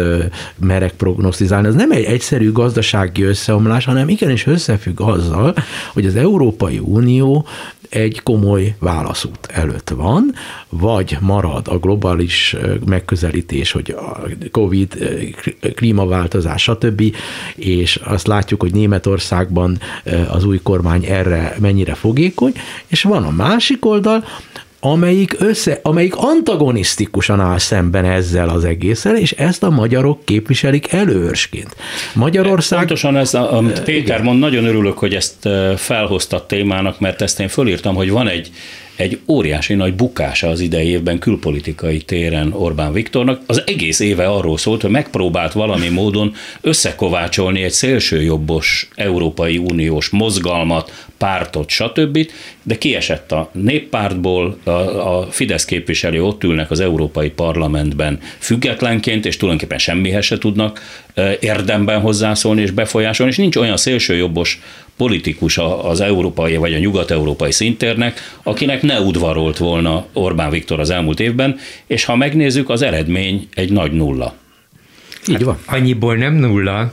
merek 0.58 0.92
prognosztizálni, 0.92 1.66
az 1.66 1.74
nem 1.74 1.90
egy 1.90 2.04
egyszerű 2.04 2.52
gazdasági 2.52 3.22
összeomlás, 3.22 3.84
hanem 3.84 4.08
igenis 4.08 4.46
összefügg 4.46 5.00
azzal, 5.00 5.54
hogy 5.92 6.06
az 6.06 6.16
Európai 6.16 6.78
Unió 6.78 7.46
egy 7.88 8.22
komoly 8.22 8.74
válaszút 8.78 9.46
előtt 9.46 9.88
van, 9.88 10.34
vagy 10.68 11.16
marad 11.20 11.68
a 11.68 11.78
globális 11.78 12.56
megközelítés, 12.86 13.72
hogy 13.72 13.90
a 13.90 14.20
Covid, 14.50 14.96
klímaváltozás, 15.74 16.62
stb., 16.62 17.02
és 17.56 17.96
azt 17.96 18.26
látjuk, 18.26 18.60
hogy 18.60 18.72
Németországban 18.72 19.71
az 20.28 20.44
új 20.44 20.60
kormány 20.62 21.04
erre 21.04 21.56
mennyire 21.60 21.94
fogékony, 21.94 22.52
és 22.86 23.02
van 23.02 23.24
a 23.24 23.30
másik 23.30 23.86
oldal, 23.86 24.24
amelyik, 24.84 25.36
össze, 25.38 25.80
amelyik 25.82 26.16
antagonisztikusan 26.16 27.40
áll 27.40 27.58
szemben 27.58 28.04
ezzel 28.04 28.48
az 28.48 28.64
egésszel, 28.64 29.16
és 29.16 29.32
ezt 29.32 29.62
a 29.62 29.70
magyarok 29.70 30.24
képviselik 30.24 30.92
előörsként. 30.92 31.76
Magyarország... 32.14 32.78
Pontosan 32.78 33.16
ez, 33.16 33.34
amit 33.34 33.82
Péter 33.82 34.22
mond, 34.22 34.38
nagyon 34.38 34.64
örülök, 34.64 34.98
hogy 34.98 35.14
ezt 35.14 35.48
felhozta 35.76 36.46
témának, 36.46 37.00
mert 37.00 37.22
ezt 37.22 37.40
én 37.40 37.48
fölírtam, 37.48 37.94
hogy 37.94 38.10
van 38.10 38.28
egy 38.28 38.50
egy 38.96 39.18
óriási 39.26 39.74
nagy 39.74 39.94
bukása 39.94 40.48
az 40.48 40.60
idei 40.60 40.86
évben 40.86 41.18
külpolitikai 41.18 42.00
téren 42.00 42.52
Orbán 42.52 42.92
Viktornak. 42.92 43.42
Az 43.46 43.62
egész 43.66 44.00
éve 44.00 44.26
arról 44.26 44.58
szólt, 44.58 44.82
hogy 44.82 44.90
megpróbált 44.90 45.52
valami 45.52 45.88
módon 45.88 46.34
összekovácsolni 46.60 47.62
egy 47.62 47.72
szélsőjobbos 47.72 48.88
Európai 48.94 49.58
Uniós 49.58 50.08
mozgalmat, 50.08 51.06
pártot, 51.18 51.68
stb., 51.68 52.30
de 52.62 52.78
kiesett 52.78 53.32
a 53.32 53.50
néppártból, 53.52 54.58
a, 54.64 54.70
a 54.70 55.28
Fidesz 55.30 55.64
képviselő 55.64 56.24
ott 56.24 56.44
ülnek 56.44 56.70
az 56.70 56.80
Európai 56.80 57.30
Parlamentben 57.30 58.18
függetlenként, 58.38 59.26
és 59.26 59.36
tulajdonképpen 59.36 59.78
semmihez 59.78 60.24
se 60.24 60.38
tudnak 60.38 60.80
érdemben 61.40 62.00
hozzászólni 62.00 62.62
és 62.62 62.70
befolyásolni, 62.70 63.32
és 63.32 63.38
nincs 63.38 63.56
olyan 63.56 63.76
szélsőjobbos 63.76 64.60
politikus 64.96 65.58
az 65.82 66.00
európai 66.00 66.56
vagy 66.56 66.74
a 66.74 66.78
nyugat-európai 66.78 67.52
szintérnek, 67.52 68.20
akinek 68.42 68.82
ne 68.82 69.00
udvarolt 69.00 69.58
volna 69.58 70.06
Orbán 70.12 70.50
Viktor 70.50 70.80
az 70.80 70.90
elmúlt 70.90 71.20
évben, 71.20 71.58
és 71.86 72.04
ha 72.04 72.16
megnézzük, 72.16 72.68
az 72.68 72.82
eredmény 72.82 73.48
egy 73.54 73.72
nagy 73.72 73.92
nulla. 73.92 74.34
Így 75.28 75.34
hát 75.34 75.42
van. 75.42 75.58
Annyiból 75.66 76.16
nem 76.16 76.34
nulla, 76.34 76.92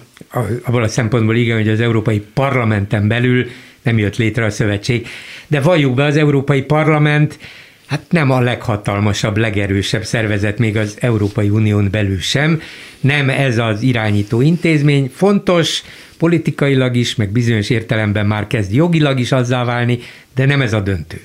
abból 0.64 0.84
a 0.84 0.88
szempontból 0.88 1.36
igen, 1.36 1.58
hogy 1.58 1.70
az 1.70 1.80
Európai 1.80 2.20
Parlamenten 2.34 3.08
belül 3.08 3.46
nem 3.82 3.98
jött 3.98 4.18
létre 4.18 4.46
a 4.46 4.50
szövetség, 4.50 5.08
de 5.48 5.62
valljuk 5.62 5.94
be, 5.94 6.04
az 6.04 6.18
Európai 6.18 6.62
Parlament 6.62 7.40
hát 7.90 8.06
nem 8.10 8.32
a 8.32 8.40
leghatalmasabb, 8.40 9.38
legerősebb 9.38 10.04
szervezet 10.04 10.58
még 10.58 10.78
az 10.78 10.98
Európai 11.00 11.50
Unión 11.50 11.88
belül 11.92 12.20
sem, 12.20 12.62
nem 13.00 13.30
ez 13.30 13.58
az 13.58 13.82
irányító 13.82 14.42
intézmény, 14.42 15.12
fontos, 15.16 15.84
politikailag 16.18 16.96
is, 16.96 17.16
meg 17.16 17.32
bizonyos 17.32 17.70
értelemben 17.70 18.26
már 18.26 18.48
kezd 18.48 18.74
jogilag 18.74 19.20
is 19.20 19.32
azzá 19.32 19.64
válni, 19.64 20.00
de 20.36 20.46
nem 20.46 20.62
ez 20.62 20.74
a 20.74 20.80
döntő. 20.80 21.22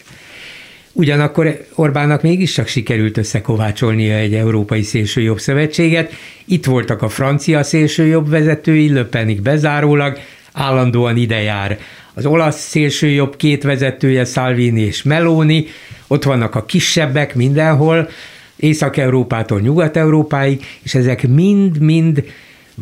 Ugyanakkor 0.93 1.67
Orbánnak 1.75 2.23
mégiscsak 2.23 2.67
sikerült 2.67 3.17
összekovácsolnia 3.17 4.15
egy 4.15 4.35
európai 4.35 4.83
szélsőjobb 4.83 5.39
szövetséget. 5.39 6.13
Itt 6.45 6.65
voltak 6.65 7.03
a 7.03 7.09
francia 7.09 7.63
szélsőjobb 7.63 8.29
vezetői, 8.29 8.89
Löpenig 8.89 9.43
bezárólag, 9.43 10.19
állandóan 10.53 11.17
ide 11.17 11.43
jár 11.43 11.79
az 12.15 12.27
olasz 12.27 12.61
szélsőjobb 12.61 13.37
két 13.37 13.63
vezetője, 13.63 14.25
Salvini 14.25 14.81
és 14.81 15.03
Meloni, 15.03 15.67
ott 16.07 16.23
vannak 16.25 16.55
a 16.55 16.65
kisebbek 16.65 17.35
mindenhol, 17.35 18.09
Észak-Európától 18.57 19.61
Nyugat-Európáig, 19.61 20.65
és 20.83 20.95
ezek 20.95 21.29
mind-mind 21.29 22.25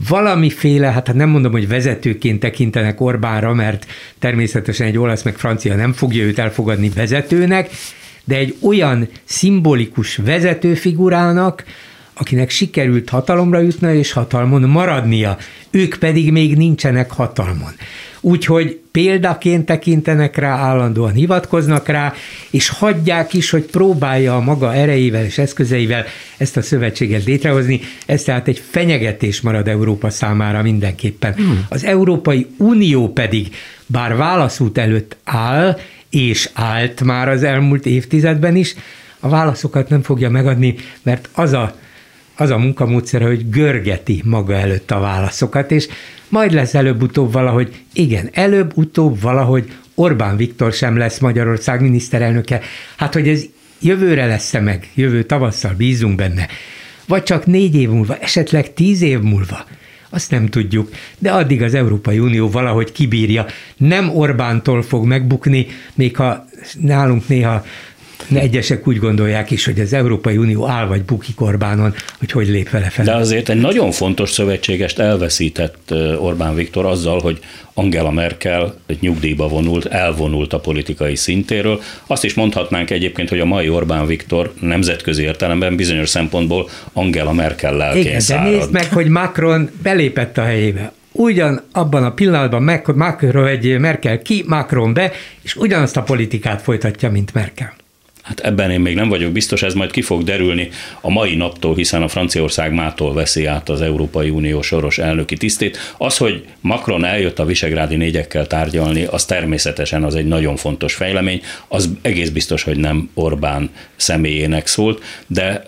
valamiféle, 0.09 0.91
hát 0.91 1.15
nem 1.15 1.29
mondom, 1.29 1.53
hogy 1.53 1.69
vezetőként 1.69 2.41
tekintenek 2.41 3.01
Orbánra, 3.01 3.55
mert 3.55 3.87
természetesen 4.19 4.87
egy 4.87 4.99
olasz 4.99 5.23
meg 5.23 5.37
francia 5.37 5.75
nem 5.75 5.93
fogja 5.93 6.25
őt 6.25 6.39
elfogadni 6.39 6.89
vezetőnek, 6.89 7.71
de 8.25 8.37
egy 8.37 8.57
olyan 8.63 9.09
szimbolikus 9.25 10.17
vezetőfigurának, 10.17 11.65
akinek 12.15 12.51
sikerült 12.51 13.09
hatalomra 13.09 13.59
jutna 13.59 13.95
és 13.95 14.13
hatalmon 14.13 14.63
maradnia, 14.63 15.37
ők 15.71 15.95
pedig 15.99 16.33
még 16.33 16.57
nincsenek 16.57 17.11
hatalmon. 17.11 17.73
Úgyhogy 18.25 18.81
példaként 18.91 19.67
tekintenek 19.67 20.37
rá, 20.37 20.57
állandóan 20.57 21.13
hivatkoznak 21.13 21.89
rá, 21.89 22.13
és 22.51 22.69
hagyják 22.69 23.35
is, 23.35 23.51
hogy 23.51 23.63
próbálja 23.63 24.37
a 24.37 24.41
maga 24.41 24.75
erejével 24.75 25.25
és 25.25 25.39
eszközeivel 25.39 26.05
ezt 26.37 26.57
a 26.57 26.63
szövetséget 26.63 27.25
létrehozni. 27.25 27.81
Ez 28.07 28.23
tehát 28.23 28.49
egy 28.49 28.63
fenyegetés 28.71 29.41
marad 29.41 29.69
Európa 29.69 30.11
számára 30.11 30.63
mindenképpen. 30.63 31.35
Hmm. 31.35 31.67
Az 31.69 31.85
Európai 31.85 32.47
Unió 32.57 33.13
pedig, 33.13 33.55
bár 33.87 34.17
válaszút 34.17 34.79
előtt 34.79 35.17
áll, 35.25 35.79
és 36.11 36.51
állt 36.53 37.05
már 37.05 37.29
az 37.29 37.43
elmúlt 37.43 37.87
évtizedben 37.87 38.57
is, 38.57 38.75
a 39.21 39.29
válaszokat 39.29 39.89
nem 39.89 40.03
fogja 40.03 40.31
megadni, 40.31 40.75
mert 41.03 41.29
az 41.33 41.53
a, 41.53 41.77
az 42.43 42.51
a 42.51 42.59
munkamódszer, 42.59 43.23
hogy 43.23 43.51
görgeti 43.51 44.23
maga 44.25 44.55
előtt 44.55 44.91
a 44.91 45.01
válaszokat, 45.01 45.71
és 45.71 45.89
majd 46.29 46.53
lesz 46.53 46.75
előbb-utóbb 46.75 47.33
valahogy, 47.33 47.75
igen, 47.93 48.29
előbb-utóbb 48.33 49.21
valahogy 49.21 49.73
Orbán 49.95 50.37
Viktor 50.37 50.73
sem 50.73 50.97
lesz 50.97 51.19
Magyarország 51.19 51.81
miniszterelnöke. 51.81 52.61
Hát, 52.97 53.13
hogy 53.13 53.29
ez 53.29 53.45
jövőre 53.81 54.27
lesz-e 54.27 54.61
meg, 54.61 54.91
jövő 54.95 55.23
tavasszal 55.23 55.75
bízunk 55.77 56.17
benne, 56.17 56.49
vagy 57.07 57.23
csak 57.23 57.47
négy 57.47 57.75
év 57.75 57.89
múlva, 57.89 58.17
esetleg 58.17 58.75
tíz 58.75 59.03
év 59.03 59.21
múlva, 59.21 59.65
azt 60.11 60.31
nem 60.31 60.47
tudjuk, 60.47 60.91
de 61.19 61.31
addig 61.31 61.63
az 61.63 61.75
Európai 61.75 62.19
Unió 62.19 62.51
valahogy 62.51 62.93
kibírja. 62.93 63.47
Nem 63.77 64.17
Orbántól 64.17 64.83
fog 64.83 65.05
megbukni, 65.05 65.67
még 65.95 66.17
ha 66.17 66.45
nálunk 66.81 67.29
néha 67.29 67.65
egyesek 68.35 68.89
úgy 68.89 68.99
gondolják 68.99 69.51
is, 69.51 69.65
hogy 69.65 69.81
az 69.81 69.93
Európai 69.93 70.37
Unió 70.37 70.69
áll 70.69 70.87
vagy 70.87 71.03
bukik 71.03 71.41
Orbánon, 71.41 71.95
hogy 72.19 72.31
hogy 72.31 72.49
lép 72.49 72.71
vele 72.71 72.91
fel. 72.91 73.05
De 73.05 73.15
azért 73.15 73.49
egy 73.49 73.61
nagyon 73.61 73.91
fontos 73.91 74.31
szövetségest 74.31 74.99
elveszített 74.99 75.95
Orbán 76.19 76.55
Viktor 76.55 76.87
azzal, 76.87 77.21
hogy 77.21 77.39
Angela 77.75 78.11
Merkel 78.11 78.75
nyugdíjba 79.01 79.49
vonult, 79.49 79.87
elvonult 79.87 80.53
a 80.53 80.61
politikai 80.61 81.17
szintéről. 81.17 81.81
Azt 82.07 82.25
is 82.25 82.35
mondhatnánk 82.35 82.91
egyébként, 82.91 83.29
hogy 83.29 83.41
a 83.41 83.45
mai 83.45 83.69
Orbán 83.69 84.07
Viktor 84.07 84.53
nemzetközi 84.61 85.23
értelemben 85.23 85.77
bizonyos 85.77 86.09
szempontból 86.09 86.69
Angela 86.93 87.33
Merkel 87.33 87.77
lelkén 87.77 88.03
Igen, 88.03 88.21
szárad. 88.21 88.51
de 88.51 88.57
nézd 88.57 88.73
meg, 88.73 88.93
hogy 88.93 89.09
Macron 89.09 89.71
belépett 89.83 90.39
a 90.39 90.43
helyébe 90.43 90.93
ugyan 91.13 91.63
abban 91.73 92.05
a 92.05 92.13
pillanatban 92.13 92.83
Macron 92.95 93.47
egy 93.47 93.79
Merkel 93.79 94.23
ki, 94.23 94.45
Macron 94.47 94.95
be, 94.95 95.13
és 95.43 95.57
ugyanazt 95.57 95.97
a 95.97 96.03
politikát 96.03 96.63
folytatja, 96.63 97.11
mint 97.11 97.35
Merkel. 97.35 97.75
Hát 98.23 98.41
ebben 98.41 98.71
én 98.71 98.81
még 98.81 98.95
nem 98.95 99.09
vagyok 99.09 99.33
biztos, 99.33 99.63
ez 99.63 99.75
majd 99.75 99.91
ki 99.91 100.03
fog 100.03 100.25
derülni 100.25 100.69
a 101.01 101.11
mai 101.11 101.35
naptól, 101.35 101.75
hiszen 101.75 102.03
a 102.03 102.09
Franciaország 102.09 102.73
mától 102.73 103.15
veszi 103.15 103.47
át 103.47 103.69
az 103.69 103.81
Európai 103.81 104.31
Unió 104.31 104.63
soros 104.63 104.99
elnöki 104.99 105.37
tisztét. 105.37 105.79
Az, 105.99 106.17
hogy 106.17 106.45
Macron 106.61 107.05
eljött 107.05 107.39
a 107.39 107.45
visegrádi 107.45 107.97
négyekkel 107.97 108.47
tárgyalni, 108.47 109.05
az 109.05 109.25
természetesen 109.25 110.05
az 110.05 110.15
egy 110.15 110.27
nagyon 110.27 110.57
fontos 110.57 110.95
fejlemény, 110.95 111.43
az 111.69 111.91
egész 112.03 112.31
biztos, 112.31 112.63
hogy 112.63 112.77
nem 112.77 113.11
Orbán 113.15 113.71
személyének 113.97 114.67
szólt, 114.67 115.03
de 115.27 115.63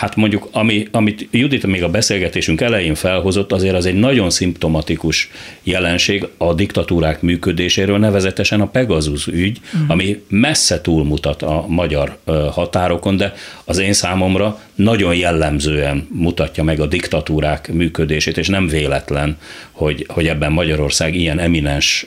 hát 0.00 0.16
mondjuk, 0.16 0.48
ami, 0.52 0.88
amit 0.90 1.28
Judit 1.30 1.66
még 1.66 1.82
a 1.82 1.88
beszélgetésünk 1.88 2.60
elején 2.60 2.94
felhozott, 2.94 3.52
azért 3.52 3.74
az 3.74 3.86
egy 3.86 3.98
nagyon 3.98 4.30
szimptomatikus 4.30 5.30
jelenség 5.62 6.26
a 6.36 6.54
diktatúrák 6.54 7.20
működéséről, 7.20 7.98
nevezetesen 7.98 8.60
a 8.60 8.66
Pegasus 8.66 9.26
ügy, 9.26 9.58
uh-huh. 9.64 9.90
ami 9.90 10.22
messze 10.28 10.80
túlmutat 10.80 11.42
a 11.42 11.64
magyar 11.68 11.90
magyar 11.92 12.18
határokon, 12.52 13.16
de 13.16 13.34
az 13.64 13.78
én 13.78 13.92
számomra 13.92 14.58
nagyon 14.74 15.14
jellemzően 15.14 16.08
mutatja 16.10 16.62
meg 16.62 16.80
a 16.80 16.86
diktatúrák 16.86 17.72
működését, 17.72 18.36
és 18.36 18.48
nem 18.48 18.66
véletlen, 18.66 19.38
hogy, 19.70 20.06
hogy 20.08 20.26
ebben 20.28 20.52
Magyarország 20.52 21.14
ilyen 21.14 21.38
eminens 21.38 22.06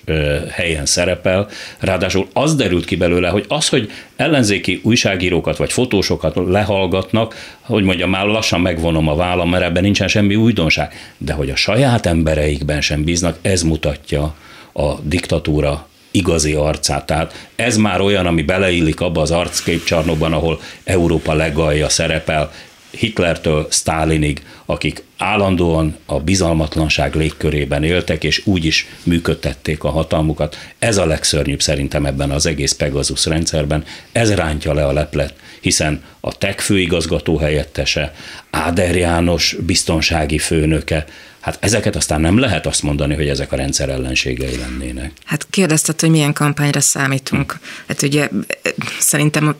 helyen 0.52 0.86
szerepel. 0.86 1.48
Ráadásul 1.80 2.28
az 2.34 2.56
derült 2.56 2.86
ki 2.86 2.96
belőle, 2.96 3.30
hogy 3.30 3.46
az, 3.48 3.70
hogy 3.70 3.92
ellenzéki 4.16 4.80
újságírókat 4.84 5.58
vagy 5.58 5.72
fotósokat 5.72 6.36
lehallgatnak, 6.48 7.36
hogy 7.62 7.84
mondjam, 7.84 8.10
már 8.10 8.26
lassan 8.26 8.62
megvonom 8.62 9.08
a 9.08 9.16
vállam, 9.16 9.50
mert 9.50 9.64
ebben 9.64 9.84
nincsen 9.84 10.08
semmi 10.08 10.36
újdonság, 10.36 11.14
de 11.18 11.34
hogy 11.34 11.50
a 11.50 11.56
saját 11.56 12.06
embereikben 12.06 12.82
sem 12.82 13.04
bíznak, 13.04 13.38
ez 13.42 13.62
mutatja 13.62 14.36
a 14.74 15.00
diktatúra 15.04 15.88
igazi 16.16 16.54
arcát. 16.54 17.06
Tehát 17.06 17.48
ez 17.56 17.78
már 17.78 18.02
olyan, 18.02 18.26
ami 18.26 18.42
beleillik 18.42 19.02
abba 19.02 19.22
az 19.22 19.32
arcképcsarnokban, 19.32 20.34
ahol 20.34 20.60
Európa 20.84 21.34
legalja 21.34 21.90
szerepel, 21.90 22.52
Hitlertől 22.98 23.68
Stalinig, 23.70 24.42
akik 24.66 25.04
állandóan 25.18 25.96
a 26.06 26.20
bizalmatlanság 26.20 27.16
légkörében 27.16 27.84
éltek, 27.84 28.24
és 28.24 28.42
úgy 28.46 28.66
is 28.66 28.88
működtették 29.04 29.84
a 29.84 29.90
hatalmukat. 29.90 30.58
Ez 30.80 30.98
a 30.98 31.06
legszörnyűbb 31.06 31.62
szerintem 31.62 32.06
ebben 32.06 32.32
az 32.32 32.46
egész 32.46 32.74
Pegasus 32.74 33.26
rendszerben. 33.26 33.84
Ez 34.12 34.34
rántja 34.34 34.74
le 34.74 34.86
a 34.86 34.94
leplet, 34.94 35.34
hiszen 35.62 36.04
a 36.20 36.38
TEK 36.38 36.60
főigazgató 36.60 37.38
helyettese, 37.38 38.14
Áder 38.50 38.96
János 38.96 39.56
biztonsági 39.66 40.38
főnöke, 40.38 41.06
Hát 41.46 41.58
ezeket 41.60 41.96
aztán 41.96 42.22
nem 42.22 42.38
lehet 42.38 42.66
azt 42.66 42.84
mondani, 42.84 43.16
hogy 43.16 43.28
ezek 43.28 43.52
a 43.52 43.56
rendszer 43.56 43.90
ellenségei 43.90 44.58
lennének. 44.58 45.12
Hát 45.26 45.48
kérdezted, 45.50 46.00
hogy 46.00 46.10
milyen 46.10 46.34
kampányra 46.34 46.80
számítunk. 46.80 47.52
Hm. 47.52 47.58
Hát 47.88 48.02
ugye 48.02 48.30
szerintem 49.00 49.56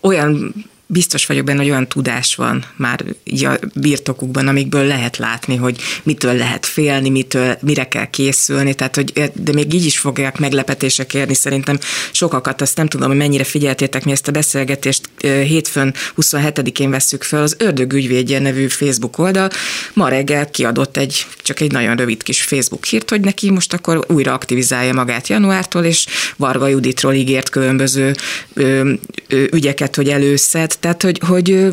olyan 0.00 0.54
biztos 0.86 1.26
vagyok 1.26 1.44
benne, 1.44 1.58
hogy 1.58 1.70
olyan 1.70 1.88
tudás 1.88 2.34
van 2.34 2.64
már 2.76 3.04
a 3.24 3.58
birtokukban, 3.74 4.48
amikből 4.48 4.84
lehet 4.84 5.16
látni, 5.16 5.56
hogy 5.56 5.80
mitől 6.02 6.34
lehet 6.34 6.66
félni, 6.66 7.10
mitől, 7.10 7.56
mire 7.60 7.88
kell 7.88 8.10
készülni, 8.10 8.74
tehát 8.74 8.94
hogy, 8.94 9.30
de 9.34 9.52
még 9.52 9.74
így 9.74 9.84
is 9.84 9.98
fogják 9.98 10.38
meglepetések 10.38 11.14
érni 11.14 11.34
szerintem 11.34 11.78
sokakat, 12.12 12.60
azt 12.60 12.76
nem 12.76 12.86
tudom, 12.86 13.08
hogy 13.08 13.16
mennyire 13.16 13.44
figyeltétek 13.44 14.04
mi 14.04 14.10
ezt 14.10 14.28
a 14.28 14.32
beszélgetést, 14.32 15.08
hétfőn 15.22 15.94
27-én 16.16 16.90
vesszük 16.90 17.22
fel, 17.22 17.42
az 17.42 17.56
Ördög 17.58 17.92
ügyvédje 17.92 18.38
nevű 18.38 18.66
Facebook 18.68 19.18
oldal, 19.18 19.50
ma 19.92 20.08
reggel 20.08 20.50
kiadott 20.50 20.96
egy, 20.96 21.26
csak 21.42 21.60
egy 21.60 21.72
nagyon 21.72 21.96
rövid 21.96 22.22
kis 22.22 22.42
Facebook 22.42 22.84
hírt, 22.84 23.10
hogy 23.10 23.20
neki 23.20 23.50
most 23.50 23.72
akkor 23.72 24.04
újra 24.08 24.32
aktivizálja 24.32 24.92
magát 24.92 25.28
januártól, 25.28 25.84
és 25.84 26.06
Varga 26.36 26.66
Juditról 26.66 27.12
ígért 27.12 27.48
különböző 27.48 28.14
ö, 28.54 28.92
ö, 29.28 29.44
ügyeket, 29.50 29.96
hogy 29.96 30.08
előszed, 30.08 30.75
tehát, 30.80 31.02
hogy, 31.02 31.20
hogy 31.26 31.72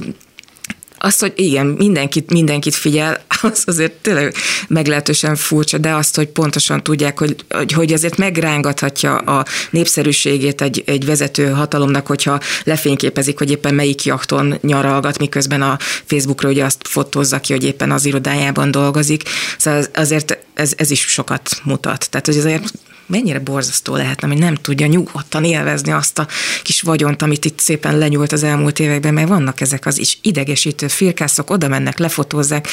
azt, 1.05 1.19
hogy 1.19 1.33
igen, 1.35 1.65
mindenkit, 1.65 2.31
mindenkit 2.31 2.75
figyel, 2.75 3.23
az 3.41 3.63
azért 3.65 3.91
tényleg 3.91 4.33
meglehetősen 4.67 5.35
furcsa, 5.35 5.77
de 5.77 5.93
azt, 5.93 6.15
hogy 6.15 6.27
pontosan 6.27 6.83
tudják, 6.83 7.19
hogy, 7.19 7.35
hogy 7.73 7.93
azért 7.93 8.17
megrángathatja 8.17 9.17
a 9.17 9.45
népszerűségét 9.69 10.61
egy, 10.61 10.83
egy 10.85 11.05
vezető 11.05 11.49
hatalomnak, 11.49 12.07
hogyha 12.07 12.39
lefényképezik, 12.63 13.37
hogy 13.37 13.51
éppen 13.51 13.75
melyik 13.75 14.03
jachton 14.03 14.57
nyaralgat, 14.61 15.19
miközben 15.19 15.61
a 15.61 15.77
Facebookra 16.05 16.49
ugye 16.49 16.63
azt 16.63 16.87
fotózza 16.87 17.39
ki, 17.39 17.53
hogy 17.53 17.63
éppen 17.63 17.91
az 17.91 18.05
irodájában 18.05 18.71
dolgozik. 18.71 19.23
Szóval 19.57 19.85
azért 19.93 20.37
ez, 20.53 20.73
ez 20.77 20.91
is 20.91 20.99
sokat 20.99 21.49
mutat. 21.63 22.09
Tehát, 22.09 22.25
hogy 22.25 22.37
azért 22.37 22.71
mennyire 23.05 23.39
borzasztó 23.39 23.95
lehetne, 23.95 24.27
hogy 24.27 24.37
nem 24.37 24.55
tudja 24.55 24.87
nyugodtan 24.87 25.43
élvezni 25.43 25.91
azt 25.91 26.19
a 26.19 26.27
kis 26.63 26.81
vagyont, 26.81 27.21
amit 27.21 27.45
itt 27.45 27.59
szépen 27.59 27.97
lenyúlt 27.97 28.31
az 28.31 28.43
elmúlt 28.43 28.79
években, 28.79 29.13
mert 29.13 29.27
vannak 29.27 29.61
ezek 29.61 29.85
az 29.85 29.97
is 29.97 30.17
idegesítő 30.21 30.87
firkászok, 30.87 31.49
oda 31.49 31.67
mennek, 31.67 31.97
lefotózzák, 31.97 32.67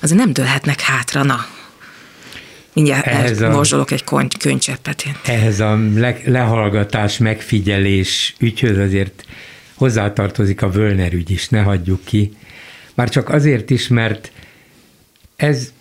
azért 0.00 0.18
nem 0.18 0.32
dőlhetnek 0.32 0.80
hátra, 0.80 1.22
na, 1.22 1.46
mindjárt 2.72 3.06
ehhez 3.06 3.40
a, 3.40 3.84
egy 3.88 4.04
könycseppet. 4.38 5.04
Ehhez 5.24 5.60
a 5.60 5.78
le, 5.94 6.16
lehallgatás, 6.24 7.18
megfigyelés 7.18 8.34
ügyhöz 8.38 8.78
azért 8.78 9.24
hozzátartozik 9.74 10.62
a 10.62 10.70
Völner 10.70 11.12
ügy 11.12 11.30
is, 11.30 11.48
ne 11.48 11.60
hagyjuk 11.60 12.04
ki. 12.04 12.32
Már 12.94 13.08
csak 13.08 13.28
azért 13.28 13.70
is, 13.70 13.88
mert 13.88 14.32
ez 15.36 15.72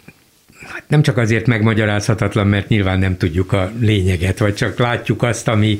nem 0.87 1.01
csak 1.01 1.17
azért 1.17 1.47
megmagyarázhatatlan, 1.47 2.47
mert 2.47 2.67
nyilván 2.67 2.99
nem 2.99 3.17
tudjuk 3.17 3.53
a 3.53 3.71
lényeget, 3.79 4.37
vagy 4.39 4.55
csak 4.55 4.77
látjuk 4.77 5.23
azt, 5.23 5.47
ami 5.47 5.79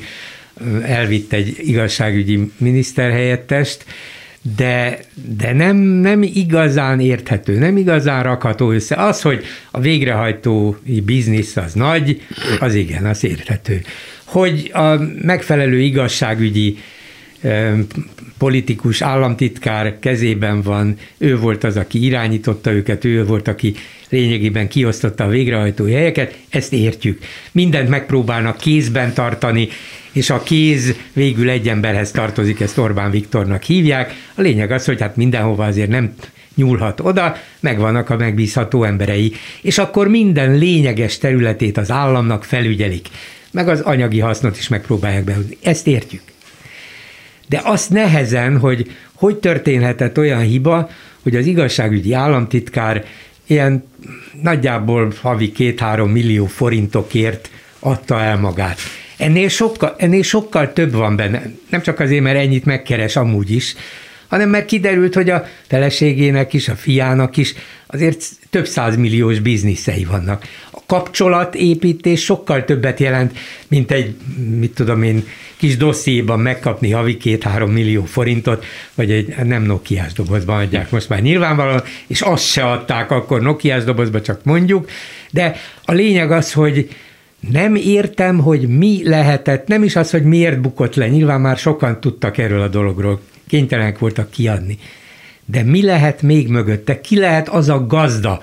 elvitt 0.81 1.33
egy 1.33 1.55
igazságügyi 1.59 2.51
miniszterhelyettest, 2.57 3.85
de, 4.55 4.99
de 5.37 5.53
nem, 5.53 5.77
nem 5.77 6.23
igazán 6.23 6.99
érthető, 6.99 7.57
nem 7.57 7.77
igazán 7.77 8.23
rakható 8.23 8.71
össze. 8.71 8.95
Az, 8.95 9.21
hogy 9.21 9.43
a 9.71 9.79
végrehajtói 9.79 11.01
biznisz 11.05 11.57
az 11.57 11.73
nagy, 11.73 12.21
az 12.59 12.73
igen, 12.73 13.05
az 13.05 13.23
érthető. 13.23 13.81
Hogy 14.23 14.71
a 14.73 14.95
megfelelő 15.21 15.79
igazságügyi 15.79 16.77
politikus, 18.37 19.01
államtitkár 19.01 19.99
kezében 19.99 20.61
van, 20.61 20.97
ő 21.17 21.37
volt 21.37 21.63
az, 21.63 21.77
aki 21.77 22.05
irányította 22.05 22.71
őket, 22.71 23.05
ő 23.05 23.25
volt, 23.25 23.47
aki 23.47 23.73
lényegében 24.09 24.67
kiosztotta 24.67 25.23
a 25.23 25.27
végrehajtói 25.27 25.91
helyeket, 25.91 26.37
ezt 26.49 26.73
értjük. 26.73 27.19
Mindent 27.51 27.89
megpróbálnak 27.89 28.57
kézben 28.57 29.13
tartani, 29.13 29.67
és 30.11 30.29
a 30.29 30.43
kéz 30.43 30.95
végül 31.13 31.49
egy 31.49 31.67
emberhez 31.67 32.11
tartozik, 32.11 32.59
ezt 32.59 32.77
Orbán 32.77 33.11
Viktornak 33.11 33.63
hívják. 33.63 34.13
A 34.35 34.41
lényeg 34.41 34.71
az, 34.71 34.85
hogy 34.85 35.01
hát 35.01 35.15
mindenhova 35.15 35.65
azért 35.65 35.89
nem 35.89 36.13
nyúlhat 36.55 36.99
oda, 36.99 37.35
megvannak 37.59 38.09
a 38.09 38.17
megbízható 38.17 38.83
emberei, 38.83 39.33
és 39.61 39.77
akkor 39.77 40.07
minden 40.07 40.57
lényeges 40.57 41.17
területét 41.17 41.77
az 41.77 41.91
államnak 41.91 42.43
felügyelik, 42.43 43.07
meg 43.51 43.67
az 43.67 43.81
anyagi 43.81 44.19
hasznot 44.19 44.57
is 44.57 44.67
megpróbálják 44.67 45.23
behozni. 45.23 45.57
Ezt 45.61 45.87
értjük. 45.87 46.21
De 47.49 47.61
azt 47.63 47.89
nehezen, 47.89 48.59
hogy 48.59 48.91
hogy 49.13 49.35
történhetett 49.35 50.17
olyan 50.17 50.41
hiba, 50.41 50.89
hogy 51.23 51.35
az 51.35 51.45
igazságügyi 51.45 52.13
államtitkár 52.13 53.05
ilyen 53.47 53.83
nagyjából 54.41 55.13
havi 55.21 55.51
két-három 55.51 56.09
millió 56.09 56.45
forintokért 56.45 57.49
adta 57.79 58.21
el 58.21 58.37
magát. 58.37 58.79
Ennél 59.17 59.49
sokkal, 59.49 59.95
ennél 59.97 60.23
sokkal 60.23 60.73
több 60.73 60.91
van 60.91 61.15
benne. 61.15 61.41
Nem 61.69 61.81
csak 61.81 61.99
azért, 61.99 62.23
mert 62.23 62.37
ennyit 62.37 62.65
megkeres 62.65 63.15
amúgy 63.15 63.51
is, 63.51 63.75
hanem 64.27 64.49
mert 64.49 64.65
kiderült, 64.65 65.13
hogy 65.13 65.29
a 65.29 65.45
feleségének 65.67 66.53
is, 66.53 66.67
a 66.67 66.75
fiának 66.75 67.37
is 67.37 67.53
azért 67.87 68.25
több 68.49 68.67
százmilliós 68.67 69.39
bizniszei 69.39 70.05
vannak. 70.05 70.45
Kapcsolatépítés 70.87 72.23
sokkal 72.23 72.65
többet 72.65 72.99
jelent, 72.99 73.37
mint 73.67 73.91
egy, 73.91 74.15
mit 74.59 74.73
tudom 74.73 75.03
én, 75.03 75.23
kis 75.57 75.77
dossziéban 75.77 76.39
megkapni 76.39 76.91
havi 76.91 77.17
két-három 77.17 77.71
millió 77.71 78.03
forintot, 78.03 78.65
vagy 78.95 79.11
egy 79.11 79.35
nem 79.43 79.63
Nokiás 79.63 80.13
dobozban 80.13 80.59
adják 80.59 80.91
most 80.91 81.09
már 81.09 81.21
nyilvánvalóan, 81.21 81.83
és 82.07 82.21
azt 82.21 82.45
se 82.45 82.63
adták 82.63 83.11
akkor 83.11 83.41
Nokiás 83.41 83.83
dobozba, 83.83 84.21
csak 84.21 84.43
mondjuk, 84.43 84.89
de 85.31 85.55
a 85.85 85.93
lényeg 85.93 86.31
az, 86.31 86.53
hogy 86.53 86.89
nem 87.51 87.75
értem, 87.75 88.39
hogy 88.39 88.67
mi 88.67 89.01
lehetett, 89.03 89.67
nem 89.67 89.83
is 89.83 89.95
az, 89.95 90.11
hogy 90.11 90.23
miért 90.23 90.61
bukott 90.61 90.95
le, 90.95 91.07
nyilván 91.07 91.41
már 91.41 91.57
sokan 91.57 91.99
tudtak 91.99 92.37
erről 92.37 92.61
a 92.61 92.67
dologról, 92.67 93.21
kénytelenek 93.47 93.99
voltak 93.99 94.31
kiadni. 94.31 94.77
De 95.45 95.63
mi 95.63 95.83
lehet 95.83 96.21
még 96.21 96.47
mögötte? 96.47 97.01
Ki 97.01 97.17
lehet 97.17 97.49
az 97.49 97.69
a 97.69 97.85
gazda, 97.85 98.41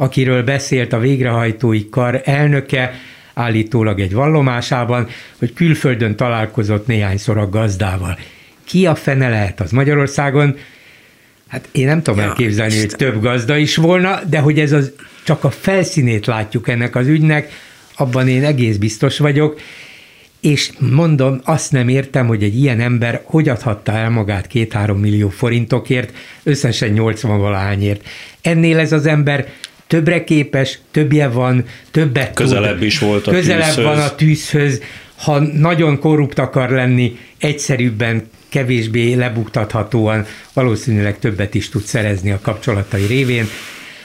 akiről 0.00 0.42
beszélt 0.42 0.92
a 0.92 0.98
végrehajtói 0.98 1.88
kar 1.88 2.20
elnöke, 2.24 2.94
állítólag 3.34 4.00
egy 4.00 4.12
vallomásában, 4.12 5.08
hogy 5.38 5.52
külföldön 5.52 6.16
találkozott 6.16 6.86
néhányszor 6.86 7.38
a 7.38 7.48
gazdával. 7.48 8.18
Ki 8.64 8.86
a 8.86 8.94
fene 8.94 9.28
lehet 9.28 9.60
az 9.60 9.70
Magyarországon? 9.70 10.56
Hát 11.48 11.68
én 11.72 11.86
nem 11.86 12.02
tudom 12.02 12.20
ja, 12.20 12.26
elképzelni, 12.26 12.72
Isten. 12.72 12.88
hogy 12.88 12.98
több 12.98 13.22
gazda 13.22 13.56
is 13.56 13.76
volna, 13.76 14.20
de 14.28 14.38
hogy 14.38 14.58
ez 14.60 14.72
az, 14.72 14.92
csak 15.24 15.44
a 15.44 15.50
felszínét 15.50 16.26
látjuk 16.26 16.68
ennek 16.68 16.96
az 16.96 17.06
ügynek, 17.06 17.52
abban 17.96 18.28
én 18.28 18.44
egész 18.44 18.76
biztos 18.76 19.18
vagyok, 19.18 19.60
és 20.40 20.70
mondom, 20.78 21.40
azt 21.44 21.72
nem 21.72 21.88
értem, 21.88 22.26
hogy 22.26 22.42
egy 22.42 22.56
ilyen 22.60 22.80
ember 22.80 23.22
hogy 23.24 23.48
adhatta 23.48 23.92
el 23.92 24.10
magát 24.10 24.46
két-három 24.46 24.98
millió 24.98 25.28
forintokért, 25.28 26.12
összesen 26.42 26.90
80 26.90 27.38
valahányért. 27.38 28.06
Ennél 28.40 28.78
ez 28.78 28.92
az 28.92 29.06
ember 29.06 29.48
többre 29.90 30.24
képes, 30.24 30.78
többje 30.90 31.28
van, 31.28 31.64
többet 31.90 32.34
Közelebb 32.34 32.74
tud, 32.74 32.82
is 32.82 32.98
volt 32.98 33.26
a 33.26 33.30
Közelebb 33.30 33.64
tűzhöz. 33.66 33.84
van 33.84 33.98
a 33.98 34.14
tűzhöz. 34.14 34.80
Ha 35.16 35.38
nagyon 35.38 35.98
korrupt 35.98 36.38
akar 36.38 36.70
lenni, 36.70 37.18
egyszerűbben, 37.38 38.28
kevésbé 38.48 39.14
lebuktathatóan, 39.14 40.26
valószínűleg 40.52 41.18
többet 41.18 41.54
is 41.54 41.68
tud 41.68 41.82
szerezni 41.82 42.30
a 42.30 42.38
kapcsolatai 42.42 43.04
révén. 43.06 43.48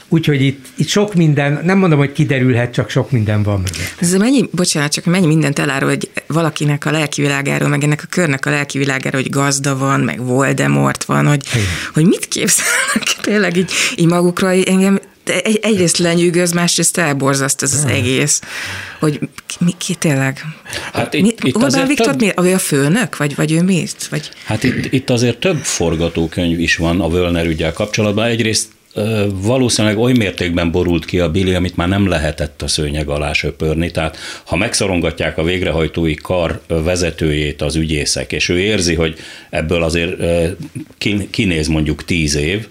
Úgyhogy 0.08 0.42
itt, 0.42 0.66
itt 0.76 0.88
sok 0.88 1.14
minden, 1.14 1.60
nem 1.64 1.78
mondom, 1.78 1.98
hogy 1.98 2.12
kiderülhet, 2.12 2.72
csak 2.72 2.90
sok 2.90 3.10
minden 3.10 3.42
van 3.42 3.56
mögött. 3.56 3.94
Ez 4.00 4.14
mennyi, 4.14 4.48
bocsánat, 4.50 4.92
csak 4.92 5.04
mennyi 5.04 5.26
mindent 5.26 5.58
elárul, 5.58 5.88
hogy 5.88 6.10
valakinek 6.26 6.84
a 6.84 6.90
lelkivilágáról, 6.90 7.68
meg 7.68 7.84
ennek 7.84 8.02
a 8.04 8.06
körnek 8.10 8.46
a 8.46 8.50
lelkivilágáról, 8.50 9.20
hogy 9.20 9.30
gazda 9.30 9.76
van, 9.76 10.00
meg 10.00 10.24
Voldemort 10.24 11.04
van, 11.04 11.26
hogy, 11.26 11.46
hogy 11.94 12.06
mit 12.06 12.28
képzelnek 12.28 13.16
tényleg 13.22 13.56
így, 13.56 13.70
így 13.96 14.06
magukra, 14.06 14.50
engem 14.50 14.98
egy, 15.30 15.58
egyrészt 15.62 15.98
lenyűgöz, 15.98 16.52
másrészt 16.52 16.98
elborzaszt 16.98 17.62
ez 17.62 17.74
az 17.74 17.84
egész. 17.84 18.40
Hogy 18.98 19.18
mi, 19.60 19.70
ki 19.78 19.94
tényleg? 19.94 20.40
Hát 20.92 21.14
itt, 21.14 21.22
mi, 21.22 21.48
itt 21.48 21.56
Orbán 21.56 21.86
Viktor 21.86 22.16
több... 22.16 22.20
mi? 22.20 22.48
Ő 22.48 22.54
a 22.54 22.58
főnök? 22.58 23.16
Vagy, 23.16 23.34
vagy 23.34 23.52
ő 23.52 23.62
miért? 23.62 24.06
Vagy... 24.06 24.30
Hát 24.44 24.64
itt, 24.64 24.92
itt 24.92 25.10
azért 25.10 25.38
több 25.38 25.56
forgatókönyv 25.56 26.60
is 26.60 26.76
van 26.76 27.00
a 27.00 27.08
Völner 27.08 27.46
ügyel 27.46 27.72
kapcsolatban. 27.72 28.26
Egyrészt 28.26 28.68
valószínűleg 29.32 29.98
oly 29.98 30.12
mértékben 30.12 30.70
borult 30.70 31.04
ki 31.04 31.20
a 31.20 31.30
Billy, 31.30 31.54
amit 31.54 31.76
már 31.76 31.88
nem 31.88 32.08
lehetett 32.08 32.62
a 32.62 32.68
szőnyeg 32.68 33.08
alá 33.08 33.32
söpörni. 33.32 33.90
Tehát 33.90 34.16
ha 34.44 34.56
megszorongatják 34.56 35.38
a 35.38 35.42
végrehajtói 35.42 36.14
kar 36.14 36.60
vezetőjét 36.66 37.62
az 37.62 37.76
ügyészek, 37.76 38.32
és 38.32 38.48
ő 38.48 38.58
érzi, 38.58 38.94
hogy 38.94 39.18
ebből 39.50 39.82
azért 39.82 40.12
kinéz 41.30 41.66
mondjuk 41.66 42.04
tíz 42.04 42.36
év, 42.36 42.66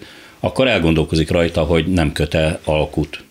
akkor 0.46 0.68
elgondolkozik 0.68 1.32
rajta, 1.32 1.62
hogy 1.64 1.88
nem 1.88 2.12
köte 2.12 2.60
alkut 2.64 3.24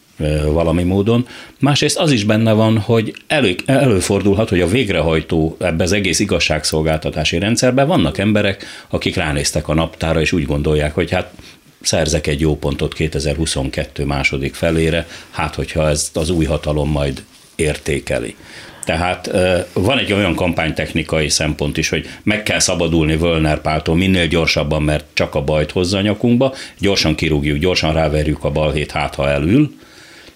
valami 0.44 0.82
módon. 0.82 1.26
Másrészt 1.58 1.98
az 1.98 2.10
is 2.10 2.24
benne 2.24 2.52
van, 2.52 2.78
hogy 2.78 3.14
elő, 3.26 3.56
előfordulhat, 3.66 4.48
hogy 4.48 4.60
a 4.60 4.66
végrehajtó 4.66 5.56
ebbe 5.60 5.84
az 5.84 5.92
egész 5.92 6.18
igazságszolgáltatási 6.18 7.38
rendszerben 7.38 7.86
vannak 7.86 8.18
emberek, 8.18 8.64
akik 8.88 9.16
ránéztek 9.16 9.68
a 9.68 9.74
naptára, 9.74 10.20
és 10.20 10.32
úgy 10.32 10.46
gondolják, 10.46 10.94
hogy 10.94 11.10
hát 11.10 11.32
szerzek 11.80 12.26
egy 12.26 12.40
jó 12.40 12.56
pontot 12.56 12.94
2022 12.94 14.04
második 14.04 14.54
felére, 14.54 15.06
hát 15.30 15.54
hogyha 15.54 15.88
ezt 15.88 16.16
az 16.16 16.30
új 16.30 16.44
hatalom 16.44 16.90
majd 16.90 17.22
értékeli. 17.54 18.36
Tehát 18.84 19.30
van 19.72 19.98
egy 19.98 20.12
olyan 20.12 20.34
kampánytechnikai 20.34 21.28
szempont 21.28 21.76
is, 21.76 21.88
hogy 21.88 22.06
meg 22.22 22.42
kell 22.42 22.58
szabadulni 22.58 23.16
Völner 23.16 23.60
Páltól 23.60 23.96
minél 23.96 24.26
gyorsabban, 24.26 24.82
mert 24.82 25.04
csak 25.12 25.34
a 25.34 25.44
bajt 25.44 25.70
hozza 25.70 25.98
a 25.98 26.00
nyakunkba, 26.00 26.54
gyorsan 26.78 27.14
kirúgjuk, 27.14 27.58
gyorsan 27.58 27.92
ráverjük 27.92 28.44
a 28.44 28.50
balhét, 28.50 28.90
hát 28.90 29.14
ha 29.14 29.28
elül, 29.28 29.74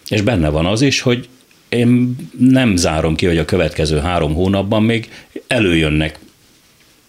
és 0.09 0.21
benne 0.21 0.49
van 0.49 0.67
az 0.67 0.83
is, 0.83 1.01
hogy 1.01 1.29
én 1.69 2.17
nem 2.39 2.77
zárom 2.77 3.15
ki, 3.15 3.27
hogy 3.27 3.39
a 3.39 3.45
következő 3.45 3.99
három 3.99 4.35
hónapban 4.35 4.83
még 4.83 5.09
előjönnek 5.47 6.19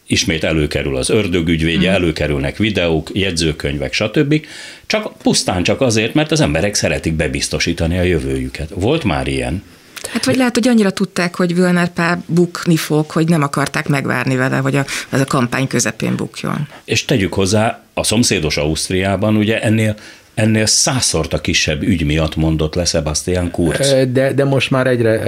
ismét 0.07 0.43
előkerül 0.43 0.95
az 0.95 1.09
ördögügyvédje, 1.09 1.91
mm. 1.91 1.93
előkerülnek 1.93 2.57
videók, 2.57 3.09
jegyzőkönyvek, 3.13 3.93
stb. 3.93 4.45
Csak 4.85 5.17
pusztán 5.17 5.63
csak 5.63 5.81
azért, 5.81 6.13
mert 6.13 6.31
az 6.31 6.41
emberek 6.41 6.73
szeretik 6.75 7.13
bebiztosítani 7.13 7.97
a 7.97 8.01
jövőjüket. 8.01 8.69
Volt 8.75 9.03
már 9.03 9.27
ilyen? 9.27 9.63
Hát 10.07 10.25
vagy 10.25 10.35
lehet, 10.35 10.53
hogy 10.53 10.67
annyira 10.67 10.91
tudták, 10.91 11.35
hogy 11.35 11.55
Völner 11.55 11.93
Pál 11.93 12.23
bukni 12.25 12.75
fog, 12.75 13.11
hogy 13.11 13.27
nem 13.27 13.41
akarták 13.41 13.87
megvárni 13.87 14.35
vele, 14.35 14.57
hogy 14.57 14.75
a, 14.75 14.85
ez 15.09 15.19
a 15.19 15.25
kampány 15.25 15.67
közepén 15.67 16.15
bukjon. 16.15 16.67
És 16.85 17.05
tegyük 17.05 17.33
hozzá, 17.33 17.83
a 17.93 18.03
szomszédos 18.03 18.57
Ausztriában 18.57 19.35
ugye 19.35 19.61
ennél 19.61 19.95
ennél 20.33 20.65
százszorta 20.65 21.41
kisebb 21.41 21.81
ügy 21.81 22.05
miatt 22.05 22.35
mondott 22.35 22.75
le 22.75 22.85
Sebastian 22.85 23.51
Kurz. 23.51 23.93
De, 24.11 24.33
de 24.33 24.43
most 24.43 24.71
már 24.71 24.87
egyre 24.87 25.21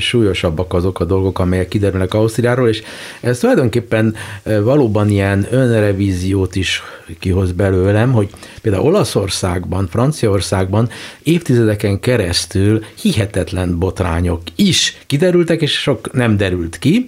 súlyosabbak 0.00 0.74
azok 0.74 1.00
a 1.00 1.04
dolgok, 1.04 1.38
amelyek 1.38 1.68
kiderülnek 1.68 2.14
Ausztriáról, 2.14 2.68
és 2.68 2.82
ez 3.20 3.38
tulajdonképpen 3.38 4.14
valóban 4.42 5.08
ilyen 5.08 5.46
önrevíziót 5.50 6.56
is 6.56 6.82
kihoz 7.18 7.52
belőlem, 7.52 8.12
hogy 8.12 8.28
például 8.62 8.84
Olaszországban, 8.84 9.88
Franciaországban 9.88 10.88
évtizedeken 11.22 12.00
keresztül 12.00 12.84
hihetetlen 13.00 13.78
botrányok 13.78 14.40
is 14.56 14.96
kiderültek, 15.06 15.62
és 15.62 15.72
sok 15.72 16.12
nem 16.12 16.36
derült 16.36 16.78
ki. 16.78 17.06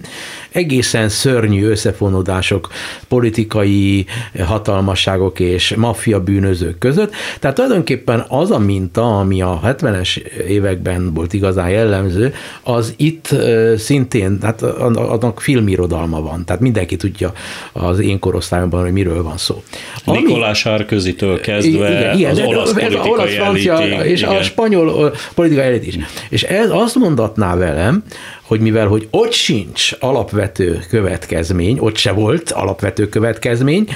Egészen 0.51 1.09
szörnyű 1.09 1.65
összefonódások 1.65 2.69
politikai 3.07 4.05
hatalmasságok 4.39 5.39
és 5.39 5.75
maffia 5.75 6.23
bűnözők 6.23 6.77
között. 6.77 7.13
Tehát 7.39 7.55
tulajdonképpen 7.55 8.25
az 8.27 8.51
a 8.51 8.59
minta, 8.59 9.19
ami 9.19 9.41
a 9.41 9.59
70-es 9.63 10.15
években 10.47 11.13
volt 11.13 11.33
igazán 11.33 11.69
jellemző, 11.69 12.33
az 12.63 12.93
itt 12.97 13.35
szintén, 13.77 14.37
hát 14.41 14.61
annak 14.61 15.41
filmirodalma 15.41 16.21
van. 16.21 16.45
Tehát 16.45 16.61
mindenki 16.61 16.95
tudja 16.95 17.33
az 17.71 17.99
én 17.99 18.19
korosztályomban, 18.19 18.81
hogy 18.81 18.91
miről 18.91 19.23
van 19.23 19.37
szó. 19.37 19.63
Nikolás 20.05 20.57
Sárközitől 20.57 21.39
kezdve 21.39 21.89
igen, 21.91 22.17
igen, 22.17 22.31
az 22.31 22.39
olasz 22.39 22.71
politikai 22.73 23.09
olasz, 23.09 23.33
francia, 23.33 23.79
és 24.03 24.21
igen. 24.21 24.35
a 24.35 24.43
spanyol 24.43 25.15
politikai 25.35 25.65
elit 25.65 25.87
is. 25.87 25.95
És 26.29 26.43
ez 26.43 26.69
azt 26.69 26.95
mondatná 26.95 27.55
velem, 27.55 28.03
hogy 28.41 28.59
mivel 28.59 28.87
hogy 28.87 29.07
ott 29.11 29.31
sincs 29.31 29.91
alapvető 29.99 30.79
következmény, 30.89 31.77
ott 31.79 31.97
se 31.97 32.11
volt 32.11 32.51
alapvető 32.51 33.09
következmény, 33.09 33.87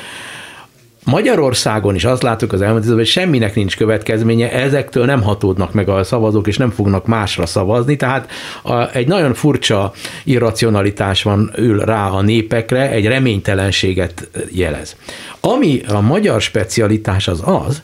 Magyarországon 1.06 1.96
is 1.96 2.06
azt 2.06 2.24
látok 2.24 2.54
az 2.54 2.62
elmúlt 2.62 2.86
hogy 2.86 3.06
semminek 3.06 3.56
nincs 3.56 3.78
következménye, 3.78 4.52
ezektől 4.52 5.06
nem 5.06 5.22
hatódnak 5.22 5.74
meg 5.74 5.90
a 5.90 6.04
szavazók, 6.04 6.48
és 6.48 6.58
nem 6.58 6.70
fognak 6.70 7.06
másra 7.06 7.46
szavazni, 7.46 7.96
tehát 7.96 8.32
a, 8.64 8.96
egy 8.96 9.08
nagyon 9.08 9.34
furcsa 9.34 9.94
irracionalitás 10.24 11.24
van 11.24 11.52
ül 11.58 11.80
rá 11.80 12.08
a 12.08 12.22
népekre, 12.22 12.90
egy 12.90 13.06
reménytelenséget 13.06 14.30
jelez. 14.52 14.96
Ami 15.40 15.82
a 15.88 16.02
magyar 16.02 16.42
specialitás 16.42 17.28
az 17.28 17.42
az, 17.46 17.82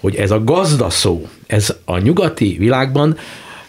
hogy 0.00 0.16
ez 0.16 0.30
a 0.30 0.44
gazda 0.44 0.90
szó, 0.90 1.28
ez 1.46 1.76
a 1.84 1.98
nyugati 1.98 2.56
világban 2.58 3.16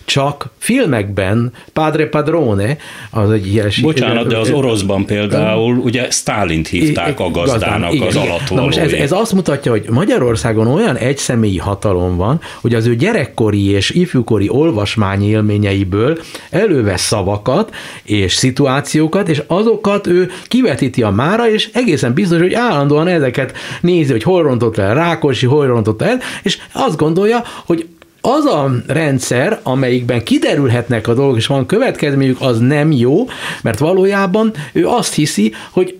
csak 0.06 0.50
filmekben 0.58 1.52
Padre 1.74 2.08
Padrone, 2.08 2.78
az 3.12 3.32
egy 3.32 3.48
ilyen... 3.48 3.70
Bocsánat, 3.82 4.28
de 4.28 4.38
az 4.38 4.50
oroszban 4.50 5.06
például 5.06 5.78
ugye 5.78 6.10
Stálint 6.10 6.68
hívták 6.68 7.20
a 7.20 7.32
gazdának 7.32 7.94
az 8.08 8.20
Na 8.50 8.62
most 8.62 8.78
ez, 8.78 8.92
ez 8.92 9.12
azt 9.12 9.34
mutatja, 9.34 9.72
hogy 9.72 9.86
Magyarországon 9.90 10.68
olyan 10.68 10.96
egyszemélyi 10.96 11.58
hatalom 11.58 12.16
van, 12.16 12.42
hogy 12.62 12.74
az 12.74 12.86
ő 12.86 12.96
gyerekkori 12.96 13.70
és 13.70 13.90
ifjúkori 13.90 14.50
olvasmány 14.50 15.24
élményeiből 15.24 16.18
elővesz 16.50 17.02
szavakat 17.02 17.76
és 18.04 18.34
szituációkat, 18.34 19.30
és 19.30 19.44
azokat 19.48 20.08
ő 20.08 20.30
kivetíti 20.48 21.04
a 21.04 21.10
mára, 21.10 21.50
és 21.50 21.70
egészen 21.74 22.14
biztos, 22.14 22.40
hogy 22.40 22.54
állandóan 22.54 23.08
ezeket 23.08 23.58
nézi, 23.82 24.12
hogy 24.12 24.24
hol 24.24 24.44
rontott 24.44 24.78
el 24.78 24.94
Rákosi, 24.94 25.46
hol 25.46 25.68
rontott 25.68 26.02
el, 26.02 26.20
és 26.44 26.58
azt 26.72 26.98
gondolja, 26.98 27.44
hogy 27.66 27.88
az 28.26 28.46
a 28.46 28.72
rendszer, 28.88 29.60
amelyikben 29.64 30.24
kiderülhetnek 30.24 31.08
a 31.08 31.14
dolgok, 31.14 31.38
és 31.38 31.48
van 31.48 31.66
következményük, 31.66 32.42
az 32.42 32.60
nem 32.60 32.92
jó, 32.92 33.28
mert 33.62 33.80
valójában 33.80 34.54
ő 34.74 34.88
azt 34.88 35.14
hiszi, 35.14 35.54
hogy 35.72 35.98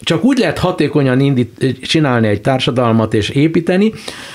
csak 0.00 0.24
úgy 0.24 0.38
lehet 0.38 0.58
hatékonyan 0.58 1.20
indít, 1.20 1.76
csinálni 1.82 2.28
egy 2.28 2.40
társadalmat 2.40 3.14
és 3.14 3.28
építeni, 3.28 3.92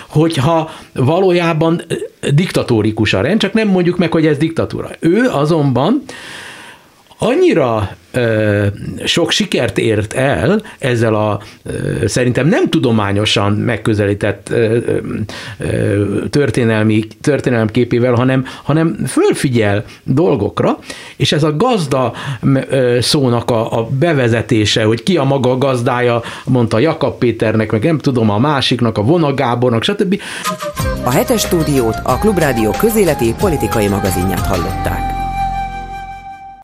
hogyha 0.08 0.70
valójában 0.94 1.82
diktatórikus 2.34 3.14
a 3.14 3.22
rend, 3.22 3.40
csak 3.40 3.54
nem 3.54 3.68
mondjuk 3.68 3.98
meg, 3.98 4.12
hogy 4.12 4.26
ez 4.26 4.38
diktatúra. 4.38 4.90
Ő 5.00 5.30
azonban 5.30 6.04
annyira 7.24 7.90
ö, 8.12 8.66
sok 9.06 9.32
sikert 9.32 9.78
ért 9.78 10.14
el 10.14 10.62
ezzel 10.80 11.16
a 11.16 11.40
ö, 11.64 12.08
szerintem 12.08 12.48
nem 12.48 12.70
tudományosan 12.70 13.52
megközelített 13.52 14.50
ö, 14.50 14.78
ö, 15.58 16.28
történelmi, 16.30 17.08
képével, 17.72 18.14
hanem, 18.14 18.46
hanem 18.64 18.98
fölfigyel 19.08 19.84
dolgokra, 20.04 20.80
és 21.16 21.32
ez 21.32 21.44
a 21.44 21.56
gazda 21.56 22.14
ö, 22.70 22.98
szónak 23.02 23.52
a, 23.52 23.80
a 23.80 23.88
bevezetése, 24.00 24.84
hogy 24.84 25.04
ki 25.04 25.18
a 25.18 25.24
maga 25.24 25.58
gazdája, 25.58 26.22
mondta 26.46 26.80
Jakab 26.80 27.18
Péternek, 27.18 27.72
meg 27.72 27.84
nem 27.84 27.98
tudom, 27.98 28.30
a 28.30 28.38
másiknak, 28.38 28.98
a 28.98 29.04
Vona 29.04 29.34
Gábornak, 29.34 29.84
stb. 29.84 30.22
A 31.04 31.10
hetes 31.10 31.42
stúdiót 31.42 31.96
a 32.04 32.18
Klubrádió 32.18 32.72
közéleti 32.80 33.34
politikai 33.40 33.88
magazinját 33.88 34.46
hallották. 34.46 35.23